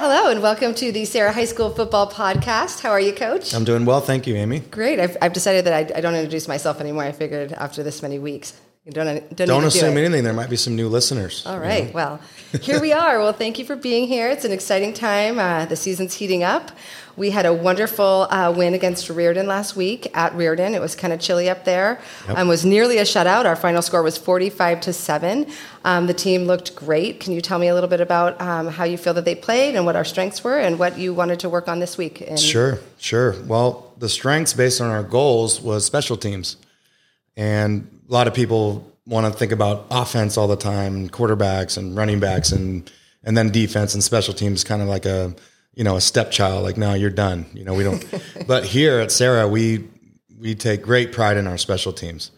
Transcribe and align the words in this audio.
Hello 0.00 0.28
and 0.28 0.42
welcome 0.42 0.74
to 0.74 0.90
the 0.90 1.04
Serra 1.04 1.30
High 1.30 1.44
School 1.44 1.70
Football 1.70 2.10
Podcast. 2.10 2.80
How 2.80 2.90
are 2.90 2.98
you, 2.98 3.12
Coach? 3.12 3.54
I'm 3.54 3.62
doing 3.62 3.84
well, 3.84 4.00
thank 4.00 4.26
you, 4.26 4.34
Amy. 4.34 4.58
Great. 4.58 4.98
I've, 4.98 5.16
I've 5.22 5.32
decided 5.32 5.66
that 5.66 5.72
I, 5.72 5.98
I 5.98 6.00
don't 6.00 6.16
introduce 6.16 6.48
myself 6.48 6.80
anymore. 6.80 7.04
I 7.04 7.12
figured 7.12 7.52
after 7.52 7.84
this 7.84 8.02
many 8.02 8.18
weeks, 8.18 8.54
don't 8.92 9.36
don't, 9.36 9.48
Don't 9.48 9.64
assume 9.64 9.94
do 9.94 10.00
anything. 10.00 10.24
There 10.24 10.32
might 10.32 10.50
be 10.50 10.56
some 10.56 10.76
new 10.76 10.88
listeners. 10.88 11.44
All 11.46 11.58
right. 11.58 11.92
Well, 11.94 12.20
here 12.62 12.80
we 12.80 12.92
are. 12.92 13.18
Well, 13.18 13.32
thank 13.32 13.58
you 13.58 13.64
for 13.64 13.76
being 13.76 14.06
here. 14.08 14.28
It's 14.28 14.44
an 14.44 14.52
exciting 14.52 14.92
time. 14.92 15.38
Uh, 15.38 15.64
the 15.66 15.76
season's 15.76 16.14
heating 16.14 16.42
up. 16.42 16.70
We 17.16 17.30
had 17.30 17.44
a 17.44 17.52
wonderful 17.52 18.28
uh, 18.30 18.52
win 18.56 18.72
against 18.72 19.10
Riordan 19.10 19.46
last 19.46 19.76
week 19.76 20.06
at 20.16 20.34
Riordan. 20.34 20.74
It 20.74 20.80
was 20.80 20.94
kind 20.94 21.12
of 21.12 21.20
chilly 21.20 21.50
up 21.50 21.64
there. 21.64 22.00
Yep. 22.28 22.38
Um, 22.38 22.48
was 22.48 22.64
nearly 22.64 22.96
a 22.98 23.02
shutout. 23.02 23.44
Our 23.44 23.56
final 23.56 23.82
score 23.82 24.02
was 24.02 24.16
45 24.16 24.80
to 24.82 24.92
seven. 24.92 25.46
Um, 25.84 26.06
the 26.06 26.14
team 26.14 26.44
looked 26.44 26.74
great. 26.76 27.20
Can 27.20 27.32
you 27.34 27.40
tell 27.42 27.58
me 27.58 27.68
a 27.68 27.74
little 27.74 27.90
bit 27.90 28.00
about 28.00 28.40
um, 28.40 28.68
how 28.68 28.84
you 28.84 28.96
feel 28.96 29.12
that 29.14 29.24
they 29.26 29.34
played 29.34 29.74
and 29.74 29.84
what 29.84 29.96
our 29.96 30.04
strengths 30.04 30.42
were 30.42 30.58
and 30.58 30.78
what 30.78 30.98
you 30.98 31.12
wanted 31.12 31.40
to 31.40 31.48
work 31.50 31.68
on 31.68 31.78
this 31.80 31.98
week? 31.98 32.22
In- 32.22 32.36
Sure, 32.38 32.78
sure. 32.98 33.34
Well, 33.44 33.92
the 33.98 34.08
strengths 34.08 34.54
based 34.54 34.80
on 34.80 34.88
our 34.90 35.02
goals 35.02 35.60
was 35.60 35.84
special 35.84 36.16
teams. 36.16 36.56
And 37.36 37.99
a 38.10 38.12
lot 38.12 38.26
of 38.26 38.34
people 38.34 38.92
want 39.06 39.32
to 39.32 39.38
think 39.38 39.52
about 39.52 39.86
offense 39.90 40.36
all 40.36 40.48
the 40.48 40.56
time, 40.56 40.94
and 40.94 41.12
quarterbacks 41.12 41.78
and 41.78 41.96
running 41.96 42.20
backs 42.20 42.52
and 42.52 42.90
and 43.22 43.36
then 43.36 43.50
defense 43.50 43.94
and 43.94 44.02
special 44.02 44.34
teams 44.34 44.64
kind 44.64 44.82
of 44.82 44.88
like 44.88 45.06
a 45.06 45.34
you 45.74 45.84
know, 45.84 45.96
a 45.96 46.00
stepchild 46.00 46.64
like 46.64 46.76
no, 46.76 46.94
you're 46.94 47.10
done. 47.10 47.46
You 47.54 47.64
know, 47.64 47.74
we 47.74 47.84
don't 47.84 48.04
but 48.46 48.64
here 48.64 48.98
at 49.00 49.12
Serra, 49.12 49.48
we 49.48 49.88
we 50.38 50.54
take 50.54 50.82
great 50.82 51.12
pride 51.12 51.36
in 51.36 51.46
our 51.46 51.58
special 51.58 51.92
teams. 51.92 52.30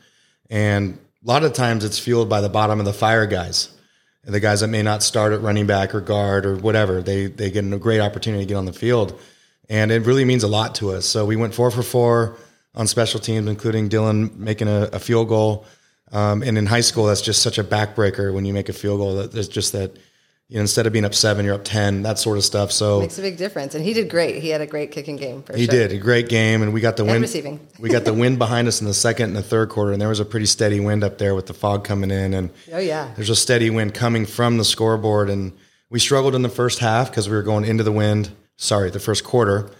And 0.51 0.99
a 1.25 1.29
lot 1.29 1.45
of 1.45 1.53
times 1.53 1.85
it's 1.85 1.99
fueled 1.99 2.29
by 2.29 2.41
the 2.41 2.49
bottom 2.49 2.79
of 2.79 2.85
the 2.85 2.93
fire 2.93 3.27
guys. 3.27 3.71
the 4.25 4.41
guys 4.41 4.61
that 4.61 4.69
may 4.69 4.83
not 4.83 5.03
start 5.03 5.33
at 5.33 5.41
running 5.41 5.67
back 5.67 5.95
or 5.95 6.01
guard 6.01 6.45
or 6.45 6.57
whatever. 6.57 7.03
They 7.03 7.27
they 7.27 7.51
get 7.51 7.65
a 7.65 7.79
great 7.79 8.01
opportunity 8.01 8.45
to 8.45 8.49
get 8.49 8.57
on 8.57 8.67
the 8.67 8.73
field, 8.73 9.19
and 9.71 9.91
it 9.91 10.03
really 10.03 10.25
means 10.25 10.43
a 10.43 10.49
lot 10.49 10.75
to 10.77 10.93
us. 10.93 11.07
So 11.07 11.25
we 11.25 11.37
went 11.37 11.55
four 11.55 11.71
for 11.71 11.83
four 11.83 12.37
on 12.75 12.87
special 12.87 13.21
teams, 13.21 13.47
including 13.49 13.89
Dylan 13.89 14.35
making 14.37 14.69
a, 14.69 14.89
a 14.93 14.99
field 14.99 15.29
goal. 15.29 15.65
Um, 16.11 16.43
and 16.43 16.59
in 16.59 16.67
high 16.67 16.81
school, 16.83 17.07
that's 17.07 17.23
just 17.23 17.43
such 17.43 17.59
a 17.59 17.65
backbreaker 17.65 18.33
when 18.35 18.45
you 18.45 18.53
make 18.53 18.69
a 18.69 18.73
field 18.73 18.99
goal. 18.99 19.17
That 19.17 19.33
there's 19.33 19.49
just 19.49 19.73
that 19.73 19.97
you 20.49 20.57
know 20.57 20.61
instead 20.63 20.87
of 20.87 20.93
being 20.93 21.07
up 21.07 21.15
seven, 21.15 21.47
you're 21.47 21.55
up 21.55 21.65
ten, 21.65 22.03
that 22.03 22.19
sort 22.19 22.37
of 22.37 22.45
stuff. 22.45 22.71
So 22.71 23.01
Makes 23.01 23.19
a 23.19 23.23
big 23.23 23.39
difference. 23.39 23.75
And 23.75 23.83
he 23.83 23.95
did 23.95 24.11
great. 24.11 24.43
He 24.43 24.51
had 24.51 24.61
a 24.61 24.67
great 24.67 24.91
kicking 24.91 25.17
game 25.17 25.43
for 25.43 25.57
he 25.57 25.65
sure. 25.65 25.73
did 25.73 25.93
a 25.93 25.99
great 25.99 26.29
game, 26.29 26.61
and 26.61 26.75
we 26.75 26.83
got 26.83 26.97
the 26.99 27.05
And 27.05 27.13
wind. 27.13 27.23
receiving. 27.23 27.67
we 27.79 27.89
got 27.89 28.05
the 28.05 28.13
wind 28.13 28.39
behind 28.39 28.69
us 28.69 28.81
in 28.83 28.87
the 28.87 28.93
second 28.95 29.29
and 29.29 29.37
the 29.37 29.43
third 29.43 29.71
quarter, 29.71 29.93
and 29.93 30.01
there 30.01 30.09
was 30.11 30.21
a 30.21 30.25
pretty 30.27 30.47
steady 30.47 30.81
wind 30.81 31.03
up 31.03 31.17
there 31.17 31.35
with 31.35 31.47
the 31.47 31.55
fog 31.55 31.85
coming 31.85 32.11
in, 32.11 32.35
and 32.35 32.51
Oh, 32.73 32.79
yeah. 32.79 33.11
there's 33.17 33.31
a 33.31 33.37
steady 33.37 33.71
wind 33.71 33.95
coming 33.95 34.27
from 34.27 34.59
the 34.59 34.65
scoreboard, 34.67 35.31
and 35.31 35.53
we 35.89 35.99
struggled 35.99 36.35
in 36.35 36.43
the 36.43 36.49
first 36.51 36.79
half 36.81 37.11
because 37.11 37.27
we 37.29 37.35
were 37.37 37.43
going 37.43 37.65
into 37.65 37.85
the 37.85 37.93
wind. 37.93 38.31
Sorry, 38.57 38.91
the 38.91 39.01
first 39.01 39.25
quarter, 39.25 39.71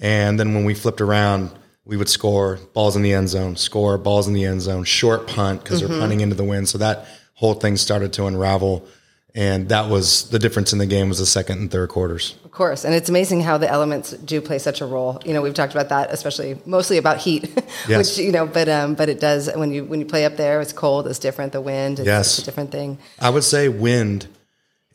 and 0.00 0.40
then 0.40 0.54
when 0.54 0.64
we 0.64 0.72
flipped 0.72 1.02
around, 1.02 1.50
we 1.86 1.96
would 1.96 2.08
score 2.08 2.58
balls 2.72 2.96
in 2.96 3.02
the 3.02 3.12
end 3.12 3.28
zone, 3.28 3.56
score 3.56 3.98
balls 3.98 4.26
in 4.26 4.32
the 4.34 4.44
end 4.44 4.62
zone, 4.62 4.84
short 4.84 5.26
punt 5.26 5.62
because 5.62 5.80
Mm-hmm. 5.82 5.90
they're 5.92 6.00
punting 6.00 6.20
into 6.20 6.34
the 6.34 6.44
wind. 6.44 6.68
So 6.68 6.78
that 6.78 7.06
whole 7.34 7.54
thing 7.54 7.76
started 7.76 8.12
to 8.14 8.26
unravel, 8.26 8.86
and 9.34 9.68
that 9.68 9.90
was 9.90 10.30
the 10.30 10.38
difference 10.38 10.72
in 10.72 10.78
the 10.78 10.86
game 10.86 11.08
was 11.08 11.18
the 11.18 11.26
second 11.26 11.58
and 11.58 11.70
third 11.70 11.88
quarters. 11.88 12.36
Of 12.44 12.52
course, 12.52 12.84
and 12.84 12.94
it's 12.94 13.08
amazing 13.08 13.40
how 13.40 13.58
the 13.58 13.68
elements 13.68 14.12
do 14.12 14.40
play 14.40 14.58
such 14.60 14.80
a 14.80 14.86
role. 14.86 15.20
You 15.24 15.34
know, 15.34 15.42
we've 15.42 15.52
talked 15.54 15.74
about 15.74 15.88
that, 15.88 16.12
especially 16.12 16.56
mostly 16.64 16.98
about 16.98 17.18
heat, 17.18 17.50
Yes. 17.88 18.16
which 18.16 18.24
you 18.24 18.30
know, 18.32 18.46
but 18.46 18.68
um, 18.68 18.94
but 18.94 19.08
it 19.08 19.18
does 19.20 19.50
when 19.54 19.72
you 19.72 19.84
when 19.84 19.98
you 20.00 20.06
play 20.06 20.24
up 20.24 20.36
there, 20.36 20.60
it's 20.60 20.72
cold, 20.72 21.06
it's 21.08 21.18
different. 21.18 21.52
The 21.52 21.60
wind, 21.60 21.98
it's, 21.98 22.06
Yes. 22.06 22.26
it's 22.38 22.38
a 22.38 22.44
different 22.44 22.70
thing. 22.70 22.98
I 23.20 23.28
would 23.30 23.42
say 23.44 23.68
wind 23.68 24.28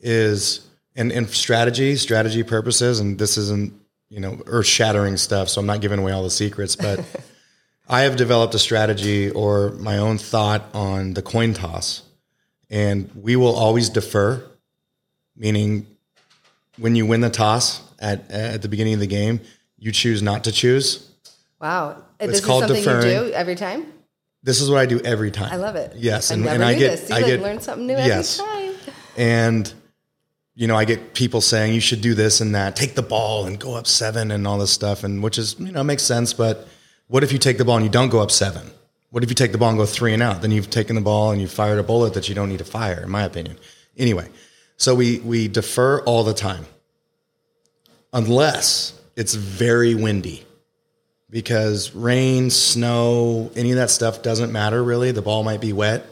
is 0.00 0.66
and, 0.96 1.12
and 1.12 1.28
strategy, 1.28 1.94
strategy 1.96 2.42
purposes, 2.42 2.98
and 3.00 3.18
this 3.18 3.36
isn't, 3.38 3.72
you 4.10 4.20
know, 4.20 4.42
earth 4.46 4.66
shattering 4.66 5.16
stuff, 5.16 5.48
so 5.48 5.60
I'm 5.60 5.66
not 5.66 5.80
giving 5.80 5.98
away 5.98 6.12
all 6.12 6.22
the 6.22 6.30
secrets, 6.30 6.76
but 6.76 7.02
I 7.88 8.02
have 8.02 8.16
developed 8.16 8.54
a 8.54 8.58
strategy 8.58 9.30
or 9.30 9.70
my 9.70 9.98
own 9.98 10.18
thought 10.18 10.64
on 10.74 11.14
the 11.14 11.22
coin 11.22 11.54
toss. 11.54 12.02
And 12.68 13.10
we 13.14 13.34
will 13.36 13.54
always 13.54 13.88
defer, 13.88 14.44
meaning 15.34 15.86
when 16.76 16.94
you 16.94 17.06
win 17.06 17.20
the 17.20 17.30
toss 17.30 17.82
at 17.98 18.30
at 18.30 18.62
the 18.62 18.68
beginning 18.68 18.94
of 18.94 19.00
the 19.00 19.06
game, 19.06 19.40
you 19.78 19.90
choose 19.92 20.22
not 20.22 20.44
to 20.44 20.52
choose. 20.52 21.08
Wow, 21.60 22.02
It's 22.18 22.32
this 22.32 22.40
is 22.40 22.46
called 22.46 22.62
something 22.62 22.76
you 22.78 22.84
deferring. 22.84 23.28
do 23.28 23.32
every 23.32 23.54
time. 23.54 23.92
This 24.42 24.60
is 24.60 24.70
what 24.70 24.78
I 24.78 24.86
do 24.86 25.00
every 25.00 25.30
time. 25.30 25.52
I 25.52 25.56
love 25.56 25.76
it. 25.76 25.94
Yes, 25.96 26.30
and, 26.30 26.46
and 26.46 26.64
I 26.64 26.74
get 26.74 26.98
this. 26.98 27.10
You 27.10 27.16
I 27.16 27.18
like 27.18 27.26
get 27.26 27.42
learn 27.42 27.60
something 27.60 27.86
new 27.86 27.94
yes. 27.94 28.40
every 28.40 28.74
time. 28.76 28.94
And 29.16 29.74
you 30.60 30.66
know, 30.66 30.76
I 30.76 30.84
get 30.84 31.14
people 31.14 31.40
saying 31.40 31.72
you 31.72 31.80
should 31.80 32.02
do 32.02 32.12
this 32.12 32.42
and 32.42 32.54
that, 32.54 32.76
take 32.76 32.94
the 32.94 33.00
ball 33.00 33.46
and 33.46 33.58
go 33.58 33.76
up 33.76 33.86
seven 33.86 34.30
and 34.30 34.46
all 34.46 34.58
this 34.58 34.70
stuff, 34.70 35.04
and 35.04 35.22
which 35.22 35.38
is 35.38 35.58
you 35.58 35.72
know 35.72 35.82
makes 35.82 36.02
sense. 36.02 36.34
But 36.34 36.68
what 37.08 37.24
if 37.24 37.32
you 37.32 37.38
take 37.38 37.56
the 37.56 37.64
ball 37.64 37.76
and 37.76 37.84
you 37.86 37.90
don't 37.90 38.10
go 38.10 38.20
up 38.20 38.30
seven? 38.30 38.70
What 39.08 39.24
if 39.24 39.30
you 39.30 39.34
take 39.34 39.52
the 39.52 39.58
ball 39.58 39.70
and 39.70 39.78
go 39.78 39.86
three 39.86 40.12
and 40.12 40.22
out? 40.22 40.42
Then 40.42 40.50
you've 40.50 40.68
taken 40.68 40.96
the 40.96 41.00
ball 41.00 41.30
and 41.30 41.40
you 41.40 41.48
fired 41.48 41.78
a 41.78 41.82
bullet 41.82 42.12
that 42.12 42.28
you 42.28 42.34
don't 42.34 42.50
need 42.50 42.58
to 42.58 42.66
fire, 42.66 43.02
in 43.02 43.08
my 43.08 43.22
opinion. 43.24 43.56
Anyway, 43.96 44.28
so 44.76 44.94
we 44.94 45.20
we 45.20 45.48
defer 45.48 46.02
all 46.02 46.24
the 46.24 46.34
time, 46.34 46.66
unless 48.12 49.00
it's 49.16 49.32
very 49.32 49.94
windy, 49.94 50.44
because 51.30 51.94
rain, 51.94 52.50
snow, 52.50 53.50
any 53.56 53.70
of 53.70 53.78
that 53.78 53.88
stuff 53.88 54.20
doesn't 54.20 54.52
matter 54.52 54.84
really. 54.84 55.10
The 55.10 55.22
ball 55.22 55.42
might 55.42 55.62
be 55.62 55.72
wet. 55.72 56.04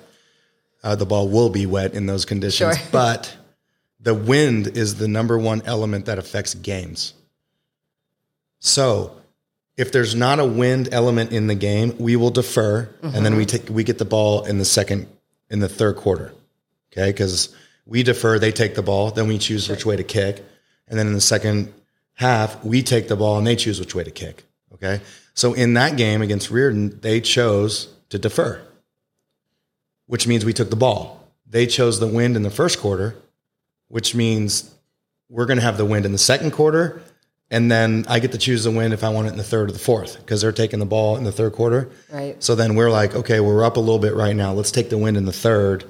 Uh, 0.83 0.95
the 0.95 1.05
ball 1.05 1.29
will 1.29 1.51
be 1.51 1.67
wet 1.67 1.93
in 1.93 2.07
those 2.07 2.25
conditions, 2.25 2.79
Sure. 2.79 2.87
but 2.93 3.37
the 4.01 4.15
wind 4.15 4.69
is 4.69 4.97
the 4.97 5.09
number 5.09 5.39
one 5.39 5.63
element 5.65 6.07
that 6.07 6.19
affects 6.19 6.55
games. 6.55 7.15
So, 8.61 9.17
if 9.77 9.93
there's 9.93 10.15
not 10.15 10.41
a 10.41 10.45
wind 10.45 10.89
element 10.93 11.33
in 11.33 11.47
the 11.47 11.55
game, 11.55 11.95
we 11.99 12.17
will 12.17 12.31
defer, 12.31 12.93
and 13.03 13.25
then 13.25 13.37
we 13.37 13.47
take 13.47 13.69
we 13.69 13.85
get 13.85 13.99
the 13.99 14.05
ball 14.05 14.45
in 14.45 14.59
the 14.59 14.65
second 14.65 15.07
in 15.51 15.61
the 15.61 15.69
third 15.69 15.97
quarter. 15.97 16.35
Okay, 16.93 17.11
because 17.11 17.55
we 17.87 18.03
defer, 18.03 18.39
they 18.39 18.51
take 18.51 18.75
the 18.75 18.83
ball, 18.83 19.11
then 19.11 19.29
we 19.29 19.39
choose 19.39 19.69
which 19.69 19.87
way 19.87 19.97
to 19.97 20.03
kick, 20.03 20.45
and 20.89 20.99
then 20.99 21.07
in 21.07 21.13
the 21.13 21.21
second 21.21 21.73
half 22.15 22.63
we 22.65 22.83
take 22.83 23.09
the 23.09 23.17
ball 23.17 23.39
and 23.39 23.47
they 23.47 23.55
choose 23.55 23.79
which 23.79 23.95
way 23.95 24.03
to 24.03 24.11
kick. 24.11 24.45
Okay, 24.75 25.01
so 25.33 25.55
in 25.55 25.75
that 25.75 25.97
game 25.97 26.23
against 26.23 26.51
Riordan, 26.51 26.99
they 27.01 27.21
chose 27.21 27.89
to 28.11 28.19
defer, 28.19 28.61
which 30.07 30.27
means 30.27 30.45
we 30.45 30.53
took 30.53 30.71
the 30.71 30.77
ball. 30.77 31.29
They 31.47 31.67
chose 31.67 32.01
the 32.01 32.07
wind 32.09 32.37
in 32.37 32.43
the 32.43 32.51
first 32.51 32.81
quarter, 32.81 33.15
which 33.89 34.15
means 34.15 34.75
we're 35.29 35.47
going 35.47 35.59
to 35.59 35.65
have 35.65 35.77
the 35.77 35.85
wind 35.85 36.07
in 36.07 36.13
the 36.13 36.19
second 36.19 36.53
quarter. 36.53 37.03
And 37.51 37.71
then 37.71 38.05
I 38.09 38.19
get 38.19 38.33
to 38.33 38.39
choose 38.39 38.65
the 38.65 38.71
wind 38.71 38.93
if 38.93 39.03
I 39.03 39.09
want 39.09 39.29
it 39.29 39.31
in 39.31 39.39
the 39.39 39.45
third 39.45 39.71
or 39.71 39.73
the 39.73 39.79
fourth 39.79 40.19
because 40.19 40.43
they're 40.43 40.53
taking 40.53 40.81
the 40.81 40.87
ball 40.87 41.17
in 41.17 41.25
the 41.25 41.33
third 41.33 41.55
quarter. 41.55 41.91
Right. 42.11 42.43
So 42.43 42.55
then 42.55 42.75
we're 42.75 42.91
like, 42.91 43.15
okay, 43.15 43.41
we're 43.41 43.65
up 43.65 43.79
a 43.79 43.81
little 43.81 43.99
bit 43.99 44.15
right 44.15 44.37
now. 44.37 44.53
Let's 44.53 44.71
take 44.71 44.91
the 44.91 44.99
wind 44.99 45.17
in 45.17 45.25
the 45.25 45.33
third, 45.33 45.85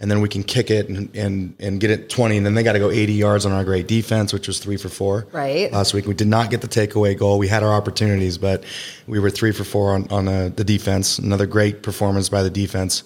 and 0.00 0.10
then 0.10 0.20
we 0.20 0.28
can 0.28 0.44
kick 0.44 0.70
it 0.70 0.90
and 0.90 1.14
and, 1.16 1.54
and 1.58 1.80
get 1.80 1.90
it 1.90 2.10
20. 2.10 2.36
And 2.36 2.44
then 2.44 2.54
they 2.54 2.62
got 2.62 2.74
to 2.74 2.78
go 2.78 2.90
80 2.90 3.14
yards 3.14 3.46
on 3.46 3.52
our 3.52 3.64
great 3.64 3.88
defense, 3.88 4.34
which 4.34 4.48
was 4.48 4.58
three 4.58 4.76
for 4.76 4.90
four. 4.90 5.26
Right. 5.32 5.72
Last 5.72 5.94
week 5.94 6.06
we 6.06 6.12
did 6.12 6.28
not 6.28 6.50
get 6.50 6.60
the 6.60 6.68
takeaway 6.68 7.18
goal. 7.18 7.38
We 7.38 7.48
had 7.48 7.62
our 7.62 7.72
opportunities, 7.72 8.36
but 8.36 8.64
we 9.06 9.18
were 9.18 9.30
three 9.30 9.52
for 9.52 9.64
four 9.64 9.94
on 9.94 10.08
on 10.10 10.28
uh, 10.28 10.50
the 10.54 10.64
defense. 10.64 11.18
Another 11.18 11.46
great 11.46 11.82
performance 11.82 12.28
by 12.28 12.42
the 12.42 12.50
defense. 12.50 13.02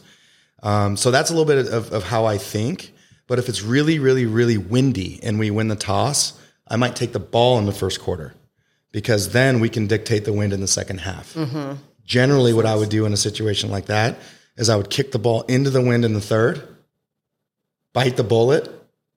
Um, 0.65 0.97
so 0.97 1.13
that's 1.13 1.31
a 1.31 1.35
little 1.35 1.47
bit 1.47 1.73
of, 1.73 1.93
of 1.93 2.03
how 2.03 2.25
I 2.25 2.39
think. 2.39 2.92
But 3.27 3.39
if 3.39 3.49
it's 3.49 3.63
really, 3.63 3.99
really, 3.99 4.27
really 4.27 4.59
windy 4.59 5.21
and 5.23 5.39
we 5.39 5.51
win 5.51 5.69
the 5.69 5.77
toss, 5.77 6.39
I 6.69 6.77
might 6.77 6.97
take 6.97 7.13
the 7.13 7.21
ball 7.21 7.59
in 7.59 7.67
the 7.67 7.73
first 7.73 8.01
quarter 8.01 8.35
because 8.91 9.31
then 9.31 9.61
we 9.61 9.69
can 9.69 9.87
dictate 9.87 10.25
the 10.25 10.33
wind 10.33 10.53
in 10.53 10.61
the 10.61 10.67
second 10.69 10.99
half. 10.99 11.37
Generally, 12.05 12.53
what 12.55 12.67
I 12.67 12.75
would 12.75 12.89
do 12.89 13.07
in 13.07 13.13
a 13.13 13.17
situation 13.17 13.71
like 13.71 13.87
that 13.87 14.19
is 14.57 14.69
I 14.69 14.77
would 14.77 14.91
kick 14.91 15.13
the 15.13 15.19
ball 15.19 15.43
into 15.43 15.71
the 15.71 15.81
wind 15.81 16.05
in 16.05 16.13
the 16.13 16.21
third, 16.21 16.63
bite 17.93 18.17
the 18.17 18.25
bullet, 18.25 18.69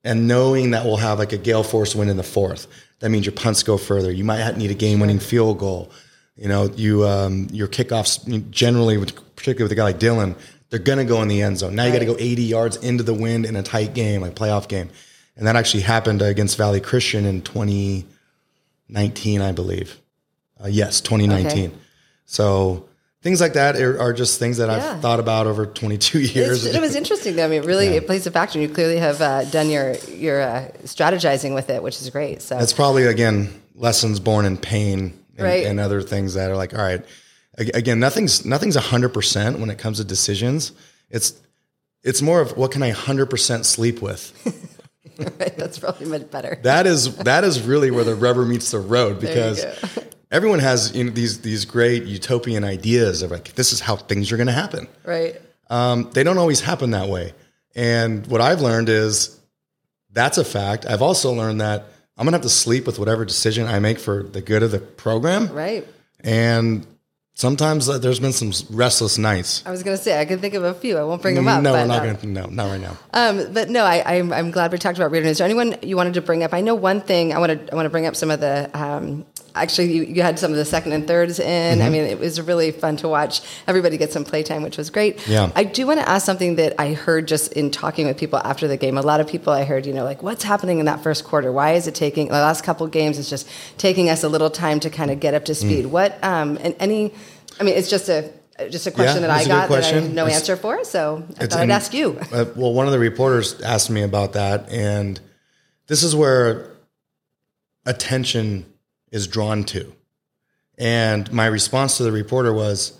and 0.04 0.28
knowing 0.28 0.70
that 0.70 0.84
we'll 0.84 0.96
have 0.96 1.18
like 1.18 1.32
a 1.32 1.38
gale 1.38 1.64
force 1.64 1.94
wind 1.94 2.10
in 2.10 2.16
the 2.16 2.22
fourth. 2.22 2.68
That 3.00 3.10
means 3.10 3.26
your 3.26 3.34
punts 3.34 3.62
go 3.62 3.76
further. 3.76 4.10
You 4.10 4.24
might 4.24 4.56
need 4.56 4.70
a 4.70 4.74
game 4.74 5.00
winning 5.00 5.18
field 5.18 5.58
goal. 5.58 5.90
You 6.36 6.48
know, 6.48 6.70
you 6.76 7.06
um, 7.06 7.48
your 7.50 7.66
kickoffs 7.68 8.50
generally, 8.50 8.98
particularly 8.98 9.64
with 9.64 9.72
a 9.72 9.74
guy 9.74 9.82
like 9.84 9.98
Dylan, 9.98 10.36
they're 10.70 10.78
going 10.78 10.98
to 10.98 11.04
go 11.04 11.22
in 11.22 11.28
the 11.28 11.42
end 11.42 11.58
zone. 11.58 11.74
Now 11.74 11.84
you 11.84 11.92
got 11.92 12.00
to 12.00 12.06
go 12.06 12.16
80 12.18 12.42
yards 12.42 12.76
into 12.76 13.02
the 13.04 13.14
wind 13.14 13.46
in 13.46 13.54
a 13.56 13.62
tight 13.62 13.94
game, 13.94 14.20
like 14.20 14.34
playoff 14.34 14.68
game, 14.68 14.90
and 15.36 15.46
that 15.46 15.56
actually 15.56 15.82
happened 15.82 16.22
against 16.22 16.56
Valley 16.56 16.80
Christian 16.80 17.24
in 17.24 17.42
2019, 18.88 19.40
I 19.40 19.52
believe. 19.52 19.98
Uh, 20.62 20.68
yes, 20.68 21.00
2019. 21.00 21.66
Okay. 21.70 21.76
So 22.24 22.88
things 23.22 23.40
like 23.40 23.52
that 23.54 23.76
are, 23.76 24.00
are 24.00 24.12
just 24.12 24.38
things 24.38 24.56
that 24.56 24.68
Yeah. 24.68 24.94
I've 24.94 25.00
thought 25.02 25.20
about 25.20 25.46
over 25.46 25.66
22 25.66 26.20
years. 26.20 26.64
It's, 26.66 26.74
it 26.74 26.80
was 26.80 26.94
interesting 26.96 27.36
though. 27.36 27.44
I 27.44 27.48
mean, 27.48 27.62
really, 27.62 27.88
it 27.88 28.06
plays 28.06 28.26
a 28.26 28.30
factor. 28.30 28.58
You 28.58 28.68
clearly 28.68 28.96
have 28.98 29.20
uh, 29.20 29.44
done 29.44 29.68
your 29.70 29.94
your 30.08 30.40
uh, 30.40 30.68
strategizing 30.84 31.54
with 31.54 31.68
it, 31.70 31.82
which 31.82 32.00
is 32.00 32.08
great. 32.10 32.42
So 32.42 32.58
that's 32.58 32.72
probably 32.72 33.04
again 33.06 33.62
lessons 33.74 34.20
born 34.20 34.46
in 34.46 34.56
pain 34.56 35.12
and, 35.36 35.44
Right. 35.46 35.66
and 35.66 35.78
other 35.78 36.00
things 36.00 36.34
that 36.34 36.50
are 36.50 36.56
like, 36.56 36.72
all 36.72 36.80
right, 36.82 37.04
again, 37.58 37.98
nothing's 37.98 38.44
nothing's 38.44 38.76
hundred 38.76 39.10
percent 39.10 39.58
when 39.58 39.70
it 39.70 39.78
comes 39.78 39.98
to 39.98 40.04
decisions. 40.04 40.72
It's 41.10 41.34
it's 42.02 42.22
more 42.22 42.40
of 42.40 42.56
what 42.56 42.70
can 42.70 42.82
I 42.82 42.90
hundred 42.90 43.26
percent 43.26 43.66
sleep 43.66 44.02
with. 44.02 44.32
right, 45.18 45.56
that's 45.56 45.78
probably 45.78 46.06
much 46.06 46.30
better. 46.30 46.58
That 46.62 46.86
is 46.86 47.16
that 47.18 47.44
is 47.44 47.62
really 47.62 47.90
where 47.90 48.04
the 48.04 48.14
rubber 48.14 48.44
meets 48.44 48.70
the 48.70 48.80
road 48.80 49.20
because 49.20 49.64
everyone 50.30 50.58
has 50.58 50.94
you 50.94 51.04
know, 51.04 51.10
these 51.10 51.40
these 51.40 51.64
great 51.64 52.04
utopian 52.04 52.64
ideas 52.64 53.22
of 53.22 53.30
like 53.30 53.54
this 53.54 53.72
is 53.72 53.80
how 53.80 53.96
things 53.96 54.32
are 54.32 54.36
going 54.36 54.48
to 54.48 54.52
happen. 54.52 54.88
Right. 55.04 55.40
Um, 55.68 56.10
they 56.12 56.22
don't 56.22 56.38
always 56.38 56.60
happen 56.60 56.92
that 56.92 57.08
way. 57.08 57.32
And 57.74 58.26
what 58.26 58.40
I've 58.40 58.60
learned 58.60 58.88
is 58.88 59.38
that's 60.12 60.38
a 60.38 60.44
fact. 60.44 60.86
I've 60.86 61.02
also 61.02 61.32
learned 61.32 61.60
that 61.60 61.86
I'm 62.16 62.24
gonna 62.24 62.36
have 62.36 62.42
to 62.42 62.48
sleep 62.48 62.86
with 62.86 62.98
whatever 62.98 63.24
decision 63.24 63.66
I 63.66 63.78
make 63.78 63.98
for 63.98 64.22
the 64.22 64.40
good 64.40 64.62
of 64.62 64.70
the 64.70 64.78
program. 64.78 65.52
Right. 65.52 65.86
And 66.20 66.86
sometimes 67.36 67.88
uh, 67.88 67.98
there's 67.98 68.18
been 68.18 68.32
some 68.32 68.52
restless 68.74 69.18
nights. 69.18 69.62
I 69.64 69.70
was 69.70 69.84
going 69.84 69.96
to 69.96 70.02
say 70.02 70.20
I 70.20 70.24
can 70.24 70.40
think 70.40 70.54
of 70.54 70.64
a 70.64 70.74
few. 70.74 70.98
I 70.98 71.04
won't 71.04 71.22
bring 71.22 71.36
them 71.36 71.46
up. 71.46 71.62
No, 71.62 71.72
but, 71.72 71.82
we're 71.82 71.86
not 71.86 72.00
uh, 72.00 72.04
going 72.04 72.16
to. 72.16 72.26
No, 72.26 72.46
not 72.46 72.70
right 72.70 72.80
now. 72.80 72.96
Um, 73.12 73.52
but 73.52 73.70
no, 73.70 73.84
I, 73.84 74.16
I'm, 74.16 74.32
I'm 74.32 74.50
glad 74.50 74.72
we 74.72 74.78
talked 74.78 74.98
about 74.98 75.12
Riordan. 75.12 75.30
Is 75.30 75.38
there 75.38 75.44
anyone 75.44 75.76
you 75.82 75.96
wanted 75.96 76.14
to 76.14 76.22
bring 76.22 76.42
up? 76.42 76.52
I 76.52 76.62
know 76.62 76.74
one 76.74 77.00
thing. 77.00 77.32
I 77.32 77.38
want 77.38 77.52
to 77.52 77.72
I 77.72 77.76
want 77.76 77.86
to 77.86 77.90
bring 77.90 78.06
up 78.06 78.16
some 78.16 78.30
of 78.30 78.40
the. 78.40 78.68
Um, 78.74 79.24
actually, 79.56 79.92
you, 79.92 80.02
you 80.02 80.22
had 80.22 80.38
some 80.38 80.50
of 80.50 80.56
the 80.56 80.64
second 80.64 80.92
and 80.92 81.06
thirds 81.06 81.38
in. 81.40 81.78
Mm-hmm. 81.78 81.86
I 81.86 81.90
mean, 81.90 82.04
it 82.04 82.18
was 82.18 82.40
really 82.40 82.70
fun 82.70 82.96
to 82.98 83.08
watch. 83.08 83.40
Everybody 83.66 83.96
get 83.96 84.12
some 84.12 84.24
playtime, 84.24 84.62
which 84.62 84.76
was 84.76 84.90
great. 84.90 85.26
Yeah. 85.26 85.50
I 85.54 85.64
do 85.64 85.86
want 85.86 86.00
to 86.00 86.08
ask 86.08 86.24
something 86.24 86.56
that 86.56 86.74
I 86.78 86.92
heard 86.92 87.26
just 87.26 87.52
in 87.54 87.70
talking 87.70 88.06
with 88.06 88.18
people 88.18 88.38
after 88.40 88.68
the 88.68 88.76
game. 88.76 88.98
A 88.98 89.02
lot 89.02 89.20
of 89.20 89.26
people 89.26 89.52
I 89.52 89.64
heard, 89.64 89.86
you 89.86 89.92
know, 89.92 90.04
like 90.04 90.22
what's 90.22 90.44
happening 90.44 90.78
in 90.78 90.86
that 90.86 91.02
first 91.02 91.24
quarter? 91.24 91.50
Why 91.50 91.72
is 91.72 91.86
it 91.86 91.94
taking 91.94 92.28
the 92.28 92.34
last 92.34 92.64
couple 92.64 92.86
games? 92.86 93.18
It's 93.18 93.30
just 93.30 93.48
taking 93.78 94.08
us 94.10 94.22
a 94.22 94.28
little 94.28 94.50
time 94.50 94.80
to 94.80 94.90
kind 94.90 95.10
of 95.10 95.20
get 95.20 95.34
up 95.34 95.44
to 95.46 95.54
speed. 95.54 95.86
Mm. 95.86 95.90
What 95.90 96.22
um, 96.24 96.58
and 96.60 96.74
any. 96.78 97.12
I 97.58 97.64
mean, 97.64 97.76
it's 97.76 97.88
just 97.88 98.08
a 98.08 98.30
just 98.70 98.86
a 98.86 98.90
question 98.90 99.22
Yeah, 99.22 99.28
that 99.28 99.30
I 99.30 99.44
got 99.44 99.68
that 99.68 99.84
I 99.84 100.00
had 100.00 100.14
no 100.14 100.24
It's- 100.26 100.40
answer 100.40 100.56
for. 100.56 100.84
So 100.84 101.24
I 101.38 101.46
thought 101.46 101.60
I'd 101.60 101.70
ask 101.70 101.92
you. 101.92 102.18
uh, 102.32 102.46
well, 102.56 102.72
one 102.72 102.86
of 102.86 102.92
the 102.92 102.98
reporters 102.98 103.60
asked 103.60 103.90
me 103.90 104.02
about 104.02 104.32
that, 104.34 104.70
and 104.70 105.20
this 105.86 106.02
is 106.02 106.14
where 106.16 106.70
attention 107.84 108.66
is 109.10 109.26
drawn 109.26 109.64
to. 109.64 109.92
And 110.78 111.32
my 111.32 111.46
response 111.46 111.96
to 111.96 112.02
the 112.02 112.12
reporter 112.12 112.52
was, 112.52 112.92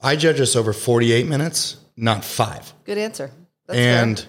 "I 0.00 0.16
judge 0.16 0.40
us 0.40 0.56
over 0.56 0.72
48 0.72 1.26
minutes, 1.26 1.76
not 1.96 2.24
five. 2.24 2.72
Good 2.84 2.98
answer. 2.98 3.30
That's 3.66 3.78
and 3.78 4.18
fair. 4.20 4.28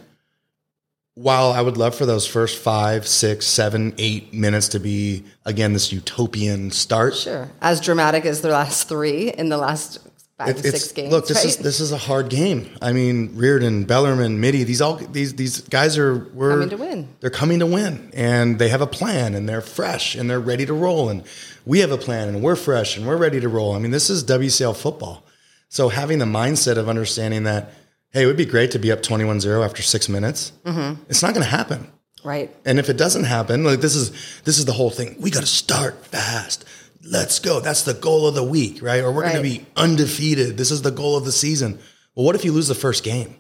while 1.16 1.52
I 1.52 1.62
would 1.62 1.78
love 1.78 1.96
for 1.96 2.06
those 2.06 2.26
first 2.28 2.58
five, 2.58 3.08
six, 3.08 3.46
seven, 3.48 3.94
eight 3.98 4.34
minutes 4.34 4.68
to 4.70 4.80
be 4.80 5.24
again 5.46 5.74
this 5.74 5.92
utopian 5.92 6.72
start, 6.72 7.16
Sure. 7.16 7.50
As 7.62 7.80
dramatic 7.80 8.26
as 8.26 8.42
the 8.42 8.50
last 8.50 8.88
three 8.90 9.30
in 9.32 9.50
the 9.50 9.58
last 9.58 10.00
five 10.46 10.50
It- 10.58 10.62
to 10.62 10.68
it's 10.70 10.82
six 10.82 10.92
games. 10.94 11.12
look. 11.12 11.28
This 11.28 11.38
right? 11.38 11.46
is 11.46 11.58
this 11.58 11.80
is 11.80 11.92
a 11.92 11.98
hard 11.98 12.30
game. 12.30 12.70
I 12.82 12.92
mean, 12.94 13.32
Riordan, 13.36 13.86
Bellarmine, 13.86 14.40
Mitty. 14.40 14.64
These 14.64 14.82
all 14.82 14.96
these 14.96 15.34
these 15.36 15.62
guys 15.62 15.98
are 15.98 16.28
we're 16.34 16.52
Coming 16.52 16.70
to 16.70 16.78
win. 16.78 17.08
They're 17.20 17.30
coming 17.30 17.60
to 17.60 17.66
win, 17.66 18.12
and 18.14 18.60
they 18.60 18.70
have 18.70 18.82
a 18.82 18.88
plan, 18.88 19.36
and 19.36 19.48
they're 19.48 19.62
fresh, 19.62 20.16
and 20.16 20.30
they're 20.30 20.40
ready 20.40 20.66
to 20.66 20.74
roll. 20.74 21.10
And 21.10 21.24
we 21.66 21.80
have 21.80 21.92
a 21.92 21.98
plan, 21.98 22.28
and 22.30 22.42
we're 22.44 22.56
fresh, 22.56 22.98
and 22.98 23.06
we're 23.08 23.18
ready 23.18 23.40
to 23.40 23.50
roll. 23.50 23.74
I 23.76 23.80
mean, 23.80 23.92
this 23.92 24.10
is 24.10 24.24
WCL 24.24 24.76
football. 24.76 25.24
So 25.70 25.90
having 25.90 26.20
the 26.20 26.26
mindset 26.26 26.76
of 26.78 26.90
understanding 26.90 27.44
that, 27.44 27.72
hey, 28.12 28.24
it 28.24 28.26
would 28.26 28.36
be 28.36 28.46
great 28.46 28.72
to 28.72 28.80
be 28.80 28.92
up 28.92 29.02
21-0 29.02 29.64
after 29.64 29.82
six 29.82 30.10
minutes. 30.10 30.52
Mm-hmm. 30.66 31.02
It's 31.08 31.22
not 31.22 31.34
going 31.34 31.46
to 31.46 31.50
happen. 31.50 31.88
right. 32.26 32.54
And 32.66 32.78
if 32.78 32.90
it 32.90 32.98
doesn't 32.98 33.24
happen, 33.24 33.64
like 33.64 33.80
this 33.80 33.96
is 33.96 34.12
this 34.44 34.58
is 34.58 34.66
the 34.66 34.74
whole 34.74 34.90
thing. 34.90 35.16
We 35.20 35.32
got 35.32 35.40
to 35.42 35.46
start 35.48 36.06
fast. 36.08 36.66
Let's 37.04 37.40
go. 37.40 37.60
That's 37.60 37.82
the 37.84 37.94
goal 37.94 38.28
of 38.28 38.36
the 38.36 38.44
week, 38.44 38.82
right? 38.82 39.04
Or 39.04 39.12
we're 39.12 39.24
going 39.24 39.36
to 39.38 39.42
be 39.42 39.66
undefeated. 39.76 40.58
This 40.58 40.72
is 40.72 40.82
the 40.84 40.92
goal 40.92 41.18
of 41.18 41.26
the 41.26 41.32
season. 41.32 41.80
Well, 42.16 42.26
what 42.26 42.36
if 42.36 42.46
you 42.46 42.52
lose 42.52 42.68
the 42.68 42.76
first 42.76 43.04
game? 43.04 43.36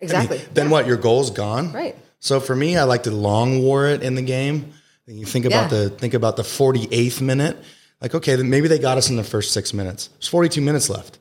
Exactly. 0.00 0.38
Then 0.52 0.68
what? 0.70 0.86
Your 0.86 0.96
goal's 0.96 1.30
gone. 1.30 1.72
Right. 1.72 1.96
So 2.18 2.40
for 2.40 2.54
me, 2.54 2.76
I 2.76 2.84
like 2.84 3.04
to 3.04 3.10
long 3.10 3.62
war 3.62 3.86
it 3.86 4.02
in 4.02 4.14
the 4.14 4.22
game. 4.22 4.72
Then 5.06 5.16
you 5.18 5.24
think 5.26 5.44
about 5.44 5.72
Yeah. 5.72 5.78
the 5.84 5.90
think 5.90 6.14
about 6.14 6.36
the 6.36 6.42
48th 6.42 7.20
minute. 7.20 7.56
Like, 8.00 8.14
okay, 8.14 8.34
then 8.36 8.50
maybe 8.50 8.68
they 8.68 8.78
got 8.78 8.98
us 8.98 9.10
in 9.10 9.16
the 9.16 9.24
first 9.24 9.52
six 9.52 9.72
minutes. 9.72 10.08
There's 10.18 10.28
42 10.28 10.60
minutes 10.60 10.90
left. 10.90 11.18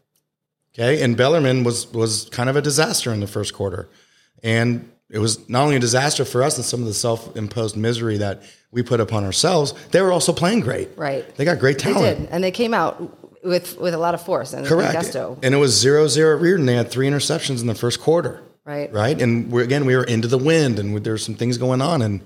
Okay, 0.74 1.02
and 1.04 1.16
Bellarmine 1.18 1.64
was 1.64 1.88
was 1.94 2.28
kind 2.32 2.50
of 2.50 2.56
a 2.56 2.62
disaster 2.62 3.12
in 3.14 3.20
the 3.20 3.28
first 3.28 3.54
quarter, 3.54 3.90
and 4.44 4.91
it 5.12 5.20
was 5.20 5.48
not 5.50 5.64
only 5.64 5.76
a 5.76 5.80
disaster 5.80 6.26
for 6.26 6.42
us 6.42 6.58
and 6.58 6.66
some 6.66 6.80
of 6.80 6.88
the 6.88 6.94
self 6.94 7.36
imposed 7.36 7.76
misery 7.76 8.18
that 8.18 8.42
we 8.72 8.82
put 8.82 9.00
upon 9.00 9.24
ourselves. 9.26 9.74
They 9.92 10.02
were 10.02 10.12
also 10.12 10.32
playing 10.34 10.62
great. 10.62 10.90
Right. 10.98 11.36
They 11.36 11.46
got 11.46 11.60
great 11.60 11.78
They 11.80 11.92
talent. 11.94 12.20
did. 12.22 12.30
And 12.30 12.44
they 12.44 12.52
came 12.52 12.74
out 12.74 13.18
with 13.44 13.78
with 13.78 13.94
a 13.94 13.98
lot 13.98 14.14
of 14.14 14.24
force 14.24 14.54
and, 14.54 14.66
and 14.66 14.94
gusto. 14.94 15.38
And 15.44 15.54
it 15.54 15.58
was 15.58 15.78
zero 15.78 16.08
zero 16.08 16.36
at 16.38 16.42
Riordan. 16.42 16.66
They 16.66 16.76
had 16.76 16.90
three 16.90 17.08
interceptions 17.10 17.62
in 17.62 17.68
the 17.68 17.76
first 17.76 18.00
quarter. 18.00 18.42
Right. 18.64 18.92
Right. 18.94 19.22
And 19.22 19.52
we're, 19.52 19.64
again, 19.64 19.86
we 19.86 19.96
were 19.96 20.04
into 20.04 20.28
the 20.28 20.38
wind 20.38 20.80
and 20.80 21.04
there 21.04 21.14
were 21.14 21.18
some 21.18 21.36
things 21.36 21.58
going 21.58 21.82
on. 21.82 22.02
And 22.02 22.22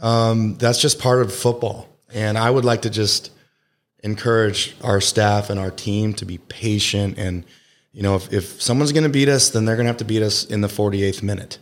um, 0.00 0.56
that's 0.58 0.80
just 0.80 0.98
part 1.00 1.22
of 1.22 1.32
football. 1.32 1.88
And 2.12 2.38
I 2.38 2.50
would 2.50 2.64
like 2.64 2.82
to 2.82 2.90
just 2.90 3.30
encourage 4.04 4.76
our 4.82 5.00
staff 5.00 5.48
and 5.50 5.58
our 5.58 5.70
team 5.70 6.12
to 6.14 6.24
be 6.24 6.38
patient. 6.38 7.18
And, 7.18 7.44
you 7.92 8.02
know, 8.02 8.16
if, 8.16 8.32
if 8.32 8.60
someone's 8.60 8.92
going 8.92 9.04
to 9.04 9.08
beat 9.10 9.28
us, 9.28 9.50
then 9.50 9.64
they're 9.64 9.76
going 9.76 9.86
to 9.86 9.90
have 9.90 9.96
to 9.98 10.04
beat 10.04 10.22
us 10.22 10.44
in 10.44 10.60
the 10.60 10.68
48th 10.68 11.22
minute. 11.22 11.58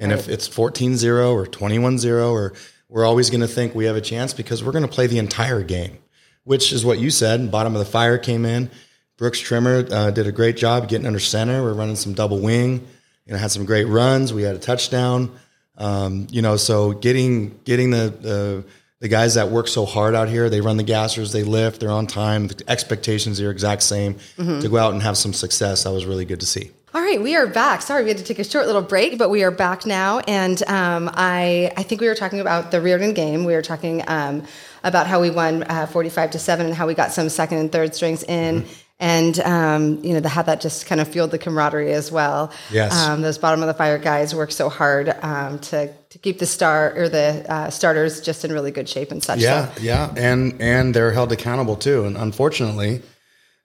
And 0.00 0.12
if 0.12 0.28
it's 0.28 0.48
14 0.48 0.96
0 0.96 1.32
or 1.32 1.46
21 1.46 1.98
0, 1.98 2.32
or 2.32 2.54
we're 2.88 3.04
always 3.04 3.30
going 3.30 3.42
to 3.42 3.48
think 3.48 3.74
we 3.74 3.84
have 3.84 3.96
a 3.96 4.00
chance 4.00 4.32
because 4.34 4.64
we're 4.64 4.72
going 4.72 4.86
to 4.86 4.88
play 4.88 5.06
the 5.06 5.18
entire 5.18 5.62
game, 5.62 5.98
which 6.44 6.72
is 6.72 6.84
what 6.84 6.98
you 6.98 7.10
said. 7.10 7.50
Bottom 7.50 7.74
of 7.74 7.78
the 7.78 7.84
fire 7.84 8.18
came 8.18 8.44
in. 8.44 8.70
Brooks 9.16 9.38
Trimmer 9.38 9.86
uh, 9.90 10.10
did 10.10 10.26
a 10.26 10.32
great 10.32 10.56
job 10.56 10.88
getting 10.88 11.06
under 11.06 11.20
center. 11.20 11.62
We're 11.62 11.74
running 11.74 11.96
some 11.96 12.14
double 12.14 12.40
wing. 12.40 12.86
You 13.26 13.34
know, 13.34 13.38
had 13.38 13.50
some 13.50 13.66
great 13.66 13.84
runs. 13.84 14.32
We 14.32 14.42
had 14.42 14.56
a 14.56 14.58
touchdown. 14.58 15.30
Um, 15.76 16.26
you 16.30 16.42
know, 16.42 16.56
so 16.56 16.92
getting 16.92 17.60
getting 17.64 17.90
the, 17.90 18.14
the 18.20 18.64
the 19.00 19.08
guys 19.08 19.34
that 19.34 19.48
work 19.50 19.68
so 19.68 19.86
hard 19.86 20.14
out 20.14 20.28
here, 20.28 20.50
they 20.50 20.60
run 20.60 20.76
the 20.76 20.84
gassers, 20.84 21.32
they 21.32 21.42
lift, 21.42 21.80
they're 21.80 21.90
on 21.90 22.06
time. 22.06 22.48
The 22.48 22.64
expectations 22.68 23.40
are 23.40 23.50
exact 23.50 23.82
same 23.82 24.16
to 24.60 24.68
go 24.68 24.76
out 24.76 24.92
and 24.92 25.02
have 25.02 25.16
some 25.16 25.32
success. 25.32 25.84
That 25.84 25.92
was 25.92 26.04
really 26.04 26.26
good 26.26 26.40
to 26.40 26.46
see. 26.46 26.70
All 26.92 27.00
right, 27.00 27.22
we 27.22 27.36
are 27.36 27.46
back. 27.46 27.82
Sorry, 27.82 28.02
we 28.02 28.08
had 28.08 28.18
to 28.18 28.24
take 28.24 28.40
a 28.40 28.44
short 28.44 28.66
little 28.66 28.82
break, 28.82 29.16
but 29.16 29.30
we 29.30 29.44
are 29.44 29.52
back 29.52 29.86
now. 29.86 30.18
And 30.20 30.60
um, 30.64 31.08
I, 31.14 31.70
I 31.76 31.84
think 31.84 32.00
we 32.00 32.08
were 32.08 32.16
talking 32.16 32.40
about 32.40 32.72
the 32.72 32.80
Riordan 32.80 33.14
game. 33.14 33.44
We 33.44 33.54
were 33.54 33.62
talking 33.62 34.02
um, 34.08 34.42
about 34.82 35.06
how 35.06 35.20
we 35.20 35.30
won 35.30 35.62
uh, 35.62 35.86
45 35.86 36.32
to 36.32 36.40
7 36.40 36.66
and 36.66 36.74
how 36.74 36.88
we 36.88 36.94
got 36.94 37.12
some 37.12 37.28
second 37.28 37.58
and 37.58 37.70
third 37.70 37.94
strings 37.94 38.24
in. 38.24 38.62
Mm-hmm. 38.62 38.72
And, 38.98 39.40
um, 39.40 40.04
you 40.04 40.14
know, 40.14 40.20
the, 40.20 40.28
how 40.28 40.42
that 40.42 40.60
just 40.60 40.86
kind 40.86 41.00
of 41.00 41.06
fueled 41.06 41.30
the 41.30 41.38
camaraderie 41.38 41.92
as 41.92 42.10
well. 42.10 42.52
Yes. 42.72 42.92
Um, 42.92 43.22
those 43.22 43.38
bottom 43.38 43.62
of 43.62 43.68
the 43.68 43.74
fire 43.74 43.96
guys 43.96 44.34
work 44.34 44.50
so 44.50 44.68
hard 44.68 45.10
um, 45.22 45.60
to, 45.60 45.92
to 45.92 46.18
keep 46.18 46.40
the 46.40 46.46
star 46.46 46.92
or 46.96 47.08
the 47.08 47.46
uh, 47.48 47.70
starters 47.70 48.20
just 48.20 48.44
in 48.44 48.52
really 48.52 48.72
good 48.72 48.88
shape 48.88 49.12
and 49.12 49.22
such. 49.22 49.38
Yeah, 49.38 49.72
So, 49.72 49.80
yeah, 49.80 50.12
and 50.16 50.60
and 50.60 50.92
they're 50.92 51.12
held 51.12 51.32
accountable 51.32 51.76
too. 51.76 52.04
And 52.04 52.18
unfortunately, 52.18 53.00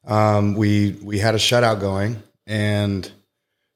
um, 0.05 0.53
we 0.53 0.91
we 1.03 1.19
had 1.19 1.35
a 1.35 1.37
shutout 1.37 1.81
going, 1.81 2.23
and 2.47 3.11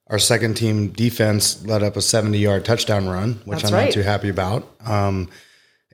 our 0.10 0.20
second 0.20 0.56
team 0.56 0.90
defense 0.90 1.64
let 1.66 1.84
up 1.84 1.96
a 1.96 2.02
seventy 2.02 2.40
yard 2.40 2.66
touchdown 2.66 3.08
run, 3.08 3.42
which 3.46 3.62
That's 3.62 3.72
I'm 3.72 3.78
right. 3.78 3.86
not 3.86 3.94
too 3.94 4.02
happy 4.02 4.30
about. 4.30 4.68
Um, 4.86 5.30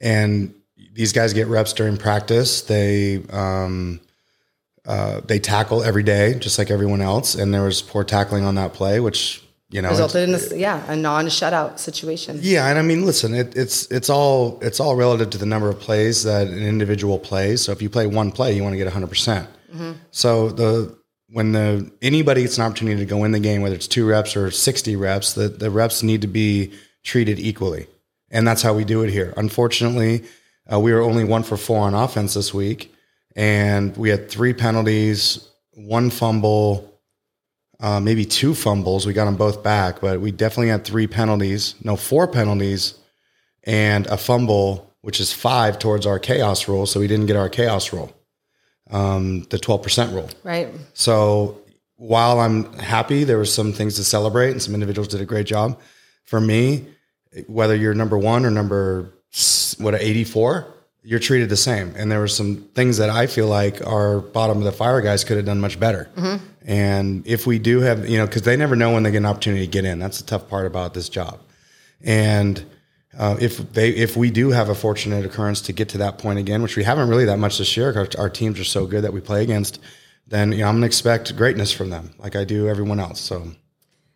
and 0.01 0.53
these 0.93 1.11
guys 1.13 1.33
get 1.33 1.47
reps 1.47 1.73
during 1.73 1.97
practice. 1.97 2.61
They 2.61 3.21
um, 3.29 3.99
uh, 4.85 5.21
they 5.25 5.39
tackle 5.39 5.83
every 5.83 6.03
day, 6.03 6.35
just 6.39 6.57
like 6.57 6.69
everyone 6.71 7.01
else. 7.01 7.35
And 7.35 7.53
there 7.53 7.63
was 7.63 7.81
poor 7.81 8.03
tackling 8.03 8.45
on 8.45 8.55
that 8.55 8.73
play, 8.73 8.99
which 8.99 9.43
you 9.69 9.81
know 9.81 9.89
resulted 9.89 10.23
in 10.23 10.31
this, 10.31 10.53
yeah, 10.55 10.89
a 10.89 10.95
non 10.95 11.25
shutout 11.25 11.79
situation. 11.79 12.39
yeah, 12.41 12.69
and 12.69 12.79
I 12.79 12.81
mean, 12.83 13.05
listen, 13.05 13.33
it, 13.33 13.55
it's 13.57 13.87
it's 13.91 14.09
all 14.09 14.59
it's 14.61 14.79
all 14.79 14.95
relative 14.95 15.31
to 15.31 15.37
the 15.37 15.45
number 15.45 15.69
of 15.69 15.79
plays 15.79 16.23
that 16.23 16.47
an 16.47 16.63
individual 16.63 17.19
plays. 17.19 17.61
So 17.61 17.71
if 17.71 17.81
you 17.81 17.89
play 17.89 18.07
one 18.07 18.31
play, 18.31 18.55
you 18.55 18.63
want 18.63 18.73
to 18.73 18.77
get 18.77 18.85
100. 18.85 19.07
percent 19.07 19.49
So 20.11 20.49
the 20.49 20.97
when 21.35 21.51
the 21.51 21.91
anybody 22.01 22.43
gets 22.43 22.57
an 22.57 22.63
opportunity 22.63 22.97
to 22.97 23.05
go 23.05 23.25
in 23.25 23.33
the 23.33 23.41
game, 23.41 23.61
whether 23.61 23.75
it's 23.75 23.89
two 23.89 24.07
reps 24.07 24.37
or 24.37 24.51
60 24.51 24.95
reps, 24.95 25.33
the 25.33 25.49
the 25.49 25.69
reps 25.69 26.01
need 26.01 26.21
to 26.21 26.27
be 26.27 26.71
treated 27.03 27.39
equally, 27.39 27.87
and 28.31 28.47
that's 28.47 28.61
how 28.61 28.73
we 28.73 28.85
do 28.85 29.03
it 29.03 29.09
here. 29.09 29.33
Unfortunately, 29.35 30.23
uh, 30.71 30.79
we 30.79 30.93
were 30.93 31.01
only 31.01 31.25
one 31.25 31.43
for 31.43 31.57
four 31.57 31.81
on 31.81 31.93
offense 31.93 32.35
this 32.35 32.53
week, 32.53 32.95
and 33.35 33.97
we 33.97 34.07
had 34.07 34.29
three 34.29 34.53
penalties, 34.53 35.45
one 35.73 36.09
fumble 36.09 36.95
uh, 37.81 37.99
maybe 37.99 38.23
two 38.23 38.55
fumbles. 38.55 39.05
We 39.05 39.11
got 39.11 39.25
them 39.25 39.35
both 39.35 39.61
back, 39.61 39.99
but 39.99 40.21
we 40.21 40.31
definitely 40.31 40.69
had 40.69 40.85
three 40.85 41.07
penalties. 41.07 41.75
No, 41.83 41.97
four 41.97 42.29
penalties 42.29 42.97
and 43.65 44.07
a 44.07 44.15
fumble, 44.15 44.95
which 45.01 45.19
is 45.19 45.33
five 45.33 45.79
towards 45.79 46.05
our 46.05 46.17
chaos 46.17 46.69
rule. 46.69 46.85
So 46.85 47.01
we 47.01 47.07
didn't 47.07 47.25
get 47.25 47.35
our 47.35 47.49
chaos 47.49 47.91
rule, 47.91 48.14
um, 48.91 49.41
the 49.49 49.57
12% 49.57 50.13
rule. 50.13 50.29
Right. 50.43 50.69
So 50.93 51.59
while 51.97 52.39
I'm 52.39 52.71
happy, 52.73 53.23
there 53.23 53.37
were 53.37 53.45
some 53.45 53.73
things 53.73 53.95
to 53.95 54.03
celebrate 54.03 54.51
and 54.51 54.61
some 54.61 54.73
individuals 54.73 55.07
did 55.07 55.21
a 55.21 55.25
great 55.25 55.47
job. 55.47 55.79
For 56.23 56.41
me, 56.41 56.87
whether 57.47 57.75
you're 57.75 57.93
number 57.93 58.17
one 58.17 58.45
or 58.45 58.51
number 58.51 59.13
what 59.77 59.95
84, 59.95 60.67
you're 61.03 61.19
treated 61.19 61.49
the 61.49 61.57
same. 61.57 61.93
And 61.95 62.11
there 62.11 62.19
were 62.19 62.27
some 62.27 62.57
things 62.73 62.97
that 62.97 63.09
I 63.09 63.27
feel 63.27 63.47
like 63.47 63.85
our 63.85 64.19
bottom 64.19 64.57
of 64.57 64.63
the 64.63 64.71
fire 64.71 65.01
guys 65.01 65.23
could 65.23 65.37
have 65.37 65.45
done 65.45 65.61
much 65.61 65.79
better. 65.79 66.09
And 66.65 67.25
if 67.27 67.45
we 67.45 67.59
do 67.59 67.81
have, 67.81 68.09
you 68.09 68.17
know, 68.17 68.25
because 68.25 68.41
they 68.41 68.57
never 68.57 68.75
know 68.75 68.91
when 68.93 69.03
they 69.03 69.11
get 69.11 69.19
an 69.19 69.25
opportunity 69.27 69.65
to 69.65 69.71
get 69.71 69.85
in. 69.85 69.99
That's 69.99 70.19
the 70.19 70.25
tough 70.25 70.49
part 70.49 70.65
about 70.65 70.95
this 70.95 71.09
job. 71.09 71.39
And 72.01 72.63
uh, 73.17 73.37
if 73.39 73.73
they 73.73 73.89
if 73.89 74.17
we 74.17 74.29
do 74.29 74.51
have 74.51 74.69
a 74.69 74.75
fortunate 74.75 75.25
occurrence 75.25 75.61
to 75.61 75.73
get 75.73 75.89
to 75.89 75.97
that 75.99 76.17
point 76.17 76.39
again, 76.39 76.61
which 76.61 76.75
we 76.75 76.83
haven't 76.83 77.09
really 77.09 77.25
that 77.25 77.39
much 77.39 77.57
this 77.57 77.77
year, 77.77 77.93
our, 77.97 78.07
our 78.17 78.29
teams 78.29 78.59
are 78.59 78.65
so 78.65 78.85
good 78.85 79.03
that 79.03 79.13
we 79.13 79.21
play 79.21 79.41
against, 79.41 79.79
then 80.27 80.51
you 80.51 80.59
know, 80.59 80.67
I'm 80.67 80.75
gonna 80.75 80.85
expect 80.85 81.35
greatness 81.37 81.71
from 81.71 81.89
them, 81.89 82.13
like 82.19 82.35
I 82.35 82.43
do 82.43 82.67
everyone 82.67 82.99
else. 82.99 83.21
So, 83.21 83.43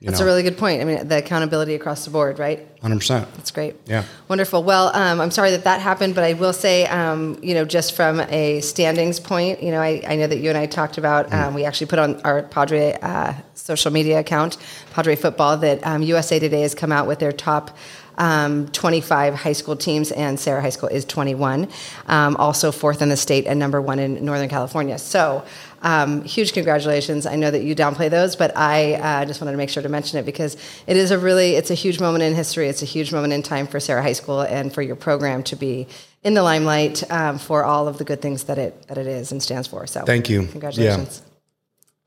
you 0.02 0.08
That's 0.08 0.20
know, 0.20 0.26
a 0.26 0.28
really 0.28 0.44
good 0.44 0.58
point. 0.58 0.82
I 0.82 0.86
mean, 0.86 1.08
the 1.08 1.18
accountability 1.18 1.76
across 1.76 2.04
the 2.04 2.12
board, 2.12 2.40
right? 2.40 2.68
hundred 2.82 2.98
percent. 2.98 3.34
That's 3.36 3.52
great. 3.52 3.76
Yeah. 3.86 4.04
Wonderful. 4.28 4.64
Well, 4.64 4.94
um, 4.94 5.22
I'm 5.22 5.32
sorry 5.32 5.52
that 5.52 5.64
that 5.64 5.82
happened, 5.82 6.16
but 6.16 6.26
I 6.26 6.34
will 6.34 6.54
say, 6.54 6.86
um, 6.88 7.38
you 7.42 7.54
know, 7.54 7.64
just 7.64 7.96
from 7.96 8.20
a 8.22 8.60
standings 8.62 9.20
point, 9.20 9.64
you 9.64 9.72
know, 9.72 9.82
I, 9.82 10.02
I 10.08 10.16
know 10.18 10.28
that 10.28 10.40
you 10.40 10.50
and 10.50 10.58
I 10.58 10.66
talked 10.66 10.98
about, 10.98 11.32
um, 11.34 11.54
we 11.54 11.64
actually 11.64 11.88
put 11.88 12.00
on 12.00 12.22
our 12.22 12.44
Padre 12.44 12.98
uh, 13.02 13.34
social 13.54 13.92
media 13.92 14.20
account, 14.20 14.58
Padre 14.92 15.16
Football, 15.16 15.58
that 15.58 15.86
um, 15.86 16.02
USA 16.04 16.40
Today 16.40 16.62
has 16.62 16.76
come 16.76 16.92
out 16.92 17.08
with 17.08 17.20
their 17.20 17.32
top 17.32 17.78
um, 18.20 18.68
25 18.68 19.34
high 19.34 19.54
school 19.54 19.76
teams, 19.76 20.12
and 20.12 20.40
Serra 20.40 20.62
High 20.62 20.70
School 20.70 20.90
is 20.90 21.06
21. 21.06 21.68
Um, 22.08 22.36
also 22.36 22.72
fourth 22.72 23.02
in 23.02 23.10
the 23.10 23.18
state 23.18 23.48
and 23.48 23.58
number 23.58 23.82
one 23.82 23.98
in 23.98 24.24
Northern 24.24 24.50
California. 24.50 25.00
So, 25.00 25.44
um, 25.82 26.24
huge 26.26 26.52
congratulations. 26.52 27.26
I 27.26 27.38
know 27.38 27.50
that 27.50 27.64
you 27.64 27.74
downplay 27.74 28.10
those, 28.10 28.36
but 28.36 28.56
I 28.56 28.96
uh, 28.96 29.26
just 29.26 29.40
wanted 29.40 29.54
to 29.54 29.58
make 29.58 29.70
sure 29.70 29.82
to 29.82 29.90
mention 29.90 30.20
it 30.20 30.26
because 30.26 30.58
it 30.86 30.98
is 30.98 31.12
a 31.12 31.18
really, 31.18 31.56
it's 31.56 31.72
a 31.72 31.76
huge 31.76 32.02
moment 32.02 32.24
in 32.24 32.36
history. 32.36 32.68
It's 32.68 32.82
a 32.82 32.86
huge 32.86 33.14
moment 33.14 33.32
in 33.32 33.42
time 33.42 33.66
for 33.66 33.80
Serra 33.80 34.04
High 34.04 34.14
School 34.14 34.42
and 34.42 34.74
for 34.74 34.82
your 34.82 34.98
program 34.98 35.42
to 35.44 35.56
be 35.56 35.88
in 36.22 36.34
the 36.34 36.44
limelight 36.44 37.10
um, 37.10 37.40
for 37.40 37.64
all 37.64 37.88
of 37.88 37.98
the 37.98 38.04
good 38.04 38.22
things 38.22 38.44
that 38.44 38.58
it 38.58 38.88
that 38.88 38.98
it 38.98 39.08
is 39.08 39.32
and 39.32 39.42
stands 39.42 39.68
for. 39.68 39.88
So, 39.88 40.04
Thank 40.04 40.30
you. 40.30 40.48
Congratulations. 40.48 41.22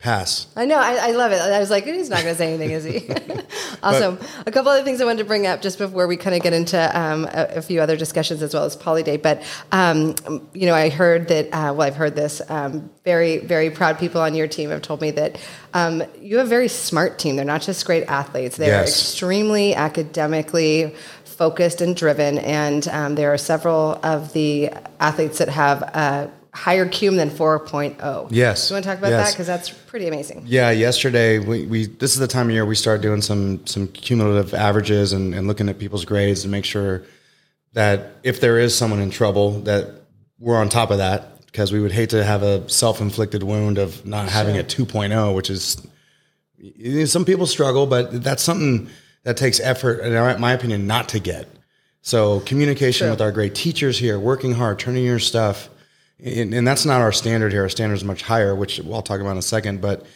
Pass. 0.02 0.48
I 0.56 0.66
know. 0.66 0.78
I, 0.78 0.94
I 0.94 1.10
love 1.12 1.30
it. 1.30 1.40
I 1.40 1.60
was 1.60 1.70
like, 1.70 1.84
he's 1.84 2.10
not 2.10 2.22
going 2.22 2.34
to 2.34 2.38
say 2.38 2.52
anything, 2.52 2.72
is 2.72 2.82
he? 2.82 3.08
awesome. 3.84 4.18
a 4.44 4.50
couple 4.50 4.72
other 4.72 4.82
things 4.82 5.00
I 5.00 5.04
wanted 5.04 5.18
to 5.18 5.24
bring 5.24 5.46
up 5.46 5.62
just 5.62 5.78
before 5.78 6.08
we 6.08 6.16
kind 6.16 6.34
of 6.34 6.42
get 6.42 6.52
into 6.52 6.98
um, 7.00 7.24
a, 7.26 7.58
a 7.58 7.62
few 7.62 7.80
other 7.80 7.96
discussions 7.96 8.42
as 8.42 8.52
well 8.52 8.64
as 8.64 8.74
Poly 8.74 9.04
Day. 9.04 9.16
But, 9.16 9.44
um, 9.70 10.16
you 10.54 10.66
know, 10.66 10.74
I 10.74 10.88
heard 10.88 11.28
that, 11.28 11.46
uh, 11.52 11.72
well, 11.72 11.82
I've 11.82 11.94
heard 11.94 12.16
this. 12.16 12.42
Um, 12.50 12.90
very, 13.04 13.38
very 13.38 13.70
proud 13.70 13.96
people 14.00 14.20
on 14.20 14.34
your 14.34 14.48
team 14.48 14.70
have 14.70 14.82
told 14.82 15.00
me 15.00 15.12
that 15.12 15.38
um, 15.72 16.02
you 16.20 16.38
have 16.38 16.46
a 16.46 16.50
very 16.50 16.68
smart 16.68 17.20
team. 17.20 17.36
They're 17.36 17.44
not 17.44 17.62
just 17.62 17.86
great 17.86 18.02
athletes, 18.08 18.56
they're 18.56 18.80
Yes. 18.82 18.88
extremely 18.88 19.74
academically 19.76 20.96
focused 21.24 21.80
and 21.80 21.94
driven. 21.94 22.38
And 22.38 22.86
um, 22.88 23.14
there 23.14 23.32
are 23.32 23.38
several 23.38 24.00
of 24.02 24.32
the 24.32 24.70
athletes 25.00 25.38
that 25.38 25.48
have 25.48 25.82
a 25.82 26.30
higher 26.52 26.86
cum 26.88 27.16
than 27.16 27.30
4.0. 27.30 28.28
Yes. 28.30 28.68
You 28.70 28.74
want 28.74 28.84
to 28.84 28.90
talk 28.90 28.98
about 28.98 29.10
Yes. 29.10 29.28
that? 29.28 29.34
Because 29.34 29.46
that's 29.46 29.70
pretty 29.70 30.06
amazing. 30.06 30.44
Yeah, 30.46 30.70
yesterday 30.70 31.38
we, 31.38 31.66
we 31.66 31.86
this 31.86 32.12
is 32.12 32.18
the 32.18 32.28
time 32.28 32.48
of 32.48 32.52
year 32.52 32.66
we 32.66 32.74
start 32.74 33.00
doing 33.00 33.22
some 33.22 33.66
some 33.66 33.88
cumulative 33.88 34.52
averages 34.54 35.12
and, 35.12 35.34
and 35.34 35.46
looking 35.48 35.68
at 35.68 35.78
people's 35.78 36.04
grades 36.04 36.42
to 36.42 36.48
make 36.48 36.64
sure 36.64 37.02
that 37.72 38.12
if 38.22 38.40
there 38.40 38.58
is 38.58 38.76
someone 38.76 39.00
in 39.00 39.10
trouble 39.10 39.60
that 39.60 40.02
we're 40.38 40.56
on 40.58 40.68
top 40.68 40.90
of 40.90 40.98
that 40.98 41.46
because 41.46 41.72
we 41.72 41.80
would 41.80 41.92
hate 41.92 42.10
to 42.10 42.22
have 42.22 42.42
a 42.42 42.68
self-inflicted 42.68 43.42
wound 43.42 43.78
of 43.78 44.04
not 44.04 44.28
having 44.28 44.58
a 44.58 44.62
2.0 44.62 45.34
which 45.34 45.48
is 45.48 45.86
you 46.58 46.98
know, 46.98 47.04
some 47.06 47.24
people 47.24 47.46
struggle 47.46 47.86
but 47.86 48.22
that's 48.22 48.42
something 48.42 48.88
that 49.22 49.36
takes 49.38 49.58
effort 49.60 50.00
and 50.00 50.14
in 50.14 50.40
my 50.40 50.52
opinion 50.52 50.86
not 50.86 51.08
to 51.08 51.18
get 51.18 51.48
so 52.02 52.40
communication 52.40 53.08
with 53.08 53.20
our 53.22 53.32
great 53.32 53.54
teachers 53.54 53.98
here 53.98 54.18
working 54.18 54.52
hard 54.52 54.78
turning 54.78 55.04
your 55.04 55.18
stuff 55.18 55.68
and, 56.24 56.54
and 56.54 56.66
that's 56.66 56.86
not 56.86 57.00
our 57.00 57.12
standard 57.12 57.52
here 57.52 57.62
our 57.62 57.68
standard 57.68 57.94
is 57.94 58.04
much 58.04 58.22
higher 58.22 58.54
which 58.54 58.80
i'll 58.86 59.02
talk 59.02 59.20
about 59.20 59.32
in 59.32 59.38
a 59.38 59.42
second 59.42 59.80
but 59.80 60.06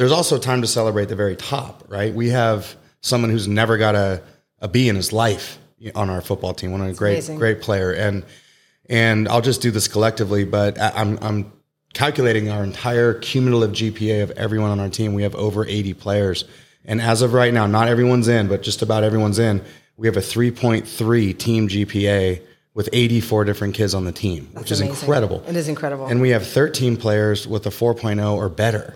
there's 0.00 0.12
also 0.12 0.38
time 0.38 0.62
to 0.62 0.66
celebrate 0.66 1.10
the 1.10 1.14
very 1.14 1.36
top, 1.36 1.84
right? 1.88 2.14
We 2.14 2.30
have 2.30 2.74
someone 3.02 3.28
who's 3.28 3.46
never 3.46 3.76
got 3.76 3.94
a, 3.94 4.22
a 4.58 4.66
B 4.66 4.88
in 4.88 4.96
his 4.96 5.12
life 5.12 5.58
on 5.94 6.08
our 6.08 6.22
football 6.22 6.54
team, 6.54 6.72
one 6.72 6.80
of 6.80 6.88
a 6.88 6.94
great 6.94 7.12
amazing. 7.12 7.36
great 7.36 7.60
player, 7.60 7.92
and 7.92 8.24
and 8.88 9.28
I'll 9.28 9.42
just 9.42 9.60
do 9.60 9.70
this 9.70 9.88
collectively, 9.88 10.44
but 10.44 10.80
I'm 10.80 11.18
I'm 11.20 11.52
calculating 11.92 12.48
our 12.48 12.64
entire 12.64 13.12
cumulative 13.12 13.76
GPA 13.76 14.22
of 14.22 14.30
everyone 14.30 14.70
on 14.70 14.80
our 14.80 14.88
team. 14.88 15.12
We 15.12 15.22
have 15.24 15.34
over 15.34 15.66
80 15.66 15.92
players, 15.92 16.46
and 16.86 16.98
as 16.98 17.20
of 17.20 17.34
right 17.34 17.52
now, 17.52 17.66
not 17.66 17.88
everyone's 17.88 18.28
in, 18.28 18.48
but 18.48 18.62
just 18.62 18.80
about 18.80 19.04
everyone's 19.04 19.38
in. 19.38 19.62
We 19.98 20.06
have 20.06 20.16
a 20.16 20.20
3.3 20.20 21.36
team 21.36 21.68
GPA 21.68 22.40
with 22.74 22.88
84 22.92 23.44
different 23.44 23.74
kids 23.74 23.94
on 23.94 24.04
the 24.04 24.12
team, 24.12 24.48
which 24.52 24.70
is 24.70 24.80
amazing. 24.80 25.00
incredible. 25.00 25.42
It 25.48 25.56
is 25.56 25.68
incredible. 25.68 26.06
And 26.06 26.20
we 26.20 26.30
have 26.30 26.46
13 26.46 26.96
players 26.96 27.46
with 27.46 27.66
a 27.66 27.70
4.0 27.70 28.34
or 28.34 28.48
better. 28.48 28.94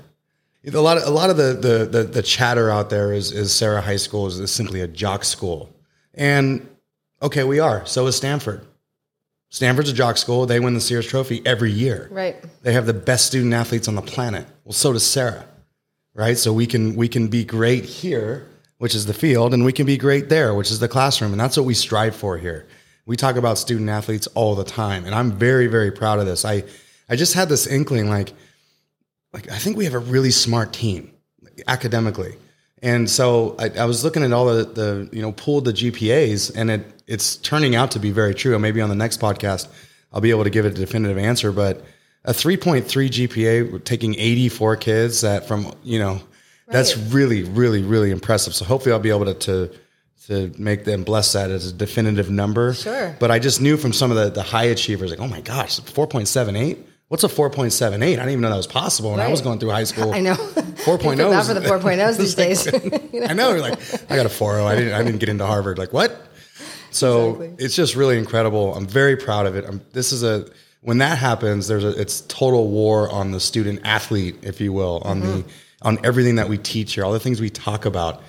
A 0.67 0.81
lot 0.81 0.97
of 0.97 1.03
a 1.03 1.11
lot 1.11 1.29
of 1.29 1.37
the 1.37 1.53
the 1.53 1.85
the, 1.85 2.05
the 2.05 2.23
chatter 2.23 2.71
out 2.71 2.89
there 2.89 3.13
is 3.13 3.33
is 3.33 3.53
Serra 3.53 3.83
High 3.83 3.97
School 3.97 4.27
is, 4.27 4.41
is 4.41 4.51
simply 4.51 4.81
a 4.81 4.89
jock 4.89 5.23
school, 5.23 5.71
and 6.15 6.67
okay, 7.21 7.45
we 7.45 7.61
are. 7.61 7.85
So 7.85 8.07
is 8.07 8.17
Stanford. 8.17 8.67
Stanford's 9.51 9.91
a 9.91 9.93
jock 9.93 10.17
school. 10.17 10.47
They 10.47 10.61
win 10.61 10.73
the 10.73 10.81
Sears 10.81 11.07
Trophy 11.07 11.43
every 11.45 11.71
year. 11.71 12.09
right. 12.11 12.43
They 12.63 12.73
have 12.73 12.87
the 12.87 12.95
best 12.95 13.27
student 13.27 13.53
athletes 13.53 13.89
on 13.89 13.95
the 13.95 14.03
planet. 14.03 14.47
Well, 14.65 14.73
so 14.73 14.95
does 14.95 15.07
Serra, 15.07 15.45
right? 16.15 16.39
So 16.39 16.51
we 16.51 16.67
can 16.67 16.97
we 16.97 17.09
can 17.09 17.29
be 17.29 17.45
great 17.45 17.85
here, 17.85 18.47
which 18.79 18.95
is 18.95 19.05
the 19.05 19.13
field, 19.13 19.53
and 19.53 19.67
we 19.67 19.73
can 19.73 19.85
be 19.85 19.99
great 19.99 20.31
there, 20.31 20.55
which 20.55 20.71
is 20.71 20.79
the 20.79 20.89
classroom, 20.89 21.33
and 21.33 21.41
that's 21.41 21.59
what 21.59 21.67
we 21.67 21.75
strive 21.75 22.17
for 22.17 22.39
here. 22.39 22.67
We 23.07 23.17
talk 23.17 23.37
about 23.37 23.59
student 23.59 23.91
athletes 23.91 24.27
all 24.29 24.55
the 24.55 24.65
time, 24.65 25.05
and 25.05 25.15
I'm 25.15 25.33
very 25.33 25.67
very 25.67 25.91
proud 25.91 26.19
of 26.19 26.27
this. 26.27 26.45
I 26.45 26.65
I 27.09 27.17
just 27.17 27.35
had 27.35 27.49
this 27.49 27.67
inkling, 27.67 28.09
like 28.09 28.33
like 29.33 29.51
I 29.51 29.59
think 29.59 29.77
we 29.77 29.85
have 29.85 29.95
a 29.95 29.99
really 29.99 30.31
smart 30.31 30.73
team 30.73 31.13
academically. 31.67 32.37
And 32.83 33.09
so 33.09 33.57
I, 33.59 33.71
I 33.71 33.85
was 33.87 34.05
looking 34.05 34.23
at 34.23 34.33
all 34.33 34.47
the, 34.47 34.65
the 34.65 35.09
you 35.13 35.23
know 35.23 35.33
pulled 35.33 35.65
the 35.65 35.73
GPAs, 35.73 36.53
and 36.55 36.71
it 36.71 37.03
it's 37.07 37.37
turning 37.37 37.75
out 37.75 37.91
to 37.93 37.99
be 37.99 38.11
very 38.11 38.35
true. 38.35 38.55
And 38.55 38.63
maybe 38.63 38.81
on 38.81 38.89
the 38.89 38.95
next 38.95 39.21
podcast, 39.21 39.69
I'll 40.13 40.21
be 40.21 40.31
able 40.31 40.45
to 40.45 40.51
give 40.51 40.65
it 40.65 40.73
a 40.73 40.77
definitive 40.77 41.19
answer. 41.19 41.53
But 41.53 41.85
a 42.25 42.33
3.3 42.33 42.85
GPA, 42.85 43.85
taking 43.85 44.15
84 44.15 44.77
kids 44.77 45.21
that 45.21 45.47
from 45.47 45.75
you 45.83 45.99
know, 45.99 46.21
that's 46.69 46.97
really 46.97 47.43
really 47.43 47.83
really 47.83 48.11
impressive. 48.11 48.55
So 48.55 48.65
hopefully 48.65 48.93
I'll 48.93 48.99
be 48.99 49.11
able 49.11 49.27
to. 49.27 49.35
to 49.35 49.84
to 50.29 50.53
make 50.59 50.85
them 50.85 51.05
bless 51.05 51.33
that 51.33 51.51
as 51.51 51.67
a 51.69 51.73
definitive 51.73 52.31
number. 52.31 52.75
Sure. 52.75 53.15
But 53.21 53.31
I 53.31 53.39
just 53.39 53.61
knew 53.61 53.77
from 53.77 53.93
some 53.93 54.11
of 54.11 54.17
the, 54.17 54.31
the 54.31 54.43
high 54.43 54.65
achievers, 54.65 55.11
like, 55.11 55.21
oh 55.21 55.29
my 55.29 55.41
gosh, 55.41 55.81
4.78? 55.81 56.79
What's 57.09 57.23
a 57.25 57.29
4.78? 57.29 57.93
I 57.95 57.99
didn't 58.11 58.29
even 58.31 58.41
know 58.41 58.49
that 58.51 58.57
was 58.57 58.67
possible 58.67 59.11
when 59.11 59.21
I 59.21 59.29
was 59.29 59.41
going 59.43 59.59
through 59.61 59.71
high 59.71 59.85
school. 59.85 60.13
I 60.15 60.21
know. 60.21 60.35
4.0 60.35 61.17
Feel 61.17 61.31
bad 61.31 61.41
is- 61.41 61.49
for 61.49 61.55
the 61.55 61.61
4.0s 61.61 62.19
these 62.19 62.35
days. 62.35 62.67
You 63.13 63.21
know? 63.21 63.27
I 63.27 63.33
know. 63.35 63.51
You're 63.51 63.61
like, 63.61 63.79
I 64.11 64.17
got 64.17 64.27
a 64.27 64.31
4.0. 64.31 64.65
I 64.65 64.75
didn't. 64.77 64.93
I 64.95 65.03
didn't 65.03 65.19
get 65.21 65.29
into 65.29 65.47
Harvard. 65.47 65.79
Like 65.79 65.93
what? 65.93 66.29
So 66.91 67.35
Exactly. 67.35 67.65
it's 67.65 67.77
just 67.77 67.95
really 67.97 68.19
incredible. 68.19 68.75
I'm 68.75 68.87
very 68.87 69.17
proud 69.17 69.47
of 69.47 69.57
it. 69.57 69.65
I'm, 69.67 69.81
this 69.93 70.13
is 70.13 70.23
a 70.23 70.47
when 70.81 70.99
that 70.99 71.19
happens. 71.19 71.67
There's 71.69 71.85
a 71.85 71.91
it's 72.01 72.23
total 72.23 72.69
war 72.71 73.11
on 73.11 73.33
the 73.33 73.41
student 73.41 73.81
athlete, 73.85 74.37
if 74.43 74.61
you 74.61 74.73
will, 74.73 74.99
on 75.05 75.21
Mm-hmm. 75.23 75.33
the 75.41 75.45
on 75.83 75.99
everything 76.05 76.37
that 76.37 76.49
we 76.49 76.57
teach 76.57 76.95
here, 76.95 77.05
all 77.05 77.13
the 77.13 77.21
things 77.21 77.41
we 77.43 77.51
talk 77.51 77.85
about. 77.85 78.23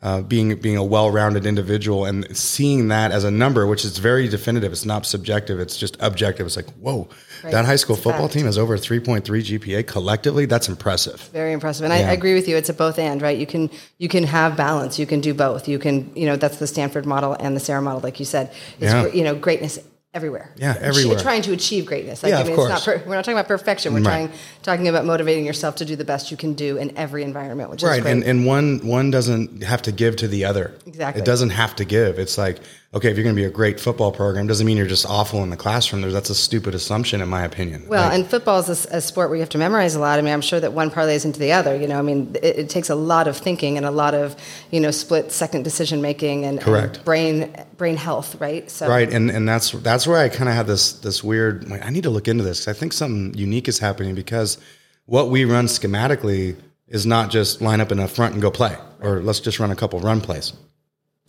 Uh, 0.00 0.22
being 0.22 0.54
being 0.60 0.76
a 0.76 0.84
well-rounded 0.84 1.44
individual 1.44 2.04
and 2.04 2.24
seeing 2.36 2.86
that 2.86 3.10
as 3.10 3.24
a 3.24 3.30
number, 3.32 3.66
which 3.66 3.84
is 3.84 3.98
very 3.98 4.28
definitive. 4.28 4.70
It's 4.70 4.84
not 4.84 5.04
subjective. 5.04 5.58
It's 5.58 5.76
just 5.76 5.96
objective. 5.98 6.46
It's 6.46 6.54
like, 6.54 6.70
whoa, 6.74 7.08
Right. 7.42 7.50
that 7.50 7.64
high 7.64 7.74
school 7.74 7.96
It's 7.96 8.04
football 8.04 8.28
fact. 8.28 8.34
team 8.34 8.46
has 8.46 8.56
over 8.56 8.74
a 8.74 8.78
3.3 8.78 9.42
GPA 9.42 9.82
collectively. 9.84 10.46
That's 10.46 10.68
impressive. 10.68 11.20
Very 11.32 11.52
impressive, 11.52 11.82
and 11.82 11.92
I, 11.92 11.98
Yeah. 11.98 12.10
I 12.10 12.12
agree 12.12 12.34
with 12.34 12.46
you. 12.46 12.56
It's 12.56 12.68
a 12.68 12.74
both 12.74 12.96
and, 12.96 13.20
right? 13.20 13.36
You 13.36 13.46
can 13.46 13.70
you 13.98 14.08
can 14.08 14.22
have 14.22 14.56
balance. 14.56 15.00
You 15.00 15.06
can 15.06 15.20
do 15.20 15.34
both. 15.34 15.66
You 15.66 15.80
can, 15.80 16.12
you 16.14 16.26
know, 16.26 16.36
that's 16.36 16.58
the 16.58 16.68
Stanford 16.68 17.04
model 17.04 17.32
and 17.32 17.56
the 17.56 17.60
Serra 17.60 17.82
model, 17.82 18.00
like 18.00 18.20
you 18.20 18.24
said. 18.24 18.52
It's 18.78 18.92
Yeah. 18.92 19.08
you 19.08 19.24
know 19.24 19.34
greatness 19.34 19.80
everywhere. 20.18 20.50
Yeah, 20.56 20.74
everywhere. 20.80 21.18
Trying 21.18 21.42
to 21.42 21.52
achieve 21.52 21.86
greatness. 21.86 22.22
Like, 22.24 22.30
Yeah, 22.30 22.38
I 22.38 22.40
of 22.42 22.48
mean, 22.48 22.58
It's 22.58 22.68
not 22.68 22.82
course. 22.82 22.98
per, 23.02 23.08
we're 23.08 23.14
not 23.14 23.24
talking 23.24 23.38
about 23.38 23.46
perfection. 23.46 23.92
We're 23.94 24.00
Right. 24.00 24.04
trying 24.28 24.30
talking 24.62 24.88
about 24.88 25.04
motivating 25.04 25.46
yourself 25.46 25.76
to 25.76 25.84
do 25.84 25.94
the 25.94 26.04
best 26.04 26.30
you 26.32 26.36
can 26.36 26.54
do 26.54 26.76
in 26.76 26.96
every 26.98 27.22
environment, 27.22 27.70
which 27.70 27.82
is 27.84 27.88
right 27.88 28.04
and, 28.04 28.24
and 28.24 28.44
one 28.44 28.80
one 28.86 29.10
doesn't 29.12 29.62
have 29.62 29.80
to 29.82 29.92
give 29.92 30.16
to 30.16 30.26
the 30.28 30.44
other 30.44 30.74
Exactly. 30.86 31.22
it 31.22 31.24
doesn't 31.24 31.50
have 31.50 31.76
to 31.76 31.84
give 31.84 32.18
it's 32.18 32.36
like 32.36 32.58
okay 32.94 33.10
if 33.10 33.16
you're 33.16 33.24
going 33.24 33.34
to 33.34 33.40
be 33.40 33.44
a 33.44 33.50
great 33.50 33.78
football 33.78 34.10
program 34.10 34.46
doesn't 34.46 34.66
mean 34.66 34.76
you're 34.76 34.86
just 34.86 35.04
awful 35.06 35.42
in 35.42 35.50
the 35.50 35.56
classroom 35.56 36.00
that's 36.10 36.30
a 36.30 36.34
stupid 36.34 36.74
assumption 36.74 37.20
in 37.20 37.28
my 37.28 37.44
opinion 37.44 37.86
Well, 37.86 38.04
Like, 38.04 38.14
and 38.14 38.26
football 38.26 38.58
is 38.60 38.86
a 38.86 39.00
sport 39.00 39.28
where 39.28 39.36
you 39.36 39.42
have 39.42 39.48
to 39.50 39.58
memorize 39.58 39.94
a 39.94 40.00
lot. 40.00 40.18
I 40.18 40.22
mean, 40.22 40.32
I'm 40.32 40.40
sure 40.40 40.60
that 40.60 40.72
one 40.72 40.90
parlays 40.90 41.24
into 41.24 41.38
the 41.38 41.52
other. 41.52 41.76
You 41.76 41.86
know, 41.86 41.98
I 41.98 42.02
mean, 42.02 42.34
it, 42.42 42.58
it 42.58 42.70
takes 42.70 42.88
a 42.88 42.94
lot 42.94 43.28
of 43.28 43.36
thinking 43.36 43.76
and 43.76 43.84
a 43.84 43.90
lot 43.90 44.14
of, 44.14 44.36
you 44.70 44.80
know, 44.80 44.90
split 44.90 45.32
second 45.32 45.64
decision 45.64 46.00
making 46.00 46.44
and, 46.44 46.58
and 46.58 46.64
Correct. 46.64 47.04
brain 47.04 47.54
brain 47.76 47.96
health, 47.96 48.40
right? 48.40 48.70
So, 48.70 48.88
right 48.88 49.10
and 49.12 49.30
and 49.30 49.48
that's 49.48 49.70
that's 49.70 50.06
where 50.06 50.18
i 50.18 50.28
kind 50.28 50.48
of 50.48 50.54
had 50.54 50.66
this 50.66 50.92
this 50.92 51.22
weird 51.22 51.68
like, 51.68 51.84
i 51.84 51.90
need 51.90 52.02
to 52.02 52.10
look 52.10 52.28
into 52.28 52.44
this 52.44 52.68
i 52.68 52.72
think 52.72 52.92
something 52.92 53.34
unique 53.38 53.68
is 53.68 53.78
happening 53.78 54.14
because 54.14 54.58
what 55.06 55.30
we 55.30 55.44
run 55.44 55.66
schematically 55.66 56.56
is 56.86 57.06
not 57.06 57.30
just 57.30 57.60
line 57.60 57.80
up 57.80 57.92
in 57.92 57.98
the 57.98 58.08
front 58.08 58.32
and 58.34 58.42
go 58.42 58.50
play 58.50 58.76
or 59.00 59.20
let's 59.22 59.40
just 59.40 59.58
run 59.60 59.70
a 59.70 59.76
couple 59.76 60.00
run 60.00 60.20
plays 60.20 60.52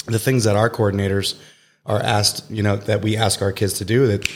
the 0.05 0.19
things 0.19 0.43
that 0.45 0.55
our 0.55 0.69
coordinators 0.69 1.35
are 1.85 2.01
asked, 2.01 2.49
you 2.49 2.63
know, 2.63 2.75
that 2.75 3.01
we 3.01 3.17
ask 3.17 3.41
our 3.41 3.51
kids 3.51 3.73
to 3.75 3.85
do 3.85 4.07
that 4.07 4.29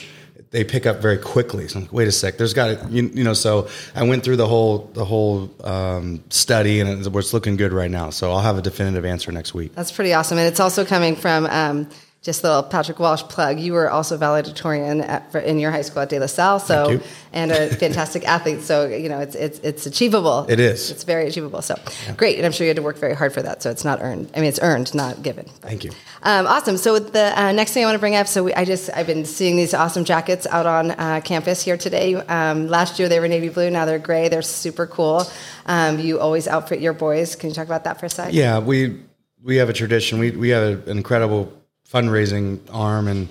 they 0.54 0.62
pick 0.62 0.86
up 0.86 1.02
very 1.02 1.18
quickly. 1.18 1.66
So 1.66 1.80
like, 1.80 1.92
wait 1.92 2.06
a 2.06 2.12
sec, 2.12 2.36
there's 2.36 2.54
got 2.54 2.78
to, 2.78 2.88
you, 2.88 3.10
you 3.12 3.24
know. 3.24 3.34
So 3.34 3.68
I 3.92 4.04
went 4.04 4.22
through 4.22 4.36
the 4.36 4.46
whole 4.46 4.88
the 4.94 5.04
whole 5.04 5.50
um, 5.64 6.22
study, 6.30 6.78
and 6.78 6.88
it's, 6.88 7.08
it's 7.08 7.32
looking 7.32 7.56
good 7.56 7.72
right 7.72 7.90
now. 7.90 8.10
So 8.10 8.30
I'll 8.30 8.40
have 8.40 8.56
a 8.56 8.62
definitive 8.62 9.04
answer 9.04 9.32
next 9.32 9.52
week. 9.52 9.74
That's 9.74 9.90
pretty 9.90 10.12
awesome, 10.12 10.38
and 10.38 10.46
it's 10.46 10.60
also 10.60 10.84
coming 10.84 11.16
from. 11.16 11.46
Um, 11.46 11.90
just 12.24 12.42
a 12.42 12.46
little 12.46 12.62
Patrick 12.62 12.98
Walsh 12.98 13.22
plug. 13.24 13.60
You 13.60 13.74
were 13.74 13.90
also 13.90 14.16
valedictorian 14.16 15.02
at, 15.02 15.30
for, 15.30 15.40
in 15.40 15.58
your 15.58 15.70
high 15.70 15.82
school 15.82 16.00
at 16.00 16.08
De 16.08 16.18
La 16.18 16.24
Salle, 16.24 16.58
so 16.58 16.98
and 17.34 17.52
a 17.52 17.68
fantastic 17.76 18.26
athlete. 18.26 18.62
So 18.62 18.86
you 18.86 19.10
know 19.10 19.20
it's 19.20 19.34
it's 19.34 19.58
it's 19.58 19.84
achievable. 19.84 20.46
It 20.48 20.58
is. 20.58 20.90
It's 20.90 21.04
very 21.04 21.28
achievable. 21.28 21.60
So 21.60 21.74
yeah. 22.06 22.14
great, 22.14 22.38
and 22.38 22.46
I'm 22.46 22.52
sure 22.52 22.64
you 22.64 22.70
had 22.70 22.76
to 22.76 22.82
work 22.82 22.96
very 22.96 23.14
hard 23.14 23.34
for 23.34 23.42
that. 23.42 23.62
So 23.62 23.70
it's 23.70 23.84
not 23.84 24.00
earned. 24.00 24.30
I 24.34 24.40
mean, 24.40 24.48
it's 24.48 24.58
earned, 24.62 24.94
not 24.94 25.22
given. 25.22 25.44
But. 25.60 25.68
Thank 25.68 25.84
you. 25.84 25.90
Um, 26.22 26.46
awesome. 26.46 26.78
So 26.78 26.98
the 26.98 27.38
uh, 27.38 27.52
next 27.52 27.72
thing 27.72 27.84
I 27.84 27.86
want 27.86 27.96
to 27.96 28.00
bring 28.00 28.16
up. 28.16 28.26
So 28.26 28.44
we, 28.44 28.54
I 28.54 28.64
just 28.64 28.88
I've 28.94 29.06
been 29.06 29.26
seeing 29.26 29.56
these 29.56 29.74
awesome 29.74 30.04
jackets 30.04 30.46
out 30.46 30.64
on 30.64 30.92
uh, 30.92 31.20
campus 31.22 31.62
here 31.62 31.76
today. 31.76 32.14
Um, 32.14 32.68
last 32.68 32.98
year 32.98 33.10
they 33.10 33.20
were 33.20 33.28
navy 33.28 33.50
blue. 33.50 33.68
Now 33.68 33.84
they're 33.84 33.98
gray. 33.98 34.30
They're 34.30 34.40
super 34.40 34.86
cool. 34.86 35.26
Um, 35.66 35.98
you 35.98 36.20
always 36.20 36.48
outfit 36.48 36.80
your 36.80 36.94
boys. 36.94 37.36
Can 37.36 37.50
you 37.50 37.54
talk 37.54 37.66
about 37.66 37.84
that 37.84 38.00
for 38.00 38.06
a 38.06 38.10
second? 38.10 38.34
Yeah, 38.34 38.60
we 38.60 39.02
we 39.42 39.56
have 39.56 39.68
a 39.68 39.74
tradition. 39.74 40.18
We 40.18 40.30
we 40.30 40.48
have 40.48 40.88
an 40.88 40.96
incredible 40.96 41.52
fundraising 41.94 42.58
arm 42.72 43.06
and 43.06 43.28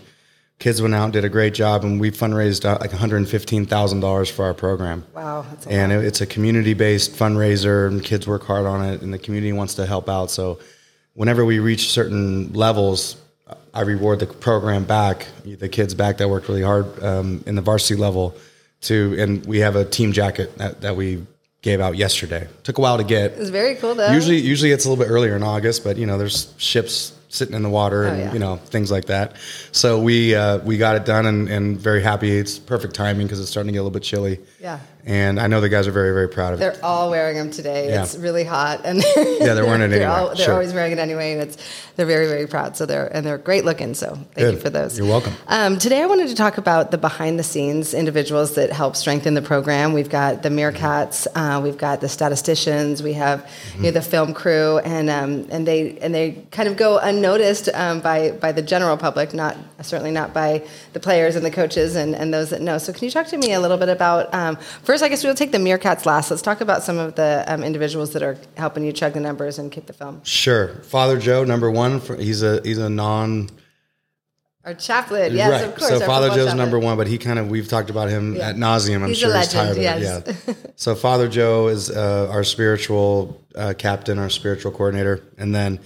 kids 0.59 0.81
went 0.81 0.95
out 0.95 1.03
and 1.03 1.13
did 1.13 1.25
a 1.25 1.29
great 1.29 1.53
job 1.53 1.83
and 1.83 1.99
we 1.99 2.09
fundraised 2.09 2.63
uh, 2.63 2.77
like 2.79 2.91
$115,000 2.91 4.31
for 4.31 4.45
our 4.45 4.53
program. 4.53 5.05
Wow. 5.13 5.45
and 5.69 5.91
it, 5.91 6.05
it's 6.05 6.21
a 6.21 6.25
community 6.25 6.73
based 6.73 7.11
fundraiser 7.11 7.87
and 7.87 8.01
kids 8.01 8.25
work 8.25 8.43
hard 8.45 8.65
on 8.65 8.85
it 8.85 9.01
and 9.01 9.13
the 9.13 9.19
community 9.19 9.51
wants 9.51 9.75
to 9.75 9.85
help 9.85 10.07
out. 10.07 10.31
So 10.31 10.59
whenever 11.13 11.43
we 11.43 11.59
reach 11.59 11.89
certain 11.89 12.53
levels, 12.53 13.17
I 13.73 13.81
reward 13.81 14.19
the 14.19 14.27
program 14.27 14.85
back, 14.85 15.27
the 15.43 15.67
kids 15.67 15.93
back 15.93 16.17
that 16.19 16.29
worked 16.29 16.47
really 16.47 16.61
hard 16.61 17.03
um, 17.03 17.43
in 17.45 17.55
the 17.55 17.61
varsity 17.61 17.99
level 17.99 18.35
to, 18.81 19.15
and 19.19 19.45
we 19.45 19.59
have 19.59 19.75
a 19.75 19.83
team 19.83 20.13
jacket 20.13 20.57
that, 20.59 20.81
that 20.81 20.95
we 20.95 21.25
gave 21.61 21.81
out 21.81 21.97
yesterday. 21.97 22.47
Took 22.63 22.77
a 22.77 22.81
while 22.81 22.97
to 22.97 23.03
get. 23.03 23.31
It's 23.31 23.49
very 23.49 23.75
cool 23.75 23.95
though. 23.95 24.11
Usually, 24.11 24.37
usually 24.37 24.71
it's 24.71 24.85
a 24.85 24.89
little 24.89 25.03
bit 25.03 25.09
earlier 25.09 25.35
in 25.35 25.43
August, 25.43 25.83
but 25.83 25.97
you 25.97 26.05
know, 26.05 26.17
there's 26.17 26.53
ships 26.57 27.13
sitting 27.33 27.55
in 27.55 27.63
the 27.63 27.69
water 27.69 28.05
oh, 28.05 28.09
and 28.09 28.19
yeah. 28.19 28.33
you 28.33 28.39
know 28.39 28.57
things 28.57 28.91
like 28.91 29.05
that. 29.05 29.35
So 29.71 29.99
we 29.99 30.35
uh, 30.35 30.59
we 30.59 30.77
got 30.77 30.95
it 30.95 31.05
done 31.05 31.25
and, 31.25 31.49
and 31.49 31.77
very 31.77 32.01
happy. 32.01 32.31
It's 32.31 32.59
perfect 32.59 32.93
timing 32.93 33.25
because 33.25 33.39
it's 33.39 33.49
starting 33.49 33.67
to 33.69 33.73
get 33.73 33.79
a 33.79 33.83
little 33.83 33.91
bit 33.91 34.03
chilly. 34.03 34.39
Yeah. 34.61 34.79
And 35.05 35.39
I 35.39 35.47
know 35.47 35.59
the 35.59 35.69
guys 35.69 35.87
are 35.87 35.91
very 35.91 36.13
very 36.13 36.29
proud 36.29 36.53
of 36.53 36.59
they're 36.59 36.71
it. 36.71 36.75
They're 36.75 36.85
all 36.85 37.09
wearing 37.09 37.37
them 37.37 37.51
today. 37.51 37.89
Yeah. 37.89 38.03
It's 38.03 38.15
really 38.15 38.43
hot 38.43 38.81
and 38.85 39.03
yeah, 39.15 39.53
they're 39.53 39.65
wearing 39.65 39.81
it 39.81 39.89
they're 39.89 40.03
anyway. 40.03 40.05
All, 40.05 40.27
they're 40.27 40.37
sure. 40.37 40.53
always 40.53 40.73
wearing 40.73 40.93
it 40.93 40.99
anyway, 40.99 41.33
and 41.33 41.41
it's 41.41 41.57
they're 41.95 42.05
very 42.05 42.27
very 42.27 42.47
proud. 42.47 42.77
So 42.77 42.85
they're 42.85 43.07
and 43.07 43.25
they're 43.25 43.37
great 43.37 43.65
looking. 43.65 43.93
So 43.95 44.15
thank 44.15 44.35
Good. 44.35 44.53
you 44.55 44.59
for 44.61 44.69
those. 44.69 44.97
You're 44.97 45.07
welcome. 45.07 45.33
Um, 45.47 45.77
today 45.77 46.01
I 46.01 46.05
wanted 46.05 46.29
to 46.29 46.35
talk 46.35 46.57
about 46.57 46.91
the 46.91 46.97
behind 46.97 47.37
the 47.37 47.43
scenes 47.43 47.93
individuals 47.93 48.55
that 48.55 48.71
help 48.71 48.95
strengthen 48.95 49.33
the 49.33 49.41
program. 49.41 49.91
We've 49.91 50.09
got 50.09 50.41
the 50.41 50.49
Meerkats, 50.49 51.27
uh, 51.35 51.59
we've 51.61 51.77
got 51.77 51.99
the 51.99 52.09
statisticians, 52.09 53.03
we 53.03 53.13
have 53.13 53.41
mm-hmm. 53.41 53.83
you 53.83 53.91
know, 53.91 53.91
the 53.91 54.01
film 54.01 54.33
crew, 54.33 54.77
and 54.79 55.09
um, 55.09 55.47
and 55.51 55.67
they 55.67 55.97
and 55.99 56.15
they 56.15 56.45
kind 56.51 56.69
of 56.69 56.77
go 56.77 56.97
unnoticed 56.97 57.67
um, 57.73 57.99
by 57.99 58.31
by 58.31 58.53
the 58.53 58.61
general 58.61 58.95
public, 58.95 59.33
not 59.33 59.57
certainly 59.81 60.11
not 60.11 60.33
by 60.33 60.65
the 60.93 60.99
players 60.99 61.35
and 61.35 61.45
the 61.45 61.51
coaches 61.51 61.95
and, 61.95 62.15
and 62.15 62.33
those 62.33 62.49
that 62.51 62.61
know. 62.61 62.77
So 62.77 62.93
can 62.93 63.03
you 63.03 63.11
talk 63.11 63.27
to 63.27 63.37
me 63.37 63.53
a 63.53 63.59
little 63.59 63.77
bit 63.77 63.89
about 63.89 64.33
um, 64.33 64.57
first? 64.93 65.03
I 65.03 65.09
guess 65.09 65.23
we'll 65.23 65.33
take 65.33 65.51
the 65.51 65.57
Meerkats 65.57 66.05
last. 66.05 66.29
Let's 66.29 66.43
talk 66.43 66.61
about 66.61 66.83
some 66.83 66.99
of 66.99 67.15
the 67.15 67.43
um, 67.47 67.63
individuals 67.63 68.13
that 68.13 68.21
are 68.21 68.37
helping 68.55 68.83
you 68.83 68.91
chug 68.91 69.13
the 69.13 69.19
numbers 69.19 69.57
and 69.57 69.71
kick 69.71 69.87
the 69.87 69.93
film. 69.93 70.21
Sure, 70.23 70.75
Father 70.83 71.17
Joe, 71.17 71.43
number 71.43 71.71
one. 71.71 71.99
He's 72.19 72.43
a 72.43 72.61
he's 72.63 72.77
a 72.77 72.89
non. 72.89 73.49
Our 74.65 74.75
chaplain, 74.75 75.35
yes, 75.35 75.51
right. 75.51 75.63
of 75.65 75.75
course. 75.75 75.89
So 75.89 75.99
Father 76.05 76.29
Joe's 76.29 76.37
chaplain. 76.37 76.57
number 76.57 76.79
one, 76.79 76.95
but 76.95 77.07
he 77.07 77.17
kind 77.17 77.37
of 77.37 77.49
we've 77.49 77.67
talked 77.67 77.89
about 77.89 78.09
him 78.09 78.35
yeah. 78.35 78.49
at 78.49 78.55
nauseum. 78.55 79.01
I'm 79.01 79.09
he's 79.09 79.17
sure 79.17 79.29
legend, 79.29 79.77
he's 79.77 79.85
tired 79.85 79.99
yes. 80.01 80.17
of 80.17 80.27
it. 80.27 80.43
Yeah. 80.47 80.71
so 80.75 80.95
Father 80.95 81.27
Joe 81.27 81.67
is 81.67 81.89
uh, 81.89 82.29
our 82.31 82.43
spiritual 82.43 83.41
uh, 83.55 83.73
captain, 83.77 84.19
our 84.19 84.29
spiritual 84.29 84.71
coordinator, 84.71 85.21
and 85.37 85.53
then 85.53 85.79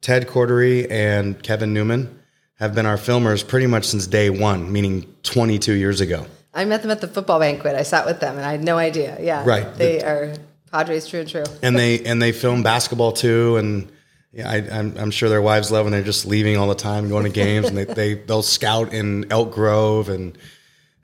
Ted 0.00 0.26
Cordery 0.26 0.90
and 0.90 1.40
Kevin 1.42 1.72
Newman 1.72 2.18
have 2.54 2.74
been 2.74 2.86
our 2.86 2.96
filmers 2.96 3.46
pretty 3.46 3.66
much 3.66 3.84
since 3.84 4.06
day 4.06 4.30
one, 4.30 4.72
meaning 4.72 5.06
22 5.22 5.74
years 5.74 6.00
ago. 6.00 6.26
I 6.56 6.64
met 6.64 6.80
them 6.80 6.90
at 6.90 7.02
the 7.02 7.08
football 7.08 7.38
banquet. 7.38 7.76
I 7.76 7.82
sat 7.82 8.06
with 8.06 8.18
them, 8.18 8.36
and 8.36 8.44
I 8.44 8.52
had 8.52 8.64
no 8.64 8.78
idea. 8.78 9.18
Yeah, 9.20 9.44
right. 9.44 9.74
They 9.74 9.98
the, 9.98 10.06
are 10.06 10.34
Padres, 10.72 11.06
true 11.06 11.20
and 11.20 11.28
true. 11.28 11.44
And 11.62 11.78
they 11.78 12.02
and 12.04 12.20
they 12.20 12.32
film 12.32 12.62
basketball 12.62 13.12
too, 13.12 13.56
and 13.56 13.92
yeah, 14.32 14.50
I, 14.50 14.56
am 14.56 14.96
I'm 14.98 15.10
sure 15.10 15.28
their 15.28 15.42
wives 15.42 15.70
love 15.70 15.84
when 15.84 15.92
they're 15.92 16.02
just 16.02 16.26
leaving 16.26 16.56
all 16.56 16.68
the 16.68 16.74
time, 16.74 17.08
going 17.08 17.24
to 17.24 17.30
games, 17.30 17.66
and 17.66 17.76
they, 17.76 17.84
they 17.84 18.14
they'll 18.14 18.42
scout 18.42 18.92
in 18.94 19.30
Elk 19.30 19.52
Grove, 19.52 20.08
and 20.08 20.36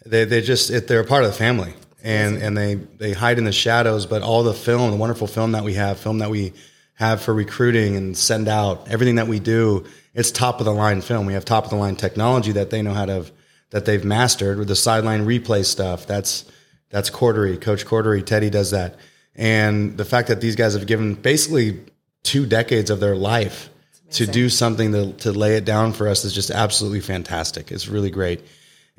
they 0.06 0.24
they 0.24 0.40
just 0.40 0.70
it, 0.70 0.88
they're 0.88 1.00
a 1.00 1.06
part 1.06 1.24
of 1.24 1.30
the 1.30 1.36
family, 1.36 1.74
and 2.02 2.38
and 2.38 2.56
they 2.56 2.74
they 2.74 3.12
hide 3.12 3.36
in 3.36 3.44
the 3.44 3.52
shadows. 3.52 4.06
But 4.06 4.22
all 4.22 4.42
the 4.42 4.54
film, 4.54 4.90
the 4.90 4.96
wonderful 4.96 5.26
film 5.26 5.52
that 5.52 5.64
we 5.64 5.74
have, 5.74 5.98
film 5.98 6.18
that 6.18 6.30
we 6.30 6.54
have 6.94 7.20
for 7.20 7.34
recruiting 7.34 7.96
and 7.96 8.16
send 8.16 8.48
out, 8.48 8.88
everything 8.88 9.16
that 9.16 9.28
we 9.28 9.38
do, 9.38 9.84
it's 10.14 10.30
top 10.30 10.60
of 10.60 10.64
the 10.64 10.72
line 10.72 11.02
film. 11.02 11.26
We 11.26 11.34
have 11.34 11.44
top 11.44 11.64
of 11.64 11.70
the 11.70 11.76
line 11.76 11.96
technology 11.96 12.52
that 12.52 12.70
they 12.70 12.80
know 12.80 12.94
how 12.94 13.06
to 13.06 13.26
that 13.72 13.86
they've 13.86 14.04
mastered 14.04 14.58
with 14.58 14.68
the 14.68 14.76
sideline 14.76 15.26
replay 15.26 15.64
stuff. 15.64 16.06
That's 16.06 16.44
that's 16.90 17.10
Cordery, 17.10 17.60
Coach 17.60 17.84
Cordery. 17.84 18.24
Teddy 18.24 18.50
does 18.50 18.70
that, 18.70 18.96
and 19.34 19.96
the 19.98 20.04
fact 20.04 20.28
that 20.28 20.40
these 20.40 20.54
guys 20.54 20.74
have 20.74 20.86
given 20.86 21.14
basically 21.14 21.80
two 22.22 22.46
decades 22.46 22.90
of 22.90 23.00
their 23.00 23.16
life 23.16 23.70
to 24.10 24.26
do 24.26 24.50
something 24.50 24.92
to, 24.92 25.12
to 25.14 25.32
lay 25.32 25.56
it 25.56 25.64
down 25.64 25.94
for 25.94 26.06
us 26.06 26.22
is 26.24 26.34
just 26.34 26.50
absolutely 26.50 27.00
fantastic. 27.00 27.72
It's 27.72 27.88
really 27.88 28.10
great, 28.10 28.42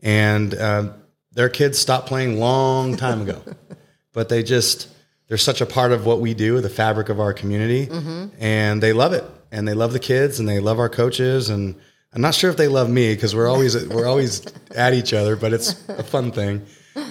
and 0.02 0.54
uh, 0.56 0.94
their 1.32 1.50
kids 1.50 1.78
stopped 1.78 2.08
playing 2.08 2.40
long 2.40 2.98
time 2.98 3.22
ago, 3.22 3.44
but 4.12 4.28
they 4.30 4.42
just 4.42 4.90
they're 5.28 5.38
such 5.38 5.62
a 5.62 5.68
part 5.68 5.92
of 5.92 6.08
what 6.08 6.20
we 6.20 6.34
do, 6.34 6.62
the 6.62 6.70
fabric 6.70 7.10
of 7.10 7.20
our 7.20 7.32
community, 7.32 7.86
mm-hmm. 7.86 8.30
and 8.40 8.82
they 8.82 8.92
love 8.92 9.14
it, 9.14 9.24
and 9.52 9.68
they 9.68 9.76
love 9.76 9.94
the 9.94 10.00
kids, 10.00 10.40
and 10.40 10.50
they 10.50 10.60
love 10.60 10.80
our 10.80 10.90
coaches, 10.90 11.52
and 11.52 11.76
I'm 12.14 12.22
not 12.22 12.36
sure 12.36 12.50
if 12.50 12.58
they 12.58 12.68
love 12.68 12.90
me 12.90 13.14
because 13.14 13.36
we're 13.36 13.50
always 13.50 13.88
we're 13.88 14.08
always 14.08 14.46
at 14.76 14.94
each 14.94 15.14
other, 15.14 15.36
but 15.36 15.52
it's 15.54 15.88
a 15.90 16.04
fun 16.04 16.32
thing. 16.32 16.66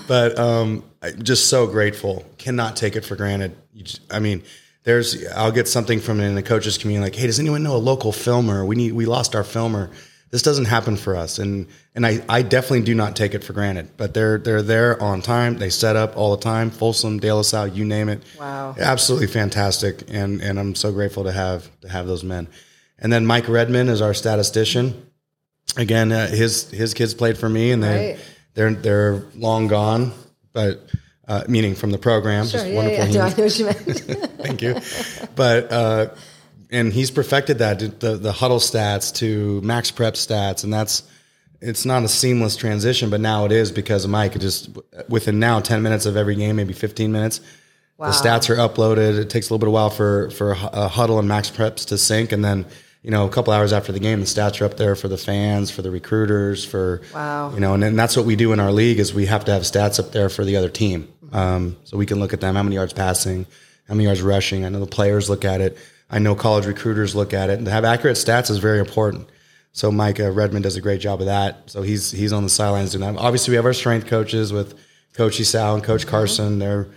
But 0.07 0.38
um, 0.38 0.85
I'm 1.03 1.23
just 1.23 1.49
so 1.49 1.67
grateful. 1.67 2.25
Cannot 2.38 2.77
take 2.77 2.95
it 2.95 3.05
for 3.05 3.17
granted. 3.17 3.57
Just, 3.75 4.01
I 4.12 4.21
mean, 4.21 4.43
there's 4.85 5.27
I'll 5.33 5.53
get 5.53 5.67
something 5.69 6.01
from 6.01 6.21
in 6.21 6.35
the 6.35 6.43
coaches 6.43 6.79
community 6.79 7.11
like, 7.11 7.17
hey, 7.17 7.27
does 7.27 7.41
anyone 7.41 7.62
know 7.62 7.77
a 7.77 7.79
local 7.79 8.12
filmer? 8.12 8.65
We 8.65 8.77
need 8.77 8.93
we 8.93 9.07
lost 9.07 9.35
our 9.35 9.45
filmer. 9.45 9.91
This 10.31 10.43
doesn't 10.43 10.65
happen 10.65 10.97
for 10.97 11.15
us, 11.15 11.38
and 11.38 11.67
and 11.95 12.07
I, 12.07 12.25
I 12.27 12.41
definitely 12.43 12.83
do 12.83 12.95
not 12.95 13.17
take 13.17 13.35
it 13.35 13.45
for 13.45 13.53
granted. 13.53 13.91
But 13.97 14.15
they're 14.15 14.38
they're 14.38 14.62
there 14.62 15.03
on 15.03 15.21
time. 15.21 15.59
They 15.59 15.69
set 15.69 15.95
up 15.95 16.17
all 16.17 16.35
the 16.35 16.43
time. 16.43 16.71
Folsom, 16.71 17.19
De 17.19 17.31
La 17.31 17.43
Salle, 17.43 17.67
you 17.67 17.85
name 17.85 18.09
it. 18.09 18.23
Wow, 18.38 18.75
absolutely 18.79 19.27
fantastic, 19.27 20.05
and 20.09 20.41
and 20.41 20.59
I'm 20.59 20.75
so 20.75 20.91
grateful 20.93 21.25
to 21.25 21.33
have 21.33 21.69
to 21.83 21.88
have 21.88 22.07
those 22.07 22.25
men. 22.25 22.49
And 23.03 23.12
then 23.12 23.27
Mike 23.27 23.49
Redmond 23.49 23.91
is 23.91 24.01
our 24.01 24.15
statistician. 24.15 25.11
Again, 25.77 26.12
uh, 26.12 26.29
his 26.29 26.71
his 26.71 26.95
kids 26.95 27.15
played 27.15 27.37
for 27.37 27.49
me, 27.49 27.73
and 27.73 27.83
they 27.83 28.12
right. 28.12 28.25
they're 28.55 28.73
they're 28.73 29.25
long 29.35 29.67
gone, 29.67 30.12
but 30.53 30.87
uh, 31.27 31.45
meaning 31.49 31.75
from 31.75 31.91
the 31.91 31.99
program. 31.99 32.47
Sure, 32.47 32.65
yeah, 32.65 32.75
wonderful. 32.75 33.09
Yeah, 33.09 33.25
I 33.27 33.29
know 33.29 33.43
what 33.43 33.59
you 33.59 33.65
meant. 33.65 33.79
Thank 34.38 34.62
you. 34.62 34.77
But 35.35 35.73
uh, 35.73 36.09
and 36.71 36.93
he's 36.93 37.11
perfected 37.11 37.59
that 37.59 37.79
the 37.79 38.17
the 38.17 38.33
Hudl 38.33 38.61
stats 38.61 39.12
to 39.17 39.61
MaxPrep 39.62 40.12
stats, 40.12 40.62
and 40.62 40.73
that's 40.73 41.03
it's 41.61 41.85
not 41.85 42.05
a 42.05 42.09
seamless 42.09 42.55
transition, 42.57 43.11
but 43.11 43.21
now 43.21 43.45
it 43.47 43.53
is 43.53 43.73
because 43.73 44.05
of 44.05 44.11
Mike. 44.11 44.37
It 44.37 44.41
just 44.41 44.71
within 45.09 45.41
now 45.41 45.59
ten 45.59 45.83
minutes 45.83 46.07
of 46.07 46.17
every 46.17 46.37
game, 46.37 46.55
maybe 46.57 46.73
fifteen 46.73 47.11
minutes, 47.11 47.41
wow. 47.99 48.07
the 48.07 48.12
stats 48.12 48.49
are 48.51 48.57
uploaded. 48.57 49.19
It 49.19 49.31
takes 49.31 49.49
a 49.49 49.55
little 49.55 49.59
bit 49.59 49.69
of 49.69 49.73
while 49.73 49.91
for 49.91 50.31
for 50.31 50.53
a 50.53 50.88
Hudl 50.88 51.19
and 51.19 51.29
MaxPreps 51.29 51.87
to 51.88 51.99
sync, 51.99 52.31
and 52.31 52.45
then 52.45 52.67
you 53.03 53.11
know, 53.11 53.27
a 53.27 53.29
couple 53.29 53.53
hours 53.53 53.73
after 53.73 53.91
the 53.91 53.99
game, 53.99 54.21
the 54.21 54.27
stats 54.27 54.61
are 54.61 54.65
up 54.65 54.77
there 54.77 54.95
for 54.95 55.09
the 55.09 55.19
fans, 55.19 55.71
for 55.71 55.83
the 55.83 55.91
recruiters, 55.91 56.65
for 56.65 57.03
wow, 57.12 57.53
you 57.53 57.61
know, 57.61 57.75
and, 57.75 57.83
and 57.83 57.99
that's 57.99 58.17
what 58.17 58.25
we 58.25 58.37
do 58.37 58.53
in 58.53 58.61
our 58.61 58.71
league 58.71 59.01
is 59.01 59.12
we 59.12 59.27
have 59.27 59.45
to 59.47 59.53
have 59.53 59.62
stats 59.62 59.99
up 59.99 60.12
there 60.12 60.29
for 60.29 60.45
the 60.45 60.57
other 60.57 60.69
team, 60.69 61.12
um, 61.33 61.77
so 61.85 61.97
we 61.97 62.07
can 62.07 62.21
look 62.21 62.33
at 62.33 62.41
them, 62.41 62.55
how 62.55 62.62
many 62.62 62.77
yards 62.77 62.93
passing, 62.93 63.45
how 63.88 63.95
many 63.95 64.05
yards 64.05 64.23
rushing. 64.23 64.65
I 64.65 64.69
know 64.69 64.79
the 64.79 64.87
players 64.87 65.29
look 65.29 65.45
at 65.45 65.61
it. 65.61 65.77
I 66.09 66.21
know 66.21 66.37
college 66.37 66.67
recruiters 66.67 67.15
look 67.15 67.35
at 67.35 67.51
it, 67.51 67.59
and 67.59 67.67
to 67.67 67.73
have 67.73 67.85
accurate 67.85 68.17
stats 68.17 68.51
is 68.51 68.59
very 68.59 68.79
important. 68.79 69.29
So 69.73 69.91
Mike 69.91 70.21
uh, 70.21 70.31
Redmond 70.31 70.62
does 70.62 70.77
a 70.77 70.81
great 70.81 71.01
job 71.01 71.21
of 71.21 71.27
that. 71.27 71.71
So 71.71 71.83
he's 71.83 72.12
he's 72.12 72.33
on 72.33 72.45
the 72.45 72.51
sidelines 72.51 72.93
doing 72.93 73.12
that. 73.12 73.21
Obviously, 73.21 73.53
we 73.53 73.57
have 73.57 73.65
our 73.65 73.73
strength 73.73 74.07
coaches 74.07 74.53
with 74.53 74.79
Coach 75.15 75.41
Esau 75.41 75.75
and 75.75 75.83
Coach 75.83 76.03
mm-hmm. 76.03 76.11
Carson. 76.11 76.59
They're 76.61 76.88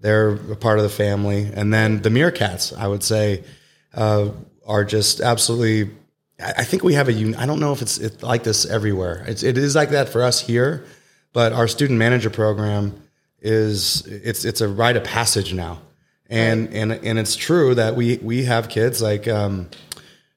they're 0.00 0.30
a 0.30 0.56
part 0.56 0.78
of 0.78 0.82
the 0.82 0.90
family, 0.90 1.48
and 1.54 1.72
then 1.72 2.02
the 2.02 2.08
Meerkats. 2.08 2.76
I 2.76 2.88
would 2.88 3.04
say. 3.04 3.44
Uh, 3.92 4.30
are 4.66 4.84
just 4.84 5.20
absolutely. 5.20 5.94
I 6.40 6.64
think 6.64 6.82
we 6.82 6.94
have 6.94 7.08
a. 7.08 7.34
I 7.38 7.46
don't 7.46 7.60
know 7.60 7.72
if 7.72 7.80
it's, 7.80 7.98
it's 7.98 8.22
like 8.22 8.42
this 8.42 8.66
everywhere. 8.66 9.24
It's 9.28 9.42
it 9.42 9.56
is 9.56 9.74
like 9.76 9.90
that 9.90 10.08
for 10.08 10.22
us 10.22 10.40
here, 10.40 10.84
but 11.32 11.52
our 11.52 11.68
student 11.68 11.98
manager 11.98 12.28
program 12.30 13.00
is 13.40 14.04
it's 14.06 14.44
it's 14.44 14.60
a 14.60 14.68
rite 14.68 14.96
of 14.96 15.04
passage 15.04 15.54
now, 15.54 15.80
and 16.28 16.66
right. 16.66 16.76
and 16.76 16.92
and 16.92 17.18
it's 17.18 17.36
true 17.36 17.74
that 17.76 17.94
we 17.94 18.16
we 18.18 18.44
have 18.44 18.68
kids 18.68 19.00
like 19.00 19.28
um, 19.28 19.68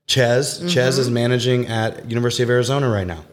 Ches. 0.05 0.59
Mm-hmm. 0.59 0.67
Ches 0.67 0.97
is 0.97 1.09
managing 1.09 1.67
at 1.67 2.09
University 2.09 2.43
of 2.43 2.49
Arizona 2.49 2.89
right 2.89 3.07
now. 3.07 3.23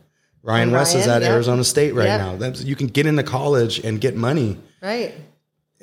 Ryan, 0.42 0.64
And 0.64 0.72
West 0.72 0.94
is 0.94 1.06
at 1.06 1.22
yep. 1.22 1.30
Arizona 1.30 1.64
State 1.64 1.94
right 1.94 2.04
Yep. 2.04 2.20
now. 2.20 2.36
That's, 2.36 2.62
you 2.62 2.76
can 2.76 2.88
get 2.88 3.06
into 3.06 3.22
college 3.22 3.78
and 3.78 3.98
get 3.98 4.14
money. 4.14 4.58
Right. 4.82 5.14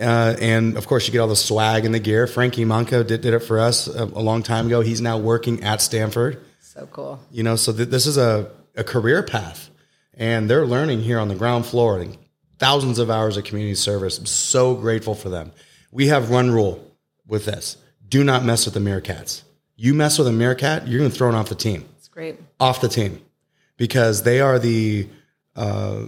Uh, 0.02 0.36
and 0.42 0.78
of 0.78 0.88
course, 0.88 1.06
you 1.08 1.12
get 1.12 1.20
all 1.20 1.28
the 1.28 1.36
swag 1.36 1.86
and 1.86 1.94
the 1.94 2.00
gear. 2.00 2.26
Frankie 2.28 2.66
Monco 2.66 3.06
did, 3.06 3.22
did 3.22 3.34
it 3.34 3.40
for 3.40 3.60
us 3.60 3.88
a, 3.88 4.04
a 4.04 4.22
long 4.22 4.42
time 4.44 4.66
ago. 4.68 4.82
He's 4.82 5.02
now 5.02 5.18
working 5.18 5.64
at 5.64 5.82
Stanford. 5.82 6.42
So 6.60 6.88
cool. 6.92 7.20
You 7.32 7.44
know, 7.44 7.56
so 7.56 7.72
th- 7.72 7.90
this 7.90 8.06
is 8.08 8.18
a, 8.18 8.50
a 8.76 8.84
career 8.84 9.22
path, 9.24 9.70
and 10.14 10.50
they're 10.50 10.66
learning 10.66 11.02
here 11.02 11.20
on 11.20 11.28
the 11.28 11.36
ground 11.36 11.66
floor 11.66 12.00
and 12.00 12.18
thousands 12.60 12.98
of 13.00 13.10
hours 13.12 13.38
of 13.38 13.44
community 13.44 13.76
service. 13.76 14.18
I'm 14.18 14.26
so 14.26 14.76
grateful 14.76 15.14
for 15.16 15.30
them. 15.30 15.52
We 15.92 16.08
have 16.08 16.30
one 16.30 16.52
rule 16.52 16.84
with 17.28 17.46
this: 17.46 17.78
do 18.08 18.24
not 18.24 18.44
mess 18.44 18.66
with 18.66 18.74
the 18.74 18.80
Meerkats. 18.80 19.44
You 19.76 19.94
mess 19.94 20.18
with 20.18 20.28
a 20.28 20.32
Meerkat, 20.32 20.88
you're 20.88 21.00
going 21.00 21.10
to 21.12 21.16
throw 21.16 21.30
it 21.30 21.36
off 21.36 21.50
the 21.50 21.56
team 21.56 21.86
It's 21.98 22.08
great. 22.08 22.40
off 22.60 22.82
the 22.82 22.88
team 22.88 23.20
because 23.78 24.24
they 24.24 24.40
are 24.40 24.60
the 24.60 25.08
uh, 25.56 26.04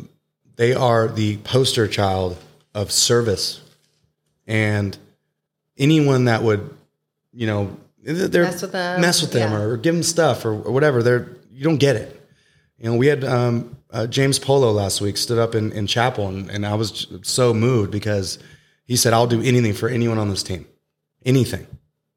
they 0.55 0.73
are 0.73 1.07
the 1.07 1.37
poster 1.37 1.87
child 1.87 2.37
of 2.75 2.91
service 2.91 3.61
and 4.47 4.97
anyone 5.77 6.25
that 6.25 6.43
would 6.43 6.75
you 7.33 7.47
know 7.47 7.75
they're 8.03 8.43
Mess 8.43 8.61
with 8.61 8.71
them, 8.73 9.01
mess 9.01 9.21
with 9.21 9.31
them 9.31 9.51
yeah. 9.51 9.59
or 9.61 9.77
give 9.77 9.95
them 9.95 10.03
stuff 10.03 10.43
or, 10.45 10.51
or 10.51 10.71
whatever. 10.71 11.01
They're 11.01 11.29
you 11.51 11.63
don't 11.63 11.77
get 11.77 11.95
it. 11.95 12.19
You 12.77 12.89
know 12.91 12.97
we 12.97 13.07
had 13.07 13.23
um, 13.23 13.77
uh, 13.91 14.07
James 14.07 14.39
Polo 14.39 14.71
last 14.71 14.99
week 14.99 15.15
stood 15.17 15.37
up 15.39 15.55
in, 15.55 15.71
in 15.71 15.87
chapel 15.87 16.27
and, 16.27 16.49
and 16.49 16.65
I 16.65 16.75
was 16.75 17.07
so 17.21 17.53
moved 17.53 17.91
because 17.91 18.39
he 18.85 18.95
said 18.97 19.13
I'll 19.13 19.27
do 19.27 19.41
anything 19.41 19.73
for 19.73 19.87
anyone 19.87 20.17
on 20.17 20.29
this 20.29 20.43
team. 20.43 20.65
Anything. 21.25 21.65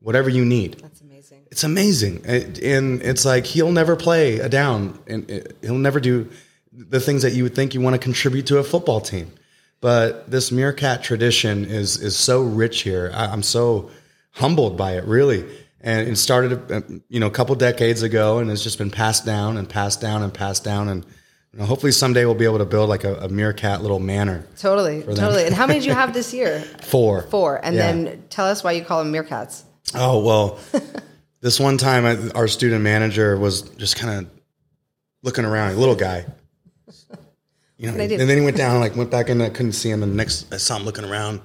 Whatever 0.01 0.29
you 0.29 0.45
need. 0.45 0.79
That's 0.81 1.01
amazing. 1.01 1.47
it's 1.51 1.65
amazing. 1.65 2.25
It- 2.25 2.63
and 2.63 3.01
it's 3.03 3.25
like 3.25 3.47
he'll 3.47 3.71
never 3.73 3.95
play 3.95 4.39
a 4.41 4.49
down 4.49 4.99
and 5.07 5.31
it- 5.31 5.57
he'll 5.63 5.79
never 5.79 6.01
do 6.01 6.29
the 6.73 6.99
things 7.01 7.23
that 7.23 7.33
you 7.33 7.45
would 7.45 7.55
think 7.55 7.75
you 7.75 7.81
want 7.81 7.95
to 7.95 7.99
contribute 7.99 8.47
to 8.47 8.59
a 8.59 8.65
football 8.65 9.01
team 9.01 9.31
but 9.87 10.29
this 10.29 10.51
meerkat 10.51 11.05
tradition 11.05 11.65
is 11.65 11.97
is 12.03 12.17
so 12.17 12.43
rich 12.43 12.83
here 12.83 13.13
I, 13.15 13.27
i'm 13.27 13.45
so 13.45 13.89
humbled 14.33 14.77
by 14.77 14.97
it 14.99 15.05
really 15.05 15.45
and 15.81 16.09
it 16.09 16.17
started 16.17 16.73
uh, 16.73 16.81
you 17.09 17.21
know 17.21 17.29
a 17.29 17.31
couple 17.39 17.55
decades 17.55 18.03
ago 18.03 18.39
and 18.39 18.51
it's 18.51 18.65
just 18.65 18.79
been 18.79 18.91
passed 18.91 19.25
down 19.25 19.57
and 19.57 19.69
passed 19.69 20.01
down 20.01 20.25
and 20.25 20.35
passed 20.35 20.65
down 20.65 20.89
and 20.89 21.05
you 21.53 21.61
know, 21.61 21.67
hopefully 21.67 21.93
someday 21.93 22.25
we'll 22.25 22.35
be 22.35 22.45
able 22.53 22.59
to 22.59 22.65
build 22.75 22.89
like 22.89 23.05
a, 23.05 23.15
a 23.27 23.29
meerkat 23.29 23.81
little 23.83 24.01
manor 24.01 24.45
Totally. 24.59 25.03
Totally. 25.05 25.45
And 25.47 25.55
how 25.55 25.69
many 25.69 25.79
did 25.79 25.87
you 25.87 25.95
have 25.95 26.13
this 26.21 26.35
year? 26.35 26.59
four 26.83 27.23
Four. 27.31 27.65
And 27.65 27.77
Yeah. 27.77 27.93
then 27.93 28.25
tell 28.29 28.47
us 28.47 28.65
why 28.65 28.73
you 28.73 28.85
call 28.85 29.05
them 29.05 29.13
meerkats. 29.13 29.63
Oh 29.95 30.19
well, 30.29 30.59
this 31.41 31.61
one 31.61 31.79
time 31.79 32.05
I, 32.05 32.13
our 32.35 32.49
student 32.49 32.83
manager 32.83 33.39
was 33.39 33.63
just 33.79 33.95
kind 33.97 34.13
of 34.19 34.31
looking 35.23 35.45
around, 35.45 35.75
a 35.75 35.77
little 35.77 35.95
guy, 35.95 36.27
you 37.79 37.91
know, 37.91 37.97
do? 38.09 38.15
and 38.15 38.29
then 38.29 38.39
he 38.39 38.45
went 38.45 38.57
down, 38.57 38.81
like 38.81 38.97
went 38.97 39.11
back 39.11 39.29
in. 39.29 39.41
I 39.43 39.51
couldn't 39.51 39.73
see 39.73 39.91
him. 39.91 40.03
And 40.03 40.13
the 40.13 40.17
next, 40.17 40.53
I 40.53 40.57
saw 40.57 40.77
him 40.77 40.85
looking 40.85 41.05
around. 41.05 41.37
And 41.37 41.43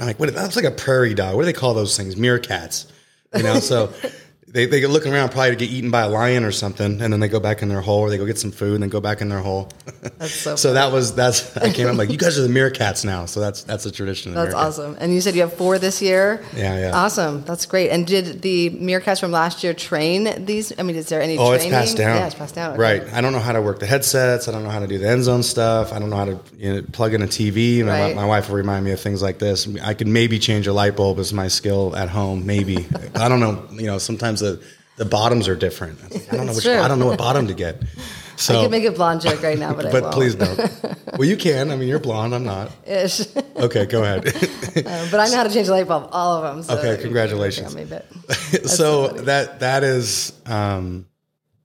I'm 0.00 0.06
like, 0.06 0.20
what? 0.20 0.34
That's 0.34 0.56
like 0.56 0.64
a 0.64 0.70
prairie 0.70 1.14
dog. 1.14 1.36
What 1.36 1.42
do 1.42 1.46
they 1.46 1.52
call 1.52 1.74
those 1.74 1.96
things? 1.96 2.14
Meerkats, 2.16 2.90
you 3.36 3.42
know? 3.42 3.60
So. 3.60 3.92
They, 4.52 4.66
they 4.66 4.80
get 4.80 4.90
looking 4.90 5.12
around 5.14 5.30
probably 5.30 5.50
to 5.50 5.56
get 5.56 5.70
eaten 5.70 5.90
by 5.90 6.02
a 6.02 6.08
lion 6.08 6.42
or 6.44 6.50
something, 6.50 7.00
and 7.00 7.12
then 7.12 7.20
they 7.20 7.28
go 7.28 7.38
back 7.38 7.62
in 7.62 7.68
their 7.68 7.80
hole, 7.80 8.00
or 8.00 8.10
they 8.10 8.18
go 8.18 8.26
get 8.26 8.38
some 8.38 8.50
food, 8.50 8.74
and 8.74 8.82
then 8.82 8.90
go 8.90 9.00
back 9.00 9.20
in 9.20 9.28
their 9.28 9.38
hole. 9.38 9.68
That's 10.18 10.32
so 10.34 10.56
so 10.56 10.72
that 10.74 10.92
was 10.92 11.14
that's 11.14 11.56
I 11.56 11.72
came 11.72 11.86
up 11.86 11.96
like 11.96 12.10
you 12.10 12.16
guys 12.16 12.38
are 12.38 12.42
the 12.42 12.48
meerkats 12.48 13.04
now, 13.04 13.26
so 13.26 13.38
that's 13.40 13.62
that's 13.64 13.84
a 13.86 13.92
tradition. 13.92 14.32
That's 14.34 14.48
meerkat. 14.54 14.66
awesome. 14.68 14.96
And 14.98 15.12
you 15.14 15.20
said 15.20 15.34
you 15.34 15.42
have 15.42 15.52
four 15.54 15.78
this 15.78 16.00
year? 16.02 16.42
Yeah, 16.56 16.78
yeah. 16.78 16.92
Awesome. 16.96 17.42
That's 17.44 17.66
great. 17.66 17.90
And 17.90 18.06
did 18.06 18.42
the 18.42 18.70
meerkats 18.70 19.20
from 19.20 19.30
last 19.30 19.62
year 19.62 19.72
train 19.74 20.44
these? 20.46 20.72
I 20.78 20.82
mean, 20.82 20.96
is 20.96 21.08
there 21.08 21.20
any 21.22 21.36
Oh, 21.38 21.52
it's 21.52 21.66
passed 21.66 21.96
down. 21.96 22.16
Yeah, 22.16 22.26
it's 22.26 22.34
passed 22.34 22.54
down. 22.54 22.72
Okay. 22.72 22.80
Right. 22.80 23.12
I 23.12 23.20
don't 23.20 23.32
know 23.32 23.38
how 23.40 23.52
to 23.52 23.62
work 23.62 23.78
the 23.78 23.86
headsets. 23.86 24.48
I 24.48 24.52
don't 24.52 24.62
know 24.64 24.70
how 24.70 24.80
to 24.80 24.86
do 24.86 24.98
the 24.98 25.08
end 25.08 25.24
zone 25.24 25.42
stuff. 25.42 25.92
I 25.92 25.98
don't 25.98 26.10
know 26.10 26.16
how 26.16 26.24
to 26.26 26.40
you 26.56 26.74
know, 26.74 26.82
plug 26.92 27.14
in 27.14 27.22
a 27.22 27.26
TV. 27.26 27.84
My, 27.84 28.00
Right. 28.00 28.16
my 28.16 28.24
wife 28.26 28.48
will 28.48 28.56
remind 28.56 28.84
me 28.84 28.92
of 28.92 29.00
things 29.00 29.20
like 29.22 29.38
this. 29.38 29.68
I 29.82 29.94
could 29.94 30.08
maybe 30.08 30.38
change 30.38 30.66
a 30.66 30.72
light 30.72 30.96
bulb 30.96 31.18
as 31.18 31.32
my 31.32 31.48
skill 31.48 31.94
at 31.94 32.08
home. 32.08 32.46
Maybe. 32.46 32.86
I 33.14 33.28
don't 33.28 33.40
know. 33.40 33.66
You 33.72 33.86
know, 33.86 33.98
sometimes 33.98 34.39
the, 34.40 34.62
the 34.96 35.04
bottoms 35.04 35.48
are 35.48 35.56
different. 35.56 35.98
I, 36.02 36.06
I 36.32 36.36
don't 36.36 36.46
know 36.46 36.52
which. 36.54 36.64
true. 36.64 36.78
I 36.78 36.88
don't 36.88 36.98
know 36.98 37.06
what 37.06 37.18
bottom 37.18 37.46
to 37.46 37.54
get. 37.54 37.82
I 37.82 38.36
So, 38.36 38.62
could 38.62 38.70
make 38.70 38.84
a 38.84 38.90
blonde 38.90 39.20
joke 39.20 39.42
right 39.42 39.58
now, 39.58 39.72
but, 39.78 39.86
I 39.86 39.92
but 39.92 40.12
please 40.12 40.34
don't. 40.34 40.58
Well, 41.18 41.28
you 41.28 41.36
can. 41.36 41.70
I 41.70 41.76
mean, 41.76 41.88
you're 41.88 41.98
blonde. 41.98 42.34
I'm 42.34 42.44
not. 42.44 42.70
Ish. 42.86 43.26
Okay, 43.56 43.84
go 43.84 44.02
ahead. 44.02 44.26
Uh, 44.26 45.08
but 45.10 45.20
I 45.20 45.28
know 45.28 45.36
how 45.36 45.42
to 45.42 45.50
change 45.50 45.68
a 45.68 45.72
light 45.72 45.86
bulb, 45.86 46.08
all 46.12 46.42
of 46.42 46.42
them. 46.54 46.62
So 46.62 46.78
Okay, 46.78 47.02
congratulations. 47.02 47.76
me 47.76 47.84
so 48.64 49.08
that 49.08 49.60
that 49.60 49.84
is 49.84 50.32
um, 50.46 51.06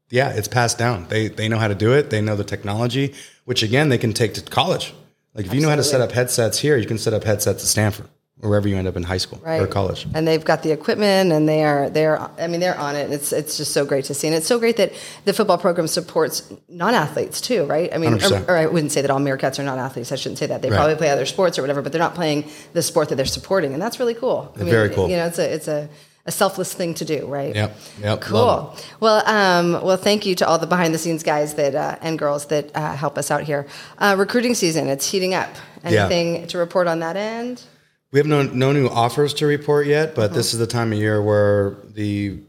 yeah 0.09 0.31
it's 0.31 0.47
passed 0.49 0.77
down 0.77 1.07
they 1.07 1.29
they 1.29 1.47
know 1.47 1.57
how 1.57 1.67
to 1.69 1.75
do 1.75 1.93
it 1.93 2.09
they 2.09 2.21
know 2.21 2.35
the 2.35 2.43
technology 2.43 3.13
which 3.45 3.63
again 3.63 3.89
they 3.89 3.97
can 3.97 4.13
take 4.13 4.33
to 4.33 4.41
college 4.41 4.93
like 5.33 5.45
if 5.45 5.53
you 5.53 5.61
know 5.61 5.69
how 5.69 5.75
to 5.75 5.83
set 5.83 6.01
up 6.01 6.11
headsets 6.11 6.59
here 6.59 6.77
you 6.77 6.85
can 6.85 6.97
set 6.97 7.13
up 7.13 7.23
headsets 7.23 7.63
at 7.63 7.67
stanford 7.67 8.05
or 8.05 8.09
wherever 8.41 8.67
you 8.67 8.75
end 8.75 8.87
up 8.87 8.95
in 8.97 9.03
high 9.03 9.17
school 9.17 9.39
or 9.45 9.65
college 9.67 10.05
and 10.13 10.27
they've 10.27 10.43
got 10.43 10.61
the 10.61 10.71
equipment, 10.71 11.31
and 11.31 11.47
they 11.47 11.63
are 11.63 11.89
they're 11.89 12.19
I 12.39 12.47
mean 12.47 12.59
they're 12.59 12.77
on 12.77 12.95
it. 12.95 13.05
And 13.05 13.13
it's 13.13 13.31
it's 13.31 13.57
just 13.57 13.71
so 13.71 13.85
great 13.85 14.05
to 14.05 14.13
see, 14.13 14.27
and 14.27 14.35
it's 14.35 14.47
so 14.47 14.59
great 14.59 14.77
that 14.77 14.91
the 15.25 15.33
football 15.33 15.57
program 15.57 15.87
supports 15.87 16.51
non-athletes 16.69 17.41
too, 17.41 17.65
right? 17.65 17.93
I 17.93 17.97
mean, 17.97 18.13
or, 18.21 18.45
or 18.47 18.57
I 18.57 18.65
wouldn't 18.65 18.91
say 18.91 19.01
that 19.01 19.09
all 19.11 19.19
Meerkats 19.19 19.57
are 19.59 19.63
non-athletes. 19.63 20.11
I 20.11 20.15
shouldn't 20.15 20.37
say 20.39 20.47
that. 20.47 20.61
They 20.61 20.69
Right. 20.69 20.77
probably 20.77 20.95
play 20.95 21.09
other 21.09 21.25
sports 21.25 21.57
or 21.57 21.61
whatever, 21.61 21.81
but 21.81 21.91
they're 21.91 21.99
not 22.01 22.15
playing 22.15 22.45
the 22.73 22.81
sport 22.81 23.09
that 23.09 23.15
they're 23.15 23.25
supporting, 23.25 23.73
and 23.73 23.81
that's 23.81 23.99
really 23.99 24.13
cool. 24.15 24.51
I 24.55 24.59
mean, 24.59 24.69
Very 24.69 24.89
cool. 24.89 25.09
You 25.09 25.17
know, 25.17 25.25
it's 25.27 25.39
a 25.39 25.53
it's 25.53 25.67
a 25.67 25.89
a 26.27 26.31
selfless 26.31 26.73
thing 26.73 26.95
to 26.95 27.05
do, 27.05 27.27
right? 27.27 27.53
Yep, 27.53 27.77
yep, 28.01 28.21
Cool. 28.21 28.75
Well, 28.99 29.21
um, 29.27 29.73
well, 29.85 29.95
thank 29.95 30.25
you 30.25 30.33
to 30.35 30.47
all 30.47 30.57
the 30.57 30.65
behind 30.65 30.91
the 30.91 30.97
scenes 30.97 31.21
guys 31.21 31.53
that 31.53 31.75
uh, 31.75 31.97
and 32.01 32.17
girls 32.17 32.47
that 32.47 32.75
uh, 32.75 32.95
help 32.95 33.17
us 33.19 33.29
out 33.29 33.43
here. 33.43 33.67
Uh, 33.99 34.15
recruiting 34.17 34.55
season, 34.55 34.87
it's 34.87 35.07
heating 35.09 35.35
up. 35.35 35.49
Yeah. 35.83 36.05
Anything 36.07 36.47
to 36.47 36.57
report 36.57 36.87
on 36.87 36.99
that 36.99 37.15
end? 37.15 37.61
We 38.15 38.19
have 38.19 38.27
no 38.27 38.43
no 38.43 38.71
new 38.71 38.87
offers 38.87 39.33
to 39.33 39.45
report 39.45 39.87
yet 39.87 40.15
but 40.15 40.27
Uh-huh. 40.27 40.35
this 40.35 40.53
is 40.53 40.59
the 40.59 40.67
time 40.67 40.93
of 40.93 40.97
year 40.97 41.21
where 41.21 41.75
the 41.93 42.39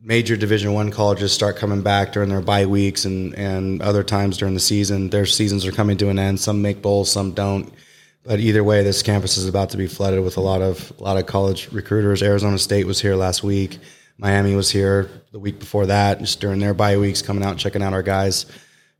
major 0.00 0.36
division 0.36 0.72
one 0.74 0.92
colleges 0.92 1.32
start 1.32 1.56
coming 1.56 1.82
back 1.82 2.12
during 2.12 2.28
their 2.28 2.40
bye 2.40 2.66
weeks 2.66 3.04
and 3.04 3.34
and 3.34 3.82
other 3.82 4.04
times 4.04 4.38
during 4.38 4.54
the 4.54 4.60
season. 4.60 5.10
Their 5.10 5.26
seasons 5.26 5.66
are 5.66 5.72
coming 5.72 5.96
to 5.96 6.08
an 6.08 6.20
end. 6.20 6.38
Some 6.38 6.62
make 6.62 6.80
bowls 6.82 7.10
some 7.10 7.32
don't. 7.32 7.72
But 8.24 8.38
either 8.38 8.62
way 8.62 8.84
this 8.84 9.02
campus 9.02 9.36
is 9.36 9.48
about 9.48 9.70
to 9.70 9.76
be 9.76 9.88
flooded 9.88 10.22
with 10.22 10.36
a 10.36 10.40
lot 10.40 10.62
of 10.62 10.92
a 11.00 11.02
lot 11.02 11.16
of 11.16 11.26
college 11.26 11.68
recruiters. 11.72 12.22
Arizona 12.22 12.56
state 12.58 12.86
was 12.86 13.00
here 13.00 13.16
last 13.16 13.42
week. 13.42 13.78
Miami 14.18 14.54
was 14.54 14.70
here 14.70 15.10
the 15.32 15.40
week 15.40 15.58
before 15.58 15.86
that 15.86 16.20
just 16.20 16.40
during 16.40 16.60
their 16.60 16.74
bye 16.74 16.96
weeks 16.96 17.22
coming 17.22 17.42
out 17.42 17.50
and 17.50 17.58
checking 17.58 17.82
out 17.82 17.92
our 17.92 18.04
guys. 18.04 18.46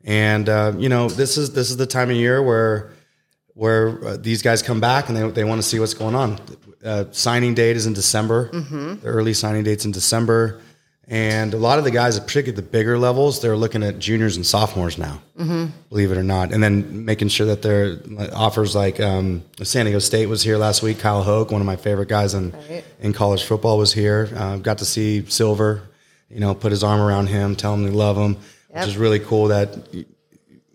And 0.05 0.49
uh, 0.49 0.73
you 0.77 0.89
know 0.89 1.09
this 1.09 1.37
is 1.39 1.53
this 1.53 1.71
is 1.71 1.77
the 1.77 1.87
time 1.87 2.11
of 2.11 2.17
year 2.17 2.43
where 2.43 2.91
where 3.59 3.99
uh, 4.07 4.17
these 4.17 4.41
guys 4.41 4.63
come 4.63 4.79
back 4.81 5.09
and 5.09 5.17
they, 5.17 5.29
they 5.31 5.45
want 5.45 5.61
to 5.61 5.67
see 5.67 5.81
what's 5.81 5.95
going 5.95 6.15
on. 6.15 6.39
Uh, 6.85 7.05
signing 7.11 7.55
date 7.55 7.77
is 7.77 7.87
in 7.87 7.93
December. 7.93 8.49
The 8.53 9.01
early 9.05 9.35
signing 9.35 9.65
date's 9.65 9.85
in 9.85 9.91
December. 9.91 10.61
And 11.09 11.55
a 11.55 11.57
lot 11.57 11.79
of 11.79 11.85
the 11.85 11.91
guys, 11.91 12.21
particularly 12.21 12.55
the 12.55 12.63
bigger 12.71 12.99
levels, 12.99 13.41
they're 13.41 13.57
looking 13.57 13.83
at 13.83 13.99
juniors 13.99 14.37
and 14.37 14.47
sophomores 14.47 14.97
now, 14.99 15.21
believe 15.89 16.13
it 16.13 16.19
or 16.19 16.23
not. 16.23 16.53
And 16.53 16.63
then 16.63 17.05
making 17.07 17.29
sure 17.29 17.47
that 17.47 17.63
their 17.63 17.99
offers 18.33 18.77
like 18.77 19.01
um, 19.01 19.43
San 19.63 19.87
Diego 19.87 19.99
State 20.01 20.27
was 20.27 20.43
here 20.43 20.57
last 20.59 20.83
week. 20.83 20.99
Kyle 21.01 21.23
Hoke, 21.23 21.51
one 21.51 21.61
of 21.63 21.67
my 21.67 21.77
favorite 21.77 22.09
guys 22.11 22.35
in, 22.35 22.53
Right. 22.53 22.85
in 23.01 23.13
college 23.15 23.43
football, 23.43 23.77
was 23.79 23.93
here. 23.93 24.29
Uh, 24.37 24.59
got 24.59 24.79
to 24.79 24.85
see 24.85 25.25
Silver, 25.29 25.83
you 26.31 26.41
know, 26.41 26.55
put 26.55 26.71
his 26.73 26.85
arm 26.85 27.01
around 27.01 27.27
him, 27.29 27.57
tell 27.57 27.73
him 27.75 27.85
they 27.85 27.91
love 27.91 28.17
him, 28.17 28.37
Yep. 28.71 28.79
which 28.81 28.89
is 28.89 28.97
really 28.99 29.19
cool 29.19 29.49
that 29.49 29.69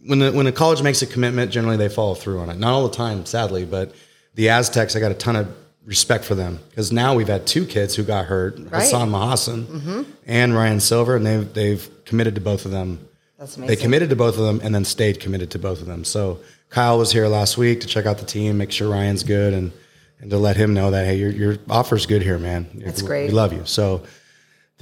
when 0.05 0.19
the, 0.19 0.31
when 0.31 0.47
a 0.47 0.51
college 0.51 0.81
makes 0.81 1.01
a 1.01 1.07
commitment, 1.07 1.51
generally 1.51 1.77
they 1.77 1.89
follow 1.89 2.13
through 2.13 2.39
on 2.39 2.49
it. 2.49 2.57
Not 2.57 2.73
all 2.73 2.87
the 2.87 2.95
time, 2.95 3.25
sadly, 3.25 3.65
but 3.65 3.93
the 4.35 4.49
Aztecs, 4.49 4.95
I 4.95 4.99
got 4.99 5.11
a 5.11 5.15
ton 5.15 5.35
of 5.35 5.55
respect 5.85 6.23
for 6.23 6.35
them 6.35 6.59
because 6.69 6.91
now 6.91 7.13
we've 7.13 7.27
had 7.27 7.45
two 7.45 7.65
kids 7.65 7.95
who 7.95 8.03
got 8.03 8.25
hurt, 8.25 8.57
Hassan 8.57 9.09
Mahassan 9.09 9.65
mm-hmm. 9.65 10.01
and 10.25 10.55
Ryan 10.55 10.79
Silver, 10.79 11.15
and 11.15 11.25
they've 11.25 11.53
they've 11.53 11.89
committed 12.05 12.35
to 12.35 12.41
both 12.41 12.65
of 12.65 12.71
them. 12.71 13.07
That's 13.37 13.57
amazing. 13.57 13.75
They 13.75 13.81
committed 13.81 14.09
to 14.09 14.15
both 14.15 14.37
of 14.37 14.45
them 14.45 14.61
and 14.63 14.73
then 14.73 14.85
stayed 14.85 15.19
committed 15.19 15.51
to 15.51 15.59
both 15.59 15.81
of 15.81 15.87
them. 15.87 16.03
So 16.03 16.39
Kyle 16.69 16.97
was 16.97 17.11
here 17.11 17.27
last 17.27 17.57
week 17.57 17.81
to 17.81 17.87
check 17.87 18.05
out 18.05 18.17
the 18.17 18.25
team, 18.25 18.57
make 18.57 18.71
sure 18.71 18.89
Ryan's 18.89 19.23
good, 19.23 19.53
and 19.53 19.71
and 20.19 20.29
to 20.31 20.37
let 20.37 20.55
him 20.55 20.73
know 20.73 20.91
that 20.91 21.05
hey, 21.05 21.17
your 21.17 21.31
your 21.31 21.57
offer's 21.69 22.05
good 22.05 22.21
here, 22.21 22.39
man. 22.39 22.67
That's 22.75 23.01
We- 23.01 23.07
great. 23.07 23.27
We 23.27 23.33
love 23.33 23.53
you. 23.53 23.63
So 23.65 24.03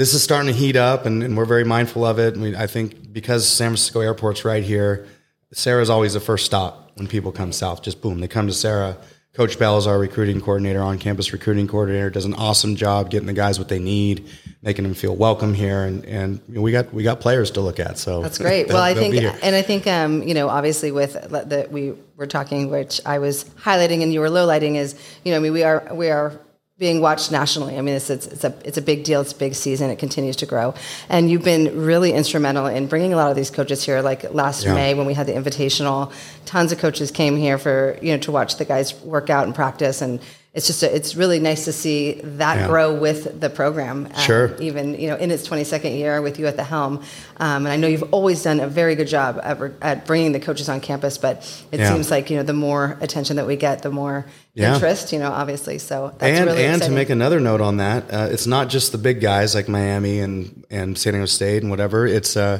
this 0.01 0.15
is 0.15 0.23
starting 0.23 0.51
to 0.51 0.59
heat 0.59 0.75
up, 0.75 1.05
and, 1.05 1.21
and 1.21 1.37
we're 1.37 1.45
very 1.45 1.63
mindful 1.63 2.03
of 2.03 2.17
it. 2.17 2.35
We, 2.35 2.55
I 2.55 2.65
think 2.65 3.13
because 3.13 3.47
San 3.47 3.67
Francisco 3.67 3.99
Airport's 3.99 4.43
right 4.43 4.63
here, 4.63 5.05
Serra's 5.53 5.91
always 5.91 6.15
the 6.15 6.19
first 6.19 6.43
stop 6.43 6.93
when 6.95 7.05
people 7.05 7.31
come 7.31 7.51
south. 7.51 7.83
Just 7.83 8.01
boom, 8.01 8.19
they 8.19 8.27
come 8.27 8.47
to 8.47 8.53
Serra. 8.53 8.97
Coach 9.35 9.59
Bell 9.59 9.77
is 9.77 9.85
our 9.85 9.99
recruiting 9.99 10.41
coordinator, 10.41 10.81
on 10.81 10.97
campus 10.97 11.31
recruiting 11.31 11.67
coordinator, 11.67 12.09
does 12.09 12.25
an 12.25 12.33
awesome 12.33 12.75
job 12.75 13.11
getting 13.11 13.27
the 13.27 13.33
guys 13.33 13.59
what 13.59 13.69
they 13.69 13.77
need, 13.77 14.27
making 14.63 14.85
them 14.85 14.95
feel 14.95 15.15
welcome 15.15 15.53
here, 15.53 15.83
and 15.83 16.03
and 16.05 16.41
we 16.47 16.71
got 16.71 16.91
we 16.91 17.03
got 17.03 17.19
players 17.19 17.51
to 17.51 17.61
look 17.61 17.79
at. 17.79 17.99
So 17.99 18.23
That's 18.23 18.39
great. 18.39 18.67
well, 18.69 18.81
I 18.81 18.95
think, 18.95 19.13
and 19.13 19.55
I 19.55 19.61
think, 19.61 19.85
um, 19.85 20.23
you 20.23 20.33
know, 20.33 20.49
obviously 20.49 20.91
with 20.91 21.13
that 21.29 21.71
we 21.71 21.93
were 22.15 22.25
talking, 22.25 22.71
which 22.71 23.01
I 23.05 23.19
was 23.19 23.43
highlighting 23.43 24.01
and 24.01 24.11
you 24.11 24.19
were 24.19 24.29
lowlighting, 24.29 24.77
is 24.77 24.95
you 25.23 25.31
know, 25.31 25.37
I 25.37 25.41
mean, 25.41 25.53
we 25.53 25.61
are 25.61 25.87
we 25.93 26.09
are 26.09 26.41
being 26.81 26.99
watched 26.99 27.31
nationally. 27.31 27.77
I 27.77 27.81
mean, 27.81 27.93
it's, 27.93 28.09
it's, 28.09 28.25
it's, 28.25 28.43
a, 28.43 28.51
it's 28.65 28.77
a 28.79 28.81
big 28.81 29.03
deal. 29.03 29.21
It's 29.21 29.33
a 29.33 29.35
big 29.35 29.53
season. 29.53 29.91
It 29.91 29.99
continues 29.99 30.35
to 30.37 30.47
grow. 30.47 30.73
And 31.09 31.29
you've 31.29 31.43
been 31.43 31.85
really 31.85 32.11
instrumental 32.11 32.65
in 32.65 32.87
bringing 32.87 33.13
a 33.13 33.17
lot 33.17 33.29
of 33.29 33.35
these 33.35 33.51
coaches 33.51 33.85
here. 33.85 34.01
Like 34.01 34.33
last 34.33 34.65
Yeah. 34.65 34.73
May 34.73 34.95
when 34.95 35.05
we 35.05 35.13
had 35.13 35.27
the 35.27 35.33
Invitational, 35.33 36.11
tons 36.45 36.71
of 36.71 36.79
coaches 36.79 37.11
came 37.11 37.37
here 37.37 37.59
for, 37.59 37.99
you 38.01 38.13
know, 38.13 38.17
to 38.17 38.31
watch 38.31 38.57
the 38.57 38.65
guys 38.65 38.95
work 39.03 39.29
out 39.29 39.45
and 39.45 39.53
practice. 39.53 40.01
And 40.01 40.19
it's 40.53 40.67
just, 40.67 40.83
a, 40.83 40.93
it's 40.93 41.15
really 41.15 41.39
nice 41.39 41.63
to 41.65 41.71
see 41.71 42.19
that 42.23 42.57
Yeah. 42.57 42.67
grow 42.67 42.93
with 42.93 43.39
the 43.39 43.49
program. 43.49 44.07
um, 44.13 44.21
Sure. 44.21 44.53
Even, 44.59 44.99
you 44.99 45.07
know, 45.07 45.15
in 45.15 45.31
its 45.31 45.47
22nd 45.47 45.95
year 45.97 46.21
with 46.21 46.39
you 46.39 46.45
at 46.47 46.57
the 46.57 46.63
helm. 46.65 46.97
Um, 47.37 47.65
and 47.65 47.69
I 47.69 47.77
know 47.77 47.87
you've 47.87 48.11
always 48.13 48.43
done 48.43 48.59
a 48.59 48.67
very 48.67 48.95
good 48.95 49.07
job 49.07 49.39
at, 49.43 49.57
at 49.81 50.05
bringing 50.05 50.33
the 50.33 50.41
coaches 50.41 50.67
on 50.67 50.81
campus, 50.81 51.17
but 51.17 51.37
it 51.71 51.79
Yeah. 51.79 51.93
seems 51.93 52.11
like, 52.11 52.29
you 52.29 52.35
know, 52.35 52.43
the 52.43 52.51
more 52.53 52.97
attention 52.99 53.37
that 53.37 53.47
we 53.47 53.55
get, 53.55 53.81
the 53.81 53.91
more 53.91 54.25
Yeah. 54.53 54.73
interest, 54.73 55.13
you 55.13 55.19
know, 55.19 55.31
obviously. 55.31 55.77
So 55.77 56.11
that's 56.19 56.37
and 56.37 56.47
really 56.49 56.65
and 56.65 56.75
exciting. 56.75 56.89
to 56.89 56.95
make 56.95 57.09
another 57.09 57.39
note 57.39 57.61
on 57.61 57.77
that, 57.77 58.03
uh, 58.11 58.27
it's 58.29 58.45
not 58.45 58.67
just 58.67 58.91
the 58.91 58.97
big 58.97 59.21
guys 59.21 59.55
like 59.55 59.69
Miami 59.69 60.19
and 60.19 60.65
and 60.69 60.97
San 60.97 61.13
Diego 61.13 61.27
State 61.27 61.61
and 61.61 61.71
whatever. 61.71 62.05
It's 62.05 62.35
uh, 62.35 62.59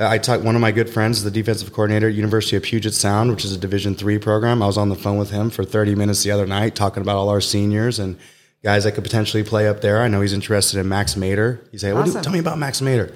I 0.00 0.18
talked 0.18 0.42
one 0.42 0.54
of 0.54 0.60
my 0.62 0.72
good 0.72 0.88
friends, 0.88 1.22
the 1.22 1.30
defensive 1.30 1.72
coordinator 1.72 2.08
at 2.08 2.14
University 2.14 2.56
of 2.56 2.62
Puget 2.62 2.94
Sound, 2.94 3.30
which 3.30 3.44
is 3.44 3.52
a 3.52 3.58
Division 3.58 3.94
three 3.94 4.18
program. 4.18 4.62
I 4.62 4.66
was 4.66 4.78
on 4.78 4.88
the 4.88 4.94
phone 4.96 5.18
with 5.18 5.30
him 5.30 5.50
for 5.50 5.62
30 5.64 5.94
minutes 5.94 6.22
the 6.22 6.30
other 6.30 6.46
night 6.46 6.74
talking 6.74 7.02
about 7.02 7.16
all 7.16 7.28
our 7.28 7.40
seniors 7.40 7.98
and 7.98 8.18
guys 8.62 8.84
that 8.84 8.92
could 8.92 9.04
potentially 9.04 9.44
play 9.44 9.68
up 9.68 9.82
there. 9.82 10.02
I 10.02 10.08
know 10.08 10.20
he's 10.22 10.32
interested 10.32 10.80
in 10.80 10.88
Max 10.88 11.16
Mater. 11.16 11.60
He 11.70 11.78
said, 11.78 11.94
"Well, 11.94 12.06
tell 12.22 12.32
me 12.32 12.38
about 12.38 12.58
Max 12.58 12.80
Mater." 12.80 13.14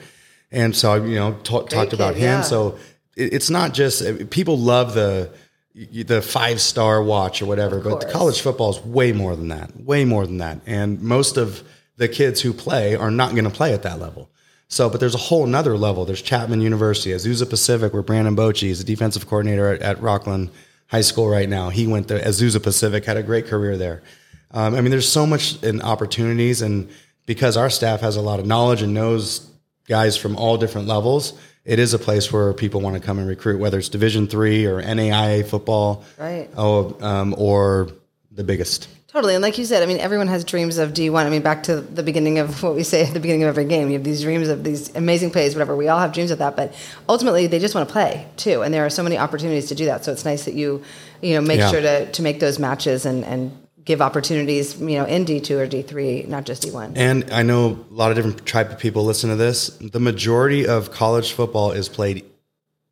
And 0.51 0.77
so 0.77 0.93
I, 0.93 0.97
you 1.05 1.17
know 1.17 1.33
ta- 1.43 1.63
talked 1.63 1.93
about 1.93 2.15
him. 2.17 2.23
yeah. 2.23 2.43
So 2.43 2.79
it, 3.17 3.33
it's 3.33 3.51
not 3.51 3.73
just 3.75 4.03
uh, 4.03 4.25
people 4.31 4.59
love 4.59 4.95
the 4.95 5.31
the 5.75 6.23
five 6.23 6.61
star 6.61 7.03
watch 7.03 7.43
or 7.43 7.47
whatever, 7.47 7.81
but 7.81 8.09
college 8.11 8.41
football 8.41 8.71
is 8.71 8.81
way 8.85 9.13
more 9.13 9.35
than 9.35 9.49
that, 9.49 9.75
way 9.81 10.05
more 10.05 10.27
than 10.27 10.39
that. 10.39 10.61
And 10.67 11.03
most 11.03 11.37
of 11.37 11.63
the 11.97 12.09
kids 12.09 12.41
who 12.41 12.53
play 12.53 12.95
are 12.95 13.11
not 13.11 13.33
going 13.33 13.45
to 13.45 13.51
play 13.51 13.73
at 13.73 13.83
that 13.83 13.99
level. 13.99 14.31
So, 14.75 14.91
but 14.91 14.99
there's 14.99 15.15
a 15.15 15.19
whole 15.19 15.47
nother 15.47 15.79
level. 15.79 16.05
There's 16.05 16.21
Chapman 16.21 16.61
University, 16.61 17.11
Azusa 17.11 17.49
Pacific, 17.49 17.93
where 17.93 18.03
Brandon 18.03 18.35
Bochy 18.35 18.71
is 18.71 18.81
a 18.81 18.85
defensive 18.85 19.29
coordinator 19.29 19.73
at, 19.73 19.83
at 19.83 19.99
Rocklin 19.99 20.51
High 20.89 21.03
School 21.03 21.29
right 21.29 21.49
now. 21.49 21.69
He 21.69 21.87
went 21.87 22.09
to 22.09 22.19
Azusa 22.19 22.61
Pacific, 22.61 23.05
had 23.05 23.17
a 23.17 23.23
great 23.23 23.47
career 23.47 23.77
there. 23.77 24.03
Um, 24.51 24.75
I 24.75 24.81
mean, 24.81 24.91
there's 24.91 25.09
so 25.09 25.27
much 25.27 25.63
in 25.63 25.81
opportunities, 25.81 26.61
and 26.61 26.89
because 27.25 27.57
our 27.57 27.71
staff 27.71 28.01
has 28.01 28.17
a 28.17 28.21
lot 28.21 28.41
of 28.41 28.47
knowledge 28.47 28.83
and 28.83 28.93
knows 28.93 29.49
guys 29.87 30.17
from 30.17 30.35
all 30.35 30.57
different 30.57 30.89
levels, 30.89 31.35
it 31.65 31.79
is 31.79 31.95
a 31.95 31.99
place 32.01 32.33
where 32.33 32.53
people 32.53 32.81
want 32.81 32.97
to 32.97 33.01
come 33.01 33.21
and 33.21 33.29
recruit, 33.29 33.61
whether 33.61 33.79
it's 33.79 33.89
Division 33.89 34.27
three 34.27 34.67
or 34.67 34.83
NAIA 34.83 35.47
football, 35.47 36.03
Right. 36.19 36.51
Oh, 36.57 36.97
um, 37.01 37.33
or 37.39 37.91
the 38.33 38.43
biggest. 38.43 38.89
Totally. 39.15 39.35
And 39.37 39.43
like 39.43 39.59
you 39.59 39.65
said, 39.65 39.81
I 39.81 39.87
mean, 39.87 39.99
everyone 39.99 40.27
has 40.27 40.43
dreams 40.43 40.77
of 40.77 40.93
D1. 40.93 41.25
I 41.25 41.31
mean, 41.31 41.41
back 41.41 41.63
to 41.65 41.81
the 41.81 42.03
beginning 42.03 42.41
of 42.41 42.65
what 42.65 42.75
we 42.75 42.83
say 42.83 43.07
at 43.07 43.15
the 43.15 43.21
beginning 43.21 43.45
of 43.45 43.49
every 43.49 43.65
game. 43.65 43.87
You 43.87 43.93
have 43.95 44.03
these 44.03 44.23
dreams 44.23 44.49
of 44.49 44.65
these 44.65 44.93
amazing 44.97 45.31
plays, 45.31 45.55
whatever. 45.55 45.77
We 45.77 45.87
all 45.87 46.01
have 46.01 46.13
dreams 46.13 46.33
of 46.33 46.39
that. 46.39 46.57
But 46.57 46.75
ultimately, 47.09 47.47
they 47.47 47.61
just 47.61 47.77
want 47.77 47.89
to 47.89 47.93
play, 47.93 48.27
too. 48.37 48.63
And 48.63 48.75
there 48.75 48.85
are 48.85 48.91
so 48.91 49.05
many 49.05 49.17
opportunities 49.17 49.69
to 49.69 49.77
do 49.77 49.85
that. 49.85 50.05
So 50.05 50.11
it's 50.11 50.25
nice 50.25 50.47
that 50.47 50.55
you, 50.55 50.83
you 51.23 51.35
know, 51.35 51.43
make 51.43 51.61
Yeah. 51.61 51.71
sure 51.71 51.81
to, 51.81 52.11
to 52.11 52.23
make 52.23 52.41
those 52.41 52.59
matches 52.59 53.07
and, 53.07 53.25
and 53.25 53.57
give 53.85 54.03
opportunities, 54.03 54.81
you 54.81 54.99
know, 54.99 55.05
in 55.05 55.25
D2 55.25 55.51
or 55.61 55.69
D3, 55.69 56.27
not 56.27 56.45
just 56.45 56.65
D1. 56.65 56.95
And 56.97 57.31
I 57.33 57.45
know 57.45 57.87
a 57.89 57.95
lot 57.95 58.11
of 58.11 58.17
different 58.17 58.45
type 58.49 58.73
of 58.73 58.81
people 58.81 59.05
listen 59.05 59.31
to 59.31 59.37
this. 59.37 59.69
The 59.79 60.01
majority 60.01 60.67
of 60.67 60.91
college 60.91 61.31
football 61.35 61.71
is 61.71 61.89
played 61.89 62.25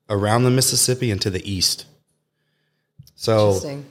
around 0.09 0.45
the 0.45 0.51
Mississippi 0.51 1.11
and 1.11 1.21
to 1.23 1.31
the 1.31 1.51
east. 1.51 1.87
So 3.17 3.49
Interesting. 3.49 3.87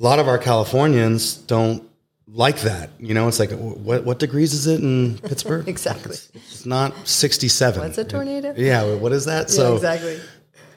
A 0.00 0.02
lot 0.02 0.18
of 0.18 0.28
our 0.28 0.38
Californians 0.38 1.34
don't 1.34 1.88
like 2.28 2.60
that. 2.60 2.90
You 2.98 3.14
know, 3.14 3.28
it's 3.28 3.38
like 3.38 3.52
what 3.52 4.04
what 4.04 4.18
degrees 4.18 4.52
is 4.52 4.66
it 4.66 4.80
in 4.80 5.18
Pittsburgh? 5.22 5.68
Exactly. 5.68 6.16
It's 6.34 6.66
not 6.66 7.06
67. 7.06 7.80
What's 7.80 7.98
a 7.98 8.04
tornado? 8.04 8.54
Yeah, 8.56 8.94
what 8.94 9.12
is 9.12 9.24
that? 9.26 9.50
So 9.50 9.70
yeah, 9.70 9.74
exactly. 9.76 10.20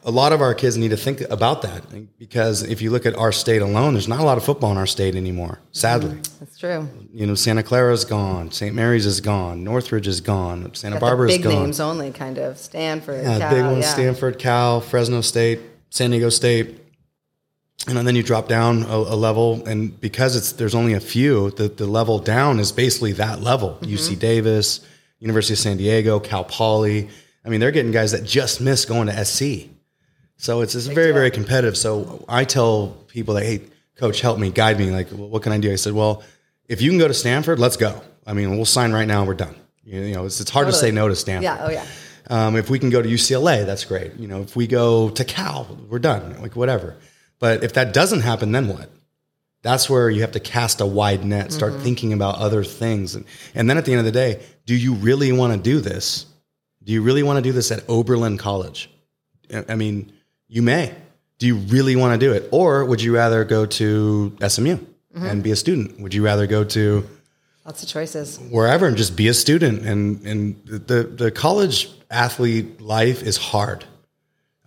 a 0.04 0.12
lot 0.12 0.34
of 0.34 0.42
our 0.42 0.54
kids 0.54 0.78
need 0.78 0.90
to 0.90 0.98
think 0.98 1.22
about 1.22 1.64
that 1.64 1.84
because 2.20 2.64
if 2.64 2.82
you 2.82 2.92
look 2.92 3.06
at 3.06 3.16
our 3.16 3.32
state 3.32 3.62
alone, 3.62 3.94
there's 3.94 4.08
not 4.08 4.20
a 4.20 4.24
lot 4.24 4.38
of 4.38 4.44
football 4.44 4.72
in 4.72 4.78
our 4.78 4.86
state 4.86 5.16
anymore, 5.16 5.60
mm-hmm. 5.60 5.68
sadly. 5.72 6.20
That's 6.40 6.60
true. 6.60 6.88
You 7.12 7.26
know, 7.26 7.36
Santa 7.36 7.64
Clara's 7.64 8.06
gone, 8.06 8.52
St. 8.52 8.76
Mary's 8.76 9.06
is 9.06 9.22
gone, 9.22 9.64
Northridge 9.64 10.08
is 10.08 10.22
gone, 10.22 10.74
Santa 10.76 10.96
Got 10.96 11.00
the 11.00 11.06
Barbara's 11.06 11.34
big 11.36 11.44
gone. 11.44 11.54
names 11.54 11.80
only, 11.80 12.12
kind 12.12 12.38
of. 12.38 12.58
Stanford, 12.58 13.24
Yeah, 13.24 13.40
Cal, 13.40 13.56
big 13.56 13.64
ones: 13.64 13.86
yeah. 13.86 13.94
Stanford, 13.94 14.38
Cal, 14.38 14.82
Fresno 14.82 15.22
State, 15.22 15.60
San 15.90 16.12
Diego 16.12 16.30
State. 16.30 16.84
And 17.88 18.06
then 18.06 18.16
you 18.16 18.24
drop 18.24 18.48
down 18.48 18.84
a, 18.84 18.96
a 18.96 19.16
level, 19.16 19.66
and 19.66 20.00
because 20.02 20.36
it's 20.36 20.52
there's 20.54 20.76
only 20.76 20.94
a 20.94 21.00
few, 21.00 21.52
the, 21.52 21.70
the 21.70 21.88
level 21.88 22.20
down 22.20 22.60
is 22.60 22.72
basically 22.72 23.14
that 23.14 23.42
level. 23.42 23.78
Mm-hmm. 23.82 23.94
UC 23.94 24.20
Davis, 24.20 24.86
University 25.20 25.54
of 25.54 25.60
San 25.60 25.78
Diego, 25.78 26.20
Cal 26.20 26.44
Poly. 26.44 27.10
I 27.46 27.50
mean, 27.50 27.60
they're 27.62 27.72
getting 27.72 27.94
guys 27.94 28.12
that 28.12 28.26
just 28.26 28.60
missed 28.60 28.90
going 28.90 29.08
to 29.08 29.26
SC. 29.26 29.70
So 30.36 30.62
it's, 30.62 30.76
it's 30.76 30.88
very, 30.88 31.12
very 31.12 31.32
competitive. 31.32 31.78
So 31.78 32.24
I 32.30 32.44
tell 32.44 32.90
people 33.08 33.36
that, 33.36 33.44
hey, 33.46 33.62
coach, 33.96 34.22
help 34.22 34.38
me, 34.38 34.52
guide 34.52 34.78
me. 34.78 34.92
Like, 34.92 35.10
what 35.10 35.42
can 35.42 35.52
I 35.52 35.58
do? 35.58 35.72
I 35.72 35.76
said, 35.76 35.94
well, 35.94 36.24
if 36.68 36.82
you 36.82 36.92
can 36.92 37.00
go 37.00 37.08
to 37.08 37.14
Stanford, 37.14 37.58
let's 37.58 37.78
go. 37.78 38.02
I 38.26 38.34
mean, 38.34 38.52
we'll 38.52 38.66
sign 38.66 38.92
right 38.92 39.08
now. 39.08 39.26
We're 39.26 39.34
done. 39.34 39.56
You 39.84 40.02
you 40.02 40.14
know, 40.14 40.26
it's, 40.26 40.42
it's 40.42 40.52
hard 40.52 40.68
to 40.68 40.74
say 40.74 40.92
no 40.92 41.08
to 41.08 41.16
Stanford. 41.16 41.44
Yeah, 41.44 41.58
oh, 41.62 41.70
yeah. 41.70 41.86
Um, 42.30 42.58
if 42.58 42.70
we 42.70 42.78
can 42.78 42.90
go 42.90 43.02
to 43.02 43.08
UCLA, 43.08 43.66
that's 43.66 43.86
great. 43.86 44.16
You 44.16 44.28
know, 44.28 44.42
if 44.42 44.56
we 44.56 44.68
go 44.68 45.10
to 45.12 45.24
Cal, 45.24 45.66
we're 45.90 46.00
done. 46.00 46.42
Like 46.42 46.56
whatever. 46.56 46.98
But 47.40 47.64
if 47.64 47.74
that 47.74 47.94
doesn't 47.94 48.22
happen, 48.22 48.52
then 48.52 48.68
what? 48.68 48.90
That's 49.62 49.90
where 49.90 50.10
you 50.10 50.22
have 50.22 50.32
to 50.32 50.40
cast 50.40 50.82
a 50.82 50.86
wide 50.86 51.26
net, 51.26 51.52
start 51.52 51.74
mm-hmm. 51.74 51.84
thinking 51.84 52.14
about 52.14 52.36
other 52.36 52.64
things, 52.64 53.16
and 53.16 53.26
and 53.54 53.70
then 53.70 53.78
at 53.78 53.86
the 53.86 53.92
end 53.92 54.00
of 54.00 54.06
the 54.06 54.12
day, 54.12 54.42
do 54.66 54.76
you 54.76 54.94
really 54.94 55.32
want 55.32 55.54
to 55.54 55.60
do 55.60 55.80
this? 55.80 56.26
Do 56.84 56.94
you 56.94 57.02
really 57.02 57.24
want 57.24 57.38
to 57.38 57.42
do 57.42 57.52
this 57.52 57.72
at 57.72 57.84
Oberlin 57.90 58.38
College? 58.38 58.90
I- 59.54 59.76
mean, 59.76 60.12
you 60.48 60.62
may. 60.62 60.94
Do 61.38 61.48
you 61.48 61.58
really 61.58 61.96
want 61.96 62.20
to 62.20 62.26
do 62.26 62.34
it, 62.34 62.48
or 62.52 62.86
would 62.86 63.02
you 63.02 63.14
rather 63.14 63.44
go 63.44 63.66
to 63.66 64.36
SMU 64.48 64.78
mm-hmm. 64.78 65.26
and 65.26 65.44
be 65.44 65.52
a 65.52 65.56
student? 65.56 66.00
Would 66.00 66.14
you 66.14 66.24
rather 66.24 66.48
go 66.48 66.64
to 66.64 67.08
Lots 67.66 67.84
of 67.84 67.90
choices. 67.90 68.40
wherever 68.50 68.88
and 68.88 68.96
just 68.96 69.18
be 69.18 69.28
a 69.28 69.34
student 69.34 69.86
and 69.86 70.26
and 70.26 70.56
the 70.66 71.04
the 71.04 71.30
college 71.30 71.90
athlete 72.10 72.80
life 72.80 73.22
is 73.22 73.38
hard. 73.38 73.84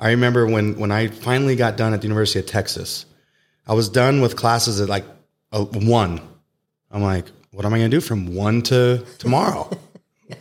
I 0.01 0.11
remember 0.11 0.47
when 0.47 0.79
when 0.79 0.91
I 0.91 1.09
finally 1.09 1.57
got 1.57 1.77
done 1.77 1.93
at 1.93 2.01
the 2.01 2.07
University 2.07 2.41
of 2.41 2.47
Texas, 2.47 3.07
I 3.67 3.75
was 3.75 3.89
done 3.89 4.21
with 4.21 4.35
classes 4.37 4.81
at 4.81 4.89
like 4.89 5.05
a, 5.53 5.63
one. 5.63 6.21
I'm 6.91 7.03
like, 7.03 7.27
what 7.53 7.65
am 7.65 7.75
I 7.75 7.79
going 7.79 7.91
to 7.91 7.97
do 7.97 8.01
from 8.01 8.35
one 8.35 8.63
to 8.63 9.05
tomorrow? 9.19 9.71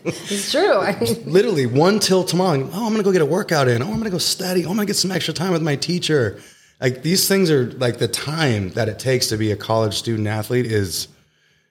It's 0.05 0.51
true. 0.51 0.73
I 0.73 0.95
mean, 0.99 1.15
Literally 1.25 1.65
one 1.65 1.99
till 1.99 2.23
tomorrow. 2.23 2.59
Oh, 2.73 2.85
I'm 2.85 2.93
going 2.93 2.97
to 2.97 3.03
go 3.03 3.11
get 3.11 3.23
a 3.23 3.25
workout 3.25 3.67
in. 3.67 3.81
Oh, 3.81 3.85
I'm 3.85 3.93
going 3.93 4.03
to 4.03 4.11
go 4.11 4.19
study. 4.19 4.63
Oh, 4.63 4.69
I'm 4.69 4.75
going 4.75 4.85
to 4.85 4.91
get 4.91 4.97
some 4.97 5.11
extra 5.11 5.33
time 5.33 5.51
with 5.51 5.63
my 5.63 5.75
teacher. 5.75 6.39
Like 6.79 7.01
these 7.01 7.27
things 7.27 7.49
are 7.49 7.71
like 7.71 7.97
the 7.97 8.07
time 8.07 8.69
that 8.73 8.87
it 8.87 8.99
takes 8.99 9.25
to 9.29 9.37
be 9.37 9.51
a 9.51 9.55
college 9.55 9.95
student 9.95 10.27
athlete 10.27 10.67
is 10.67 11.07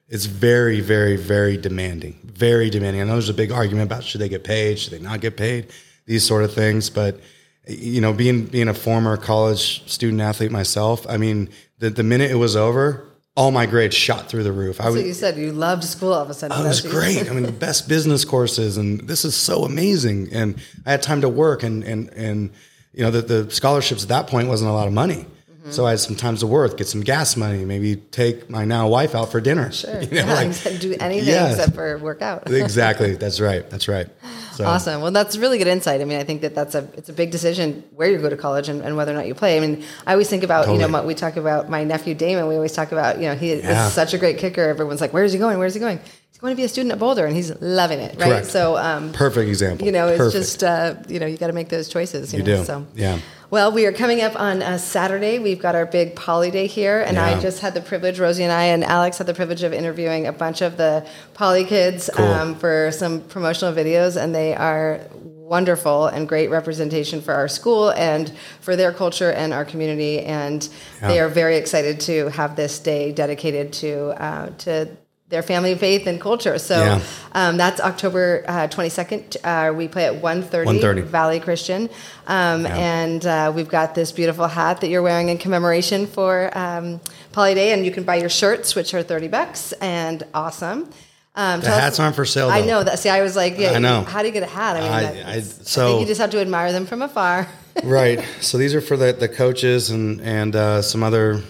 it's 0.08 0.24
very, 0.24 0.80
very, 0.80 1.16
very 1.16 1.56
demanding. 1.56 2.18
Very 2.24 2.70
demanding. 2.70 3.02
I 3.02 3.04
know 3.04 3.12
there's 3.12 3.28
a 3.28 3.34
big 3.34 3.52
argument 3.52 3.86
about 3.86 4.02
should 4.02 4.20
they 4.20 4.28
get 4.28 4.42
paid, 4.42 4.80
should 4.80 4.92
they 4.92 4.98
not 4.98 5.20
get 5.20 5.36
paid, 5.36 5.68
these 6.06 6.26
sort 6.26 6.42
of 6.42 6.52
things. 6.52 6.90
But 6.90 7.20
you 7.68 8.00
know, 8.00 8.12
being 8.12 8.44
being 8.46 8.68
a 8.68 8.74
former 8.74 9.16
college 9.16 9.88
student 9.90 10.20
athlete 10.20 10.50
myself, 10.50 11.06
I 11.08 11.16
mean, 11.16 11.50
the, 11.78 11.90
the 11.90 12.02
minute 12.02 12.30
it 12.30 12.36
was 12.36 12.56
over, 12.56 13.04
all 13.36 13.50
my 13.50 13.66
grades 13.66 13.94
shot 13.94 14.28
through 14.28 14.42
the 14.42 14.52
roof. 14.52 14.80
I 14.80 14.84
so 14.84 14.92
was 14.94 15.02
you 15.04 15.14
said 15.14 15.36
you 15.36 15.52
loved 15.52 15.84
school 15.84 16.12
all 16.12 16.22
of 16.22 16.30
a 16.30 16.34
sudden. 16.34 16.56
Oh, 16.56 16.64
it 16.64 16.68
was 16.68 16.82
That's 16.82 16.94
what 16.94 17.04
you- 17.06 17.14
great. 17.20 17.30
I 17.30 17.34
mean, 17.34 17.44
the 17.44 17.52
best 17.52 17.88
business 17.88 18.24
courses, 18.24 18.76
and 18.76 19.00
this 19.06 19.24
is 19.24 19.34
so 19.34 19.64
amazing. 19.64 20.30
And 20.32 20.60
I 20.86 20.90
had 20.90 21.02
time 21.02 21.20
to 21.20 21.28
work, 21.28 21.62
and 21.62 21.84
and 21.84 22.08
and 22.14 22.50
you 22.92 23.04
know, 23.04 23.10
the, 23.10 23.22
the 23.22 23.50
scholarships 23.50 24.02
at 24.02 24.08
that 24.08 24.26
point 24.26 24.48
wasn't 24.48 24.70
a 24.70 24.72
lot 24.72 24.86
of 24.88 24.92
money. 24.92 25.26
Mm-hmm. 25.60 25.70
So 25.72 25.86
I 25.86 25.90
had 25.90 26.00
some 26.00 26.14
times 26.14 26.42
of 26.44 26.48
worth, 26.50 26.76
get 26.76 26.86
some 26.86 27.00
gas 27.00 27.36
money, 27.36 27.64
maybe 27.64 27.96
take 27.96 28.48
my 28.48 28.64
now 28.64 28.88
wife 28.88 29.14
out 29.14 29.30
for 29.32 29.40
dinner. 29.40 29.72
Sure. 29.72 30.00
You 30.08 30.08
know, 30.10 30.26
yeah, 30.26 30.34
like- 30.34 30.80
do 30.80 30.94
anything 31.00 31.28
Yeah. 31.28 31.50
except 31.50 31.74
for 31.74 31.98
work 31.98 32.22
out. 32.22 32.48
exactly. 32.50 33.16
That's 33.16 33.40
right. 33.40 33.68
That's 33.68 33.88
right. 33.88 34.06
So, 34.54 34.64
Awesome. 34.64 35.00
Well, 35.02 35.10
that's 35.12 35.36
really 35.36 35.58
good 35.58 35.66
insight. 35.66 36.00
I 36.00 36.04
mean, 36.04 36.18
I 36.18 36.24
think 36.24 36.40
that 36.42 36.54
that's 36.54 36.74
a 36.74 36.88
it's 36.94 37.08
a 37.08 37.12
big 37.12 37.30
decision 37.30 37.84
where 37.94 38.10
you 38.10 38.18
go 38.18 38.28
to 38.28 38.36
college 38.36 38.68
and, 38.68 38.82
and 38.82 38.96
whether 38.96 39.12
or 39.12 39.14
not 39.16 39.26
you 39.26 39.34
play. 39.34 39.56
I 39.56 39.60
mean, 39.60 39.84
I 40.06 40.12
always 40.12 40.28
think 40.28 40.42
about 40.42 40.66
you 40.66 40.72
know 40.74 40.80
Totally. 40.80 40.92
what 40.92 41.06
we 41.06 41.14
talk 41.14 41.36
about 41.36 41.68
my 41.68 41.84
nephew 41.84 42.14
Damon. 42.14 42.46
We 42.48 42.54
always 42.56 42.72
talk 42.72 42.90
about 42.92 43.16
you 43.20 43.28
know 43.28 43.34
he 43.36 43.54
Yeah. 43.54 43.86
is 43.86 43.92
such 43.92 44.14
a 44.14 44.18
great 44.18 44.38
kicker. 44.38 44.62
Everyone's 44.62 45.00
like, 45.00 45.12
where's 45.12 45.32
he 45.32 45.38
going? 45.38 45.58
Where's 45.58 45.74
he 45.74 45.80
going? 45.80 45.98
He's 46.30 46.38
going 46.40 46.52
to 46.52 46.56
be 46.56 46.64
a 46.64 46.68
student 46.68 46.92
at 46.92 46.98
Boulder, 47.00 47.26
and 47.26 47.34
he's 47.36 47.52
loving 47.60 47.98
it. 48.00 48.16
Right. 48.18 48.28
Correct. 48.28 48.46
So 48.46 48.76
um, 48.76 49.12
Perfect 49.12 49.48
example. 49.48 49.86
you 49.86 49.92
know, 49.92 50.08
it's 50.08 50.18
Perfect. 50.18 50.36
just 50.36 50.64
uh, 50.64 50.94
you 51.08 51.18
know 51.20 51.26
you 51.26 51.36
got 51.36 51.48
to 51.48 51.52
make 51.52 51.68
those 51.68 51.88
choices. 51.88 52.32
You, 52.32 52.38
You 52.40 52.44
know? 52.44 52.56
do. 52.58 52.64
So 52.64 52.86
Yeah. 52.94 53.18
Well, 53.50 53.72
we 53.72 53.86
are 53.86 53.92
coming 53.92 54.20
up 54.20 54.38
on 54.38 54.62
uh, 54.62 54.76
Saturday. 54.76 55.38
We've 55.38 55.58
got 55.58 55.74
our 55.74 55.86
big 55.86 56.14
poly 56.14 56.50
day 56.50 56.66
here, 56.66 57.00
and 57.00 57.18
I 57.18 57.40
just 57.40 57.60
had 57.60 57.72
the 57.72 57.80
privilege. 57.80 58.20
Rosie 58.20 58.42
and 58.42 58.52
I 58.52 58.64
and 58.64 58.84
Alex 58.84 59.16
had 59.16 59.26
the 59.26 59.32
privilege 59.32 59.62
of 59.62 59.72
interviewing 59.72 60.26
a 60.26 60.34
bunch 60.34 60.60
of 60.60 60.76
the 60.76 61.08
poly 61.32 61.64
kids 61.64 62.10
Cool. 62.12 62.26
um, 62.26 62.54
for 62.56 62.90
some 62.92 63.22
promotional 63.22 63.72
videos, 63.72 64.22
and 64.22 64.34
they 64.34 64.54
are 64.54 65.00
wonderful 65.14 66.08
and 66.08 66.28
great 66.28 66.50
representation 66.50 67.22
for 67.22 67.32
our 67.32 67.48
school 67.48 67.90
and 67.92 68.30
for 68.60 68.76
their 68.76 68.92
culture 68.92 69.32
and 69.32 69.54
our 69.54 69.64
community. 69.64 70.20
And 70.20 70.68
they 71.00 71.18
are 71.18 71.30
very 71.30 71.56
excited 71.56 72.00
to 72.00 72.28
have 72.28 72.54
this 72.54 72.78
day 72.78 73.12
dedicated 73.12 73.72
to 73.74 74.08
uh, 74.22 74.50
to 74.58 74.90
their 75.28 75.42
family, 75.42 75.74
faith, 75.74 76.06
and 76.06 76.20
culture. 76.20 76.58
So 76.58 76.78
Yeah. 76.78 77.00
um, 77.32 77.56
that's 77.58 77.80
October 77.80 78.44
uh, 78.48 78.68
22nd. 78.68 79.36
Uh, 79.44 79.74
we 79.74 79.86
play 79.86 80.06
at 80.06 80.22
1.30, 80.22 80.64
1:30. 80.80 81.02
Valley 81.04 81.40
Christian. 81.40 81.90
Um, 82.26 82.64
And 82.66 83.24
uh, 83.26 83.52
we've 83.54 83.68
got 83.68 83.94
this 83.94 84.10
beautiful 84.12 84.46
hat 84.46 84.80
that 84.80 84.88
you're 84.88 85.02
wearing 85.02 85.28
in 85.28 85.36
commemoration 85.38 86.06
for 86.06 86.50
um, 86.56 87.00
Poly 87.32 87.54
Day. 87.54 87.72
And 87.72 87.84
you 87.84 87.90
can 87.92 88.04
buy 88.04 88.16
your 88.16 88.30
shirts, 88.30 88.74
which 88.74 88.94
are 88.94 89.02
30 89.02 89.28
bucks 89.28 89.72
and 89.80 90.22
awesome. 90.32 90.88
Um, 91.36 91.60
The 91.60 91.66
tell 91.66 91.74
us- 91.76 91.80
hats 91.82 92.00
aren't 92.00 92.16
for 92.16 92.24
sale. 92.24 92.48
I 92.48 92.62
know 92.62 92.82
that. 92.82 92.98
See, 92.98 93.10
I 93.10 93.20
was 93.22 93.36
like, 93.36 93.58
yeah, 93.58 93.72
I 93.72 93.78
know. 93.78 94.02
how 94.04 94.20
do 94.22 94.26
you 94.28 94.32
get 94.32 94.42
a 94.42 94.46
hat? 94.46 94.76
I 94.76 94.80
mean, 94.80 94.92
I- 94.92 95.02
that- 95.02 95.26
I- 95.26 95.32
I 95.36 95.40
think 95.42 96.00
you 96.00 96.06
just 96.06 96.20
have 96.20 96.30
to 96.30 96.40
admire 96.40 96.72
them 96.72 96.86
from 96.86 97.02
afar. 97.02 97.46
right. 97.84 98.24
So 98.40 98.56
these 98.58 98.74
are 98.74 98.80
for 98.80 98.96
the, 98.96 99.12
the 99.12 99.28
coaches 99.28 99.90
and 99.90 100.20
and 100.22 100.56
uh, 100.56 100.80
some 100.82 101.02
other 101.04 101.42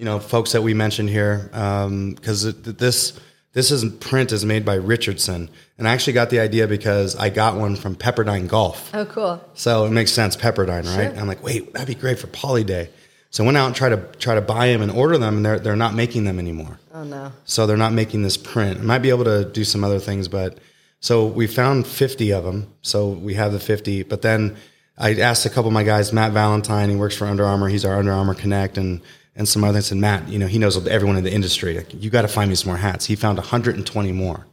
you 0.00 0.06
know 0.06 0.18
folks 0.18 0.52
that 0.52 0.62
we 0.62 0.72
mentioned 0.72 1.10
here 1.10 1.50
um, 1.52 2.14
because 2.14 2.42
this 2.62 3.20
this 3.52 3.70
is 3.70 3.84
print 3.96 4.32
is 4.32 4.44
made 4.44 4.64
by 4.64 4.76
Richardson 4.76 5.50
and 5.76 5.86
I 5.86 5.92
actually 5.92 6.14
got 6.14 6.30
the 6.30 6.40
idea 6.40 6.66
because 6.66 7.16
I 7.16 7.28
got 7.28 7.56
one 7.56 7.76
from 7.76 7.96
Pepperdine 7.96 8.48
Golf. 8.48 8.90
oh, 8.94 9.04
cool. 9.04 9.44
So 9.54 9.86
it 9.86 9.90
makes 9.90 10.12
sense, 10.12 10.36
Pepperdine, 10.36 10.84
right? 10.96 11.16
I'm 11.16 11.26
like, 11.26 11.42
wait, 11.42 11.72
that'd 11.72 11.88
be 11.88 11.94
great 11.94 12.18
for 12.18 12.28
Poly 12.28 12.64
Day. 12.64 12.90
So 13.30 13.44
I 13.44 13.46
went 13.46 13.58
out 13.58 13.66
and 13.66 13.74
tried 13.76 13.90
to 13.90 14.18
try 14.18 14.34
to 14.34 14.40
buy 14.40 14.68
them 14.68 14.82
and 14.82 14.90
order 14.90 15.16
them, 15.18 15.36
and 15.36 15.46
they're 15.46 15.58
they're 15.58 15.76
not 15.76 15.94
making 15.94 16.24
them 16.24 16.38
anymore. 16.38 16.78
Oh, 16.92 17.04
no. 17.04 17.32
So 17.44 17.66
they're 17.66 17.76
not 17.76 17.92
making 17.92 18.22
this 18.22 18.36
print. 18.36 18.80
I 18.80 18.82
might 18.82 18.98
be 18.98 19.10
able 19.10 19.24
to 19.24 19.44
do 19.44 19.64
some 19.64 19.84
other 19.84 20.00
things, 20.00 20.28
but 20.28 20.58
so 21.00 21.26
we 21.26 21.46
found 21.46 21.86
50 21.86 22.32
of 22.32 22.44
them. 22.44 22.72
So 22.82 23.08
we 23.08 23.34
have 23.34 23.52
the 23.52 23.60
50. 23.60 24.02
But 24.02 24.22
then 24.22 24.56
I 24.98 25.14
asked 25.14 25.46
a 25.46 25.48
couple 25.48 25.68
of 25.68 25.72
my 25.72 25.84
guys, 25.84 26.12
Matt 26.12 26.32
Valentine, 26.32 26.90
he 26.90 26.96
works 26.96 27.16
for 27.16 27.26
Under 27.26 27.44
Armour. 27.44 27.68
He's 27.68 27.84
our 27.84 27.98
Under 27.98 28.12
Armour 28.12 28.34
Connect 28.34 28.76
and, 28.76 29.00
and 29.36 29.48
some 29.48 29.64
other 29.64 29.74
things. 29.74 29.92
And 29.92 30.00
Matt, 30.00 30.28
you 30.28 30.38
know, 30.38 30.46
he 30.46 30.58
knows 30.58 30.86
everyone 30.86 31.16
in 31.16 31.24
the 31.24 31.32
industry. 31.32 31.76
Like, 31.76 31.94
you 31.94 32.10
got 32.10 32.22
to 32.22 32.28
find 32.28 32.48
me 32.48 32.56
some 32.56 32.68
more 32.68 32.76
hats. 32.76 33.06
He 33.06 33.16
found 33.16 33.38
120 33.38 34.12
more. 34.12 34.46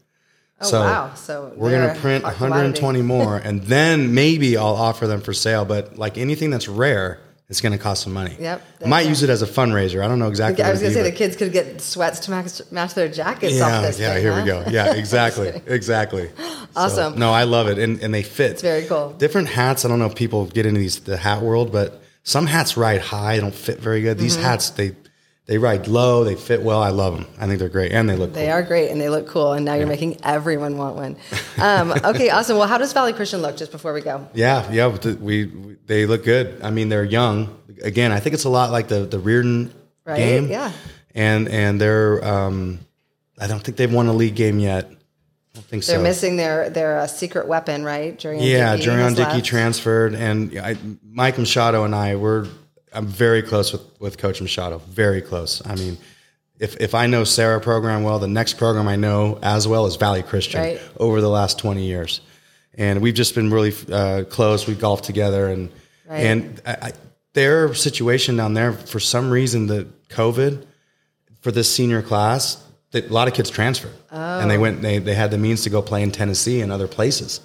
Oh, 0.59 0.81
wow. 0.81 1.13
So 1.13 1.53
we're 1.55 1.71
going 1.71 1.93
to 1.93 1.99
print 1.99 2.23
120 2.23 3.01
more 3.03 3.37
and 3.43 3.61
then 3.63 4.15
maybe 4.15 4.57
I'll 4.57 4.75
offer 4.75 5.05
them 5.05 5.21
for 5.21 5.33
sale. 5.33 5.65
But 5.65 5.97
like 5.97 6.17
anything 6.17 6.49
that's 6.49 6.67
rare, 6.67 7.19
it's 7.49 7.61
going 7.61 7.71
to 7.71 7.77
cost 7.77 8.03
some 8.03 8.11
money. 8.11 8.35
Yep. 8.39 8.61
I 8.83 8.87
might 8.87 9.07
use 9.07 9.23
it 9.23 9.29
as 9.29 9.41
a 9.41 9.45
fundraiser. 9.45 10.03
I 10.03 10.07
don't 10.07 10.19
know 10.19 10.27
exactly. 10.27 10.63
I 10.63 10.71
was 10.71 10.81
going 10.81 10.93
to 10.93 10.99
say 10.99 11.03
be, 11.03 11.11
the 11.11 11.15
kids 11.15 11.35
could 11.35 11.53
get 11.53 11.79
sweats 11.79 12.19
to 12.21 12.31
match, 12.31 12.59
match 12.71 12.93
their 12.93 13.07
jackets 13.07 13.61
off 13.61 13.69
yeah, 13.69 13.81
this 13.81 13.99
yeah. 13.99 14.13
thing, 14.13 14.23
Here 14.23 14.33
huh? 14.33 14.41
we 14.41 14.47
go. 14.47 14.63
Yeah, 14.69 14.93
exactly, 14.95 15.61
exactly. 15.65 16.29
Awesome. 16.75 17.13
So, 17.13 17.19
no, 17.19 17.31
I 17.31 17.45
love 17.45 17.69
it, 17.69 17.79
and 17.79 17.99
and 18.03 18.13
they 18.13 18.21
fit. 18.21 18.51
It's 18.51 18.61
very 18.61 18.85
cool. 18.85 19.11
Different 19.13 19.47
hats. 19.47 19.83
I 19.83 19.87
don't 19.87 19.97
know 19.97 20.05
if 20.05 20.13
people 20.13 20.45
get 20.45 20.67
into 20.67 20.79
these 20.79 20.99
the 20.99 21.17
hat 21.17 21.41
world, 21.41 21.71
but 21.71 22.03
some 22.27 22.45
hats 22.45 22.75
ride 22.75 22.99
high, 22.99 23.39
don't 23.39 23.55
fit 23.55 23.79
very 23.79 24.01
good. 24.01 24.17
Mm-hmm. 24.17 24.23
These 24.23 24.35
hats 24.35 24.71
they 24.71 24.91
they 25.45 25.57
ride 25.57 25.87
low, 25.87 26.25
they 26.25 26.35
fit 26.35 26.61
well. 26.61 26.83
I 26.83 26.89
love 26.89 27.13
them. 27.15 27.25
I 27.39 27.47
think 27.47 27.59
they're 27.59 27.69
great, 27.69 27.93
and 27.93 28.09
they 28.09 28.17
look. 28.17 28.33
They 28.33 28.47
cool. 28.47 28.51
are 28.53 28.63
great 28.63 28.91
and 28.91 28.99
they 28.99 29.07
look 29.07 29.27
cool. 29.27 29.53
And 29.53 29.63
now 29.63 29.75
you're 29.75 29.87
making 29.87 30.19
everyone 30.23 30.77
want 30.77 30.95
one. 30.97 31.15
Um, 31.59 31.91
okay, 31.91 32.29
awesome. 32.29 32.55
Well, 32.57 32.67
how 32.67 32.77
does 32.77 32.93
Valley 32.93 33.13
Christian 33.13 33.41
look 33.41 33.57
just 33.57 33.71
before 33.71 33.91
we 33.91 34.01
go? 34.01 34.27
Yeah, 34.35 34.71
yeah. 34.71 34.95
We, 35.19 35.45
we 35.45 35.75
they 35.87 36.05
look 36.05 36.23
good. 36.23 36.61
I 36.61 36.69
mean, 36.69 36.89
they're 36.89 37.03
young. 37.03 37.57
Again, 37.81 38.11
I 38.11 38.19
think 38.19 38.35
it's 38.35 38.43
a 38.43 38.49
lot 38.49 38.69
like 38.69 38.89
the 38.89 39.05
the 39.07 39.17
Riordan 39.17 39.73
Right, 40.05 40.17
game. 40.17 40.49
yeah. 40.49 40.71
And 41.15 41.47
and 41.49 41.81
they're 41.81 42.23
um, 42.23 42.79
I 43.39 43.47
don't 43.47 43.63
think 43.63 43.77
they've 43.77 43.91
won 43.91 44.05
a 44.05 44.13
league 44.13 44.35
game 44.35 44.59
yet. 44.59 44.91
I 45.57 45.61
think 45.61 45.83
They're 45.85 45.97
so. 45.97 46.01
missing 46.03 46.37
their 46.37 46.69
their 46.69 46.99
uh, 46.99 47.07
secret 47.07 47.47
weapon, 47.47 47.83
right? 47.83 48.17
Jurion 48.17 48.39
Yeah, 48.41 48.75
Dickey 48.75 48.87
Jurion 48.89 48.99
has 48.99 49.15
Dickey 49.15 49.31
left. 49.31 49.45
transferred, 49.45 50.13
and 50.15 50.57
I, 50.59 50.77
Mike 51.03 51.37
Machado 51.37 51.83
and 51.83 51.95
I 51.95 52.15
were. 52.15 52.47
I'm 52.93 53.07
very 53.07 53.41
close 53.41 53.71
with 53.73 53.81
with 53.99 54.17
Coach 54.17 54.41
Machado. 54.41 54.79
Very 54.89 55.21
close. 55.21 55.61
I 55.65 55.75
mean, 55.75 55.97
if 56.59 56.77
if 56.79 56.95
I 56.95 57.07
know 57.07 57.23
Serra 57.23 57.59
program 57.59 58.03
well, 58.03 58.19
the 58.19 58.27
next 58.27 58.53
program 58.53 58.87
I 58.87 58.95
know 58.95 59.39
as 59.41 59.67
well 59.67 59.85
is 59.87 59.95
Valley 59.97 60.23
Christian 60.23 60.61
Right. 60.61 60.81
over 60.97 61.19
the 61.21 61.29
last 61.29 61.59
20 61.59 61.83
years, 61.83 62.21
and 62.75 63.01
we've 63.01 63.13
just 63.15 63.35
been 63.35 63.51
really 63.51 63.73
uh, 63.91 64.23
close. 64.29 64.67
We 64.67 64.75
golfed 64.75 65.03
together, 65.05 65.47
and 65.47 65.69
Right. 66.09 66.19
and 66.19 66.61
I, 66.65 66.71
I, 66.81 66.91
their 67.33 67.73
situation 67.73 68.37
down 68.37 68.53
there 68.53 68.71
for 68.73 68.99
some 68.99 69.29
reason 69.29 69.67
the 69.67 69.87
COVID 70.09 70.65
for 71.41 71.51
this 71.51 71.69
senior 71.71 72.01
class, 72.01 72.57
that 73.01 73.09
a 73.09 73.13
lot 73.13 73.27
of 73.27 73.33
kids 73.33 73.49
transferred, 73.49 73.93
and 74.11 74.49
they 74.51 74.57
went. 74.57 74.81
They 74.81 74.99
they 74.99 75.15
had 75.15 75.31
the 75.31 75.37
means 75.37 75.63
to 75.63 75.69
go 75.69 75.81
play 75.81 76.03
in 76.03 76.11
Tennessee 76.11 76.61
and 76.61 76.71
other 76.71 76.87
places. 76.87 77.41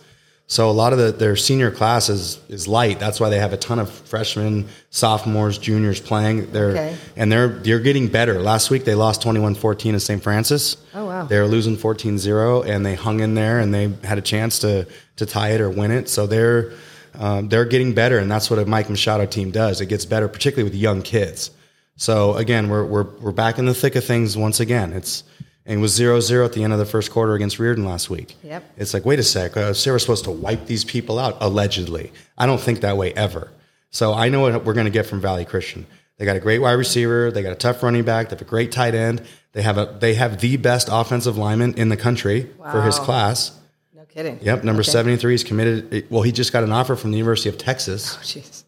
So 0.49 0.69
a 0.69 0.73
lot 0.73 0.93
of 0.93 0.99
the, 0.99 1.13
their 1.13 1.35
senior 1.37 1.71
class 1.71 2.11
is, 2.11 2.39
is 2.49 2.69
light. 2.69 2.99
That's 3.01 3.19
why 3.21 3.31
they 3.31 3.39
have 3.39 3.55
a 3.55 3.57
ton 3.57 3.79
of 3.79 3.89
freshmen, 3.89 4.69
sophomores, 4.91 5.57
juniors 5.57 5.99
playing. 6.01 6.51
They're 6.53 6.71
Okay. 6.73 6.97
and 7.17 7.33
they're 7.33 7.49
they're 7.49 7.81
getting 7.81 8.09
better. 8.09 8.39
Last 8.41 8.69
week 8.69 8.85
they 8.85 8.95
lost 8.95 9.23
21-14 9.23 9.93
to 9.93 10.01
St. 10.01 10.23
Francis. 10.23 10.77
Oh, 10.95 11.07
wow. 11.07 11.25
They 11.25 11.39
were 11.39 11.47
losing 11.47 11.77
14-0 11.79 12.67
and 12.67 12.85
they 12.85 12.97
hung 12.97 13.21
in 13.21 13.33
there 13.35 13.61
and 13.61 13.73
they 13.73 13.95
had 14.05 14.19
a 14.19 14.23
chance 14.23 14.59
to 14.59 14.87
to 15.17 15.25
tie 15.25 15.51
it 15.51 15.61
or 15.63 15.71
win 15.71 15.91
it. 15.91 16.09
So 16.11 16.27
they're 16.27 16.73
um, 17.19 17.49
they're 17.49 17.65
getting 17.65 17.95
better 17.95 18.19
and 18.19 18.31
that's 18.31 18.51
what 18.51 18.59
a 18.59 18.67
Mike 18.67 18.91
Machado 18.91 19.25
team 19.27 19.53
does. 19.53 19.81
It 19.81 19.87
gets 19.87 20.05
better, 20.05 20.29
particularly 20.29 20.69
with 20.71 20.79
young 20.79 21.01
kids. 21.03 21.51
So 21.97 22.35
again, 22.35 22.69
we're 22.69 22.85
we're 22.85 23.07
we're 23.21 23.33
back 23.33 23.59
in 23.59 23.65
the 23.67 23.75
thick 23.75 23.97
of 23.97 24.05
things 24.05 24.37
once 24.37 24.61
again. 24.61 24.93
It's 24.93 25.25
and 25.67 25.81
was 25.81 25.99
0-0 25.99 26.45
at 26.45 26.53
the 26.53 26.65
end 26.65 26.73
of 26.73 26.79
the 26.79 26.85
first 26.87 27.11
quarter 27.11 27.35
against 27.35 27.59
Riordan 27.59 27.85
last 27.85 28.11
week. 28.11 28.37
Yep. 28.43 28.65
It's 28.77 28.93
like, 28.95 29.05
wait 29.05 29.19
a 29.19 29.23
sec, 29.23 29.57
uh, 29.57 29.73
Serra's 29.73 30.03
supposed 30.03 30.25
to 30.25 30.31
wipe 30.31 30.67
these 30.67 30.85
people 30.85 31.19
out, 31.19 31.37
allegedly. 31.41 32.13
I 32.37 32.47
don't 32.47 32.61
think 32.61 32.81
that 32.81 32.97
way 32.97 33.13
ever. 33.15 33.51
So 33.91 34.13
I 34.15 34.29
know 34.29 34.41
what 34.41 34.65
we're 34.65 34.73
going 34.75 34.87
to 34.87 34.91
get 34.91 35.07
from 35.07 35.21
Valley 35.21 35.45
Christian. 35.45 35.87
They 36.19 36.25
got 36.25 36.37
a 36.37 36.41
great 36.41 36.59
wide 36.61 36.73
receiver. 36.73 37.31
They 37.31 37.43
got 37.43 37.53
a 37.53 37.57
tough 37.57 37.83
running 37.83 38.05
back. 38.05 38.29
They 38.29 38.35
have 38.37 38.43
a 38.43 38.45
great 38.45 38.73
tight 38.73 38.95
end. 38.95 39.23
They 39.53 39.63
have 39.63 39.77
a 39.77 39.97
they 40.01 40.15
have 40.15 40.41
the 40.41 40.57
best 40.57 40.89
offensive 40.91 41.37
lineman 41.37 41.75
in 41.75 41.89
the 41.91 41.97
country 41.97 42.49
for 42.71 42.83
his 42.83 42.99
class. 42.99 43.59
No 43.95 44.05
kidding. 44.05 44.39
Yep, 44.41 44.65
number 44.65 44.81
Okay. 44.81 44.91
seventy 44.91 45.17
three 45.17 45.35
is 45.35 45.43
committed. 45.45 46.07
Well, 46.11 46.23
he 46.23 46.33
just 46.33 46.53
got 46.53 46.65
an 46.65 46.73
offer 46.73 46.97
from 46.97 47.11
the 47.11 47.19
University 47.19 47.49
of 47.51 47.59
Texas. 47.59 48.17
Jeez. 48.23 48.65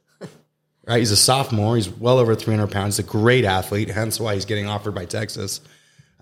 Right, 0.86 0.98
he's 0.98 1.10
a 1.12 1.16
sophomore. 1.16 1.76
He's 1.76 1.88
well 1.88 2.18
over 2.18 2.34
three 2.34 2.54
hundred 2.54 2.70
pounds. 2.72 2.96
He's 2.98 3.06
a 3.06 3.08
great 3.08 3.44
athlete. 3.46 3.88
Hence 3.88 4.20
why 4.20 4.34
he's 4.34 4.44
getting 4.44 4.66
offered 4.66 4.94
by 4.94 5.06
Texas. 5.06 5.60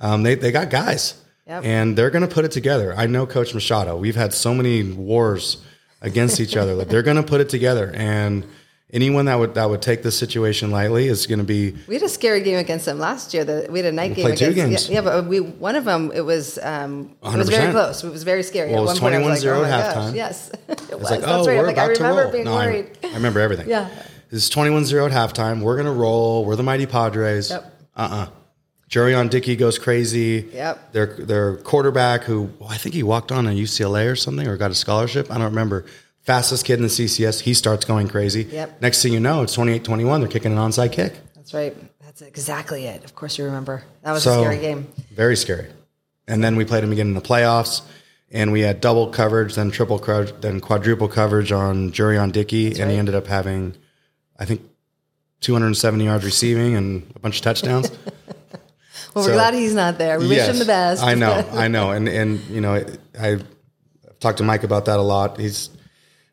Um, 0.00 0.22
they 0.22 0.34
they 0.34 0.50
got 0.52 0.70
guys, 0.70 1.14
Yep. 1.46 1.64
and 1.64 1.96
they're 1.96 2.10
going 2.10 2.26
to 2.26 2.32
put 2.34 2.44
it 2.44 2.50
together. 2.52 2.94
I 2.96 3.06
know 3.06 3.26
Coach 3.26 3.54
Machado. 3.54 3.96
We've 3.96 4.16
had 4.16 4.32
so 4.32 4.54
many 4.54 4.82
wars 4.92 5.58
against 6.00 6.40
each 6.40 6.56
other 6.56 6.74
Like 6.74 6.88
they're 6.88 7.02
going 7.02 7.16
to 7.16 7.22
put 7.22 7.40
it 7.40 7.48
together. 7.48 7.92
And 7.94 8.44
anyone 8.92 9.26
that 9.26 9.38
would 9.38 9.54
that 9.54 9.70
would 9.70 9.80
take 9.82 10.02
this 10.02 10.18
situation 10.18 10.70
lightly 10.72 11.06
is 11.06 11.26
going 11.26 11.38
to 11.38 11.44
be 11.44 11.76
We 11.86 11.94
had 11.94 12.02
a 12.02 12.08
scary 12.08 12.40
game 12.42 12.58
against 12.58 12.86
them 12.86 12.98
last 12.98 13.32
year. 13.34 13.44
That 13.44 13.70
we 13.70 13.78
had 13.78 13.86
a 13.86 13.92
night 13.92 14.14
game 14.14 14.26
played 14.26 14.38
two 14.38 14.46
against. 14.50 14.88
games. 14.88 14.88
Yeah, 14.88 14.94
yeah, 14.96 15.00
but 15.02 15.26
we 15.26 15.38
one 15.40 15.76
of 15.76 15.84
them. 15.84 16.10
It 16.12 16.22
was 16.22 16.58
um, 16.62 17.14
it 17.22 17.36
was 17.36 17.48
very 17.48 17.70
close. 17.72 18.02
It 18.02 18.10
was 18.10 18.22
very 18.24 18.42
scary. 18.42 18.70
Well, 18.72 18.82
it 18.82 18.86
was 18.86 19.00
one 19.00 19.12
point, 19.12 19.24
I 19.24 19.28
was 19.30 19.44
21-0 19.44 19.46
like, 19.46 19.58
oh 19.58 19.62
my 19.62 19.68
at 19.70 19.94
gosh, 19.94 20.04
halftime. 20.04 20.14
Yes, 20.16 20.50
it 20.68 20.68
was. 20.68 20.78
It's 20.90 21.10
like, 21.10 21.20
That's 21.20 21.32
oh, 21.32 21.46
right. 21.46 21.56
we're 21.58 21.66
like, 21.66 21.78
I 21.78 21.84
about 21.84 21.94
to 21.96 22.02
remember 22.02 22.22
roll. 22.24 22.32
being 22.32 22.44
No, 22.44 22.54
I- 22.54 22.66
worried. 22.66 22.98
I, 23.04 23.14
remember 23.14 23.40
everything. 23.40 23.68
Yeah. 23.76 23.88
Is 24.32 24.48
21-0 24.48 25.10
at 25.10 25.12
halftime. 25.12 25.60
We're 25.60 25.74
going 25.76 25.84
to 25.86 25.92
roll. 25.92 26.46
We're 26.46 26.56
the 26.56 26.62
mighty 26.62 26.86
Padres. 26.86 27.50
Yep. 27.50 27.70
Uh-uh. 27.94 28.28
Jurion 28.92 29.30
Dickey 29.30 29.56
goes 29.56 29.78
crazy. 29.78 30.50
Yep. 30.52 30.92
Their 30.92 31.06
their 31.16 31.56
quarterback, 31.56 32.24
who 32.24 32.50
well, 32.58 32.68
I 32.68 32.76
think 32.76 32.94
he 32.94 33.02
walked 33.02 33.32
on 33.32 33.46
at 33.46 33.56
UCLA 33.56 34.12
or 34.12 34.16
something, 34.16 34.46
or 34.46 34.58
got 34.58 34.70
a 34.70 34.74
scholarship. 34.74 35.30
I 35.30 35.34
don't 35.38 35.46
remember. 35.46 35.86
Fastest 36.20 36.66
kid 36.66 36.74
in 36.74 36.82
the 36.82 36.88
CCS. 36.88 37.40
He 37.40 37.54
starts 37.54 37.86
going 37.86 38.06
crazy. 38.08 38.42
Yep. 38.44 38.82
Next 38.82 39.02
thing 39.02 39.12
you 39.12 39.18
know, 39.18 39.42
it's 39.42 39.56
28-21. 39.56 40.20
They're 40.20 40.28
kicking 40.28 40.52
an 40.52 40.58
onside 40.58 40.92
kick. 40.92 41.18
That's 41.34 41.52
right. 41.52 41.74
That's 42.00 42.22
exactly 42.22 42.84
it. 42.84 43.02
Of 43.02 43.16
course, 43.16 43.38
you 43.38 43.46
remember. 43.46 43.82
That 44.02 44.12
was 44.12 44.22
So 44.22 44.38
a 44.38 44.44
scary 44.44 44.58
game. 44.58 44.86
Very 45.10 45.36
scary. 45.36 45.66
And 46.28 46.44
then 46.44 46.54
we 46.54 46.64
played 46.64 46.84
him 46.84 46.92
again 46.92 47.08
in 47.08 47.14
the 47.14 47.22
playoffs, 47.22 47.82
and 48.30 48.52
we 48.52 48.60
had 48.60 48.80
double 48.80 49.08
coverage, 49.08 49.56
then 49.56 49.72
triple 49.72 49.98
coverage, 49.98 50.32
then 50.42 50.60
quadruple 50.60 51.08
coverage 51.08 51.50
on 51.50 51.90
Jurion 51.90 52.30
Dickey, 52.30 52.68
and 52.68 52.78
right. 52.80 52.90
he 52.90 52.96
ended 52.98 53.16
up 53.16 53.26
having, 53.26 53.74
I 54.38 54.44
think, 54.44 54.60
270 55.40 56.04
yards 56.04 56.24
receiving 56.24 56.76
and 56.76 57.10
a 57.16 57.18
bunch 57.18 57.38
of 57.38 57.42
touchdowns. 57.42 57.90
Well, 59.14 59.24
we're 59.26 59.34
glad 59.34 59.54
he's 59.54 59.74
not 59.74 59.98
there. 59.98 60.18
We 60.18 60.28
wish 60.28 60.46
him 60.48 60.58
the 60.58 60.64
best. 60.64 61.02
I 61.02 61.14
know, 61.14 61.46
I 61.52 61.68
know, 61.68 61.90
and 61.90 62.08
and 62.08 62.40
you 62.48 62.60
know, 62.60 62.74
I, 62.74 62.84
I've 63.18 63.44
talked 64.20 64.38
to 64.38 64.44
Mike 64.44 64.62
about 64.64 64.86
that 64.86 64.98
a 64.98 65.02
lot. 65.02 65.38
He's 65.38 65.70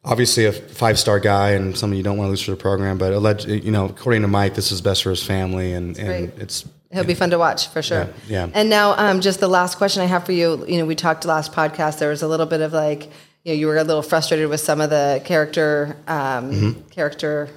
obviously 0.05 0.45
a 0.45 0.51
five 0.53 0.97
star 0.97 1.19
guy 1.19 1.51
and 1.51 1.77
somebody 1.77 1.97
you 1.97 2.03
don't 2.03 2.17
want 2.17 2.27
to 2.27 2.31
lose 2.31 2.41
for 2.41 2.51
the 2.51 2.57
program, 2.57 2.97
but 2.97 3.11
alleged, 3.13 3.47
you 3.47 3.71
know, 3.71 3.85
according 3.85 4.21
to 4.21 4.27
Mike, 4.27 4.55
this 4.55 4.71
is 4.71 4.81
best 4.81 5.03
for 5.03 5.09
his 5.09 5.23
family, 5.25 5.73
and 5.73 5.97
and 5.97 6.31
great. 6.31 6.41
it's 6.43 6.65
He'll 6.91 7.03
be 7.03 7.13
fun 7.13 7.29
to 7.29 7.37
watch 7.37 7.67
for 7.67 7.83
sure. 7.83 8.09
Yeah, 8.27 8.47
yeah. 8.47 8.51
And 8.55 8.67
now, 8.67 8.93
um, 8.97 9.21
just 9.21 9.39
the 9.39 9.47
last 9.47 9.77
question 9.77 10.01
I 10.01 10.05
have 10.05 10.25
for 10.25 10.31
you. 10.31 10.65
You 10.67 10.79
know, 10.79 10.85
we 10.85 10.95
talked 10.95 11.23
last 11.23 11.51
podcast. 11.53 11.99
There 11.99 12.09
was 12.09 12.23
a 12.23 12.27
little 12.27 12.47
bit 12.47 12.61
of 12.61 12.73
like, 12.73 13.03
you 13.43 13.53
know, 13.53 13.53
you 13.53 13.67
were 13.67 13.77
a 13.77 13.83
little 13.83 14.01
frustrated 14.01 14.49
with 14.49 14.59
some 14.59 14.81
of 14.81 14.89
the 14.89 15.21
character, 15.23 15.97
um, 16.07 16.51
Mm-hmm. 16.51 16.87
character 16.89 17.49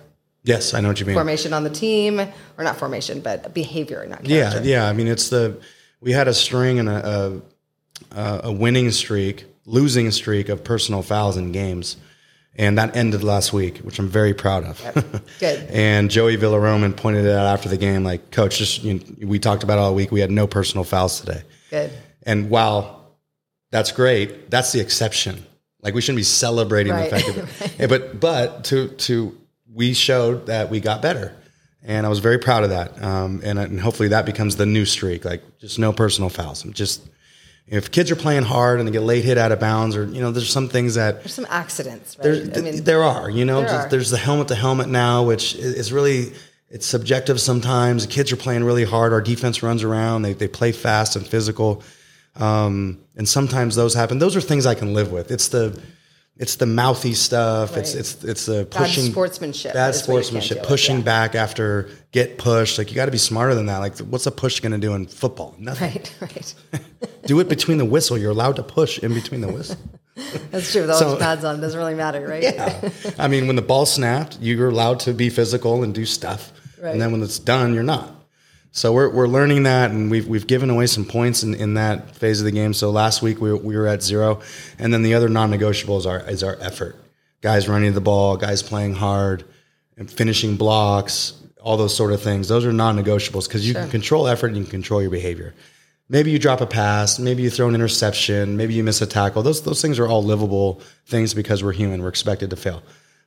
yes, 0.44 0.74
I 0.74 0.80
know 0.80 0.88
what 0.88 1.00
you 1.00 1.06
mean. 1.06 1.14
formation 1.14 1.52
on 1.52 1.64
the 1.64 1.70
team, 1.70 2.20
or 2.20 2.64
not 2.64 2.76
formation, 2.76 3.20
but 3.20 3.52
behavior, 3.54 4.04
not 4.06 4.24
Yeah, 4.26 4.50
character. 4.50 4.68
yeah. 4.68 4.88
I 4.88 4.92
mean, 4.92 5.08
it's 5.08 5.28
the 5.28 5.60
we 6.00 6.12
had 6.12 6.28
a 6.28 6.34
string 6.34 6.78
and 6.78 6.88
a 6.88 7.42
a, 8.10 8.40
a 8.44 8.52
winning 8.52 8.90
streak, 8.90 9.44
losing 9.66 10.10
streak 10.10 10.48
of 10.48 10.64
personal 10.64 11.02
fouls 11.02 11.36
in 11.36 11.52
games, 11.52 11.96
and 12.56 12.76
that 12.78 12.96
ended 12.96 13.22
last 13.22 13.52
week, 13.52 13.78
which 13.78 13.98
I'm 13.98 14.08
very 14.08 14.34
proud 14.34 14.64
of. 14.64 15.22
Good. 15.38 15.58
and 15.70 16.10
Joey 16.10 16.36
Villaroman 16.36 16.96
pointed 16.96 17.24
it 17.24 17.30
out 17.32 17.46
after 17.46 17.68
the 17.68 17.76
game, 17.78 18.02
like, 18.04 18.30
Coach, 18.30 18.58
just 18.58 18.82
you 18.82 18.94
know, 18.94 19.00
we 19.28 19.38
talked 19.38 19.62
about 19.62 19.78
it 19.78 19.82
all 19.82 19.94
week. 19.94 20.10
We 20.10 20.20
had 20.20 20.30
no 20.30 20.46
personal 20.46 20.84
fouls 20.84 21.20
today, 21.20 21.42
Good. 21.70 21.90
And 22.24 22.50
while 22.50 23.16
that's 23.70 23.92
great, 23.92 24.50
that's 24.50 24.72
the 24.72 24.80
exception. 24.80 25.46
Like 25.80 25.94
we 25.94 26.00
shouldn't 26.00 26.18
be 26.18 26.22
celebrating 26.24 26.92
Right. 26.92 27.10
the 27.10 27.20
fact 27.20 27.58
that, 27.58 27.74
Yeah, 27.80 27.86
but 27.86 28.20
but 28.20 28.64
to 28.64 28.88
to 28.88 29.36
we 29.74 29.94
showed 29.94 30.46
that 30.46 30.70
we 30.70 30.80
got 30.80 31.02
better, 31.02 31.34
and 31.82 32.06
I 32.06 32.08
was 32.08 32.18
very 32.18 32.38
proud 32.38 32.64
of 32.64 32.70
that. 32.70 33.02
Um, 33.02 33.40
and, 33.44 33.58
and 33.58 33.80
hopefully 33.80 34.08
that 34.08 34.26
becomes 34.26 34.56
the 34.56 34.66
new 34.66 34.84
streak. 34.84 35.24
Like 35.24 35.42
just 35.58 35.78
no 35.78 35.92
personal 35.92 36.30
fouls. 36.30 36.62
Just 36.64 37.08
if 37.66 37.90
kids 37.90 38.10
are 38.10 38.16
playing 38.16 38.42
hard 38.42 38.78
and 38.80 38.88
they 38.88 38.92
get 38.92 39.02
late 39.02 39.24
hit 39.24 39.38
out 39.38 39.52
of 39.52 39.60
bounds, 39.60 39.96
or 39.96 40.04
you 40.04 40.20
know, 40.20 40.30
there's 40.30 40.50
some 40.50 40.68
things 40.68 40.94
that 40.96 41.20
There's 41.20 41.34
some 41.34 41.46
accidents, 41.48 42.18
right? 42.18 42.24
there, 42.24 42.58
I 42.58 42.60
mean, 42.60 42.84
there 42.84 43.02
are, 43.02 43.30
you 43.30 43.44
know, 43.44 43.60
there 43.60 43.68
there's, 43.68 43.84
are. 43.84 43.88
there's 43.88 44.10
the 44.10 44.18
helmet 44.18 44.48
to 44.48 44.54
helmet 44.54 44.88
now, 44.88 45.24
which 45.24 45.54
is 45.54 45.74
is 45.74 45.92
really 45.92 46.32
it's 46.68 46.86
subjective 46.86 47.40
sometimes. 47.40 48.06
The 48.06 48.12
kids 48.12 48.32
are 48.32 48.36
playing 48.36 48.64
really 48.64 48.84
hard. 48.84 49.12
Our 49.12 49.20
defense 49.20 49.62
runs 49.62 49.82
around. 49.82 50.22
They 50.22 50.32
they 50.32 50.48
play 50.48 50.72
fast 50.72 51.16
and 51.16 51.26
physical, 51.26 51.82
um, 52.36 52.98
and 53.16 53.28
sometimes 53.28 53.76
those 53.76 53.94
happen. 53.94 54.18
Those 54.18 54.36
are 54.36 54.40
things 54.40 54.66
I 54.66 54.74
can 54.74 54.92
live 54.92 55.12
with. 55.12 55.30
It's 55.30 55.48
the 55.48 55.80
it's 56.38 56.56
the 56.56 56.66
mouthy 56.66 57.14
stuff. 57.14 57.76
It's 57.76 57.92
Right. 57.94 58.00
it's 58.00 58.24
it's 58.24 58.46
the 58.46 58.64
pushing 58.64 59.04
bad 59.04 59.12
sportsmanship 59.12 59.74
Bad 59.74 59.90
is 59.94 59.96
what 60.08 60.08
you 60.08 60.14
can't 60.14 60.24
sportsmanship. 60.26 60.62
Pushing 60.64 60.96
yeah. 60.98 61.02
back 61.02 61.34
after 61.34 61.88
get 62.10 62.38
pushed. 62.38 62.78
Like 62.78 62.90
you 62.90 62.96
got 62.96 63.04
to 63.06 63.12
be 63.12 63.18
smarter 63.18 63.54
than 63.54 63.66
that. 63.66 63.78
Like 63.78 63.98
what's 63.98 64.26
a 64.26 64.30
push 64.30 64.60
going 64.60 64.72
to 64.72 64.78
do 64.78 64.94
in 64.94 65.06
football? 65.06 65.54
Nothing. 65.58 65.90
right, 65.92 66.14
right. 66.20 66.54
Do 67.26 67.38
it 67.38 67.48
between 67.48 67.78
the 67.78 67.84
whistle. 67.84 68.18
You're 68.18 68.30
allowed 68.32 68.56
to 68.56 68.62
push 68.64 68.98
in 68.98 69.14
between 69.14 69.40
the 69.42 69.52
whistle. 69.52 69.76
That's 70.50 70.72
true. 70.72 70.80
With 70.82 70.90
all 70.90 70.98
So- 70.98 71.10
those 71.10 71.18
pads 71.20 71.44
on, 71.44 71.58
it 71.58 71.60
doesn't 71.60 71.78
really 71.78 71.94
matter, 71.94 72.26
right? 72.26 72.42
Yeah. 72.42 72.90
I 73.18 73.28
mean, 73.28 73.46
when 73.46 73.54
the 73.56 73.62
ball 73.62 73.86
snapped, 73.86 74.38
you're 74.40 74.68
allowed 74.70 75.00
to 75.00 75.12
be 75.14 75.30
physical 75.30 75.82
and 75.84 75.94
do 75.94 76.04
stuff. 76.04 76.52
Right. 76.80 76.90
And 76.92 77.00
then 77.00 77.12
when 77.12 77.22
it's 77.22 77.38
done, 77.38 77.74
you're 77.74 77.84
not. 77.84 78.12
So 78.74 78.92
we're, 78.94 79.10
we're 79.10 79.28
learning 79.28 79.64
that, 79.64 79.90
and 79.90 80.10
we've, 80.10 80.26
we've 80.26 80.46
given 80.46 80.70
away 80.70 80.86
some 80.86 81.04
points 81.04 81.42
in, 81.42 81.54
in 81.54 81.74
that 81.74 82.16
phase 82.16 82.40
of 82.40 82.46
the 82.46 82.52
game. 82.52 82.72
So 82.72 82.90
last 82.90 83.20
week 83.20 83.38
we 83.38 83.50
were, 83.50 83.56
we 83.58 83.76
were 83.76 83.86
at 83.86 84.02
zero. 84.02 84.40
And 84.78 84.92
then 84.94 85.02
the 85.02 85.12
other 85.12 85.28
non 85.28 85.50
negotiables 85.50 86.06
are, 86.06 86.28
is 86.28 86.42
our 86.42 86.56
effort. 86.58 86.96
Guys 87.42 87.68
running 87.68 87.92
the 87.92 88.00
ball, 88.00 88.38
guys 88.38 88.62
playing 88.62 88.94
hard, 88.94 89.44
and 89.98 90.10
finishing 90.10 90.56
blocks, 90.56 91.34
all 91.60 91.76
those 91.76 91.94
sort 91.94 92.12
of 92.12 92.22
things. 92.22 92.48
Those 92.48 92.64
are 92.64 92.72
non 92.72 92.96
negotiables 92.96 93.46
because 93.46 93.68
you 93.68 93.74
can 93.74 93.90
control 93.90 94.26
effort 94.26 94.48
and 94.48 94.56
you 94.56 94.62
can 94.64 94.70
control 94.70 95.02
your 95.02 95.10
behavior. 95.10 95.54
Maybe 96.08 96.30
you 96.30 96.38
drop 96.38 96.60
a 96.60 96.66
pass, 96.66 97.18
maybe 97.18 97.42
you 97.42 97.50
throw 97.50 97.68
an 97.68 97.74
interception, 97.74 98.56
maybe 98.56 98.74
you 98.74 98.82
miss 98.84 99.00
a 99.02 99.06
tackle. 99.06 99.42
Those 99.42 99.62
those 99.62 99.80
things 99.82 99.98
are 99.98 100.06
all 100.06 100.22
livable 100.22 100.80
things 101.06 101.34
because 101.34 101.62
we're 101.62 101.72
human. 101.72 102.02
We're 102.02 102.08
expected 102.08 102.50
to 102.50 102.56
fail. 102.56 102.82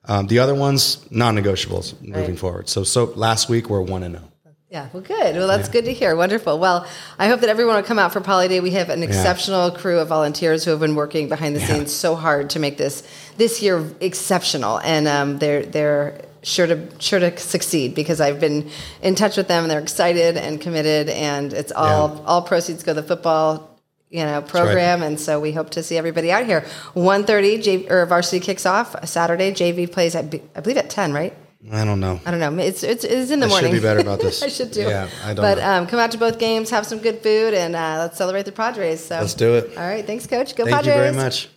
Um, 0.05 0.27
the 0.27 0.39
other 0.39 0.53
ones, 0.53 1.05
non-negotiables 1.11 1.99
moving 2.01 2.31
Right. 2.31 2.39
forward. 2.39 2.69
So 2.69 2.83
so 2.83 3.05
last 3.15 3.47
week 3.49 3.69
we're 3.69 3.81
one 3.81 4.03
and 4.03 4.15
oh. 4.15 4.19
zero. 4.19 4.31
Yeah, 4.75 4.89
well, 4.91 5.03
good. 5.03 5.37
Well, 5.37 5.47
that's 5.47 5.69
good 5.69 5.85
to 5.85 5.93
hear. 5.93 6.17
Wonderful. 6.17 6.59
Well, 6.59 6.85
I 7.17 7.29
hope 7.29 7.39
that 7.39 7.49
everyone 7.49 7.77
will 7.77 7.83
come 7.83 7.97
out 7.97 8.11
for 8.11 8.19
Poly 8.19 8.49
Day. 8.49 8.59
We 8.59 8.71
have 8.71 8.89
an 8.89 9.03
exceptional 9.03 9.71
crew 9.71 9.99
of 9.99 10.09
volunteers 10.09 10.65
who 10.65 10.71
have 10.71 10.81
been 10.81 10.95
working 10.95 11.29
behind 11.29 11.55
the 11.55 11.61
scenes 11.61 11.93
so 11.93 12.13
hard 12.13 12.49
to 12.49 12.59
make 12.59 12.77
this 12.77 13.01
this 13.37 13.61
year 13.61 13.89
exceptional, 14.01 14.81
and 14.81 15.07
um, 15.07 15.39
they're 15.39 15.63
they're 15.65 16.19
sure 16.43 16.67
to 16.67 16.89
sure 16.99 17.19
to 17.21 17.37
succeed 17.37 17.95
because 17.95 18.19
I've 18.19 18.41
been 18.41 18.69
in 19.01 19.15
touch 19.15 19.37
with 19.37 19.47
them 19.47 19.63
and 19.63 19.71
they're 19.71 19.79
excited 19.79 20.35
and 20.35 20.59
committed, 20.59 21.07
and 21.07 21.53
it's 21.53 21.71
all 21.71 22.09
Yeah. 22.13 22.23
all 22.25 22.41
proceeds 22.41 22.83
go 22.83 22.93
to 22.93 22.99
the 23.01 23.07
football. 23.07 23.69
You 24.09 24.25
know, 24.25 24.41
program, 24.41 25.03
and 25.03 25.17
so 25.17 25.39
we 25.39 25.53
hope 25.53 25.69
to 25.71 25.83
see 25.83 25.97
everybody 25.97 26.31
out 26.33 26.45
here. 26.45 26.61
1.30, 26.95 27.63
J- 27.63 27.87
or 27.89 28.05
varsity 28.05 28.39
kicks 28.41 28.65
off 28.65 28.93
Saturday. 29.07 29.51
JV 29.51 29.89
plays, 29.91 30.15
at, 30.15 30.25
I 30.55 30.59
believe, 30.59 30.77
at 30.77 30.89
ten, 30.89 31.11
right? 31.13 31.33
I 31.71 31.83
don't 31.83 31.99
know. 31.99 32.19
I 32.25 32.31
don't 32.31 32.39
know. 32.39 32.63
It's 32.63 32.83
it's, 32.83 33.03
it's 33.03 33.31
in 33.31 33.39
the 33.39 33.47
morning. 33.47 33.69
I 33.69 33.71
should 33.71 33.81
be 33.81 33.81
better 33.81 33.99
about 33.99 34.19
this. 34.25 34.43
I 34.43 34.47
should 34.49 34.71
do. 34.71 34.81
Yeah, 34.81 35.09
I 35.23 35.33
don't 35.33 35.43
But 35.43 35.57
know. 35.57 35.71
um, 35.81 35.87
come 35.87 35.99
out 35.99 36.11
to 36.11 36.17
both 36.17 36.37
games, 36.37 36.69
have 36.69 36.85
some 36.85 36.99
good 36.99 37.19
food, 37.23 37.53
and 37.53 37.75
uh, 37.75 37.97
let's 38.01 38.17
celebrate 38.17 38.45
the 38.45 38.51
Padres. 38.51 39.03
So 39.03 39.15
Let's 39.19 39.33
do 39.33 39.55
it. 39.55 39.75
All 39.77 39.83
right, 39.87 40.05
thanks, 40.05 40.27
Coach. 40.27 40.55
Go 40.55 40.63
Thank 40.65 40.75
Padres. 40.75 40.95
you 40.95 41.01
very 41.01 41.15
much. 41.15 41.49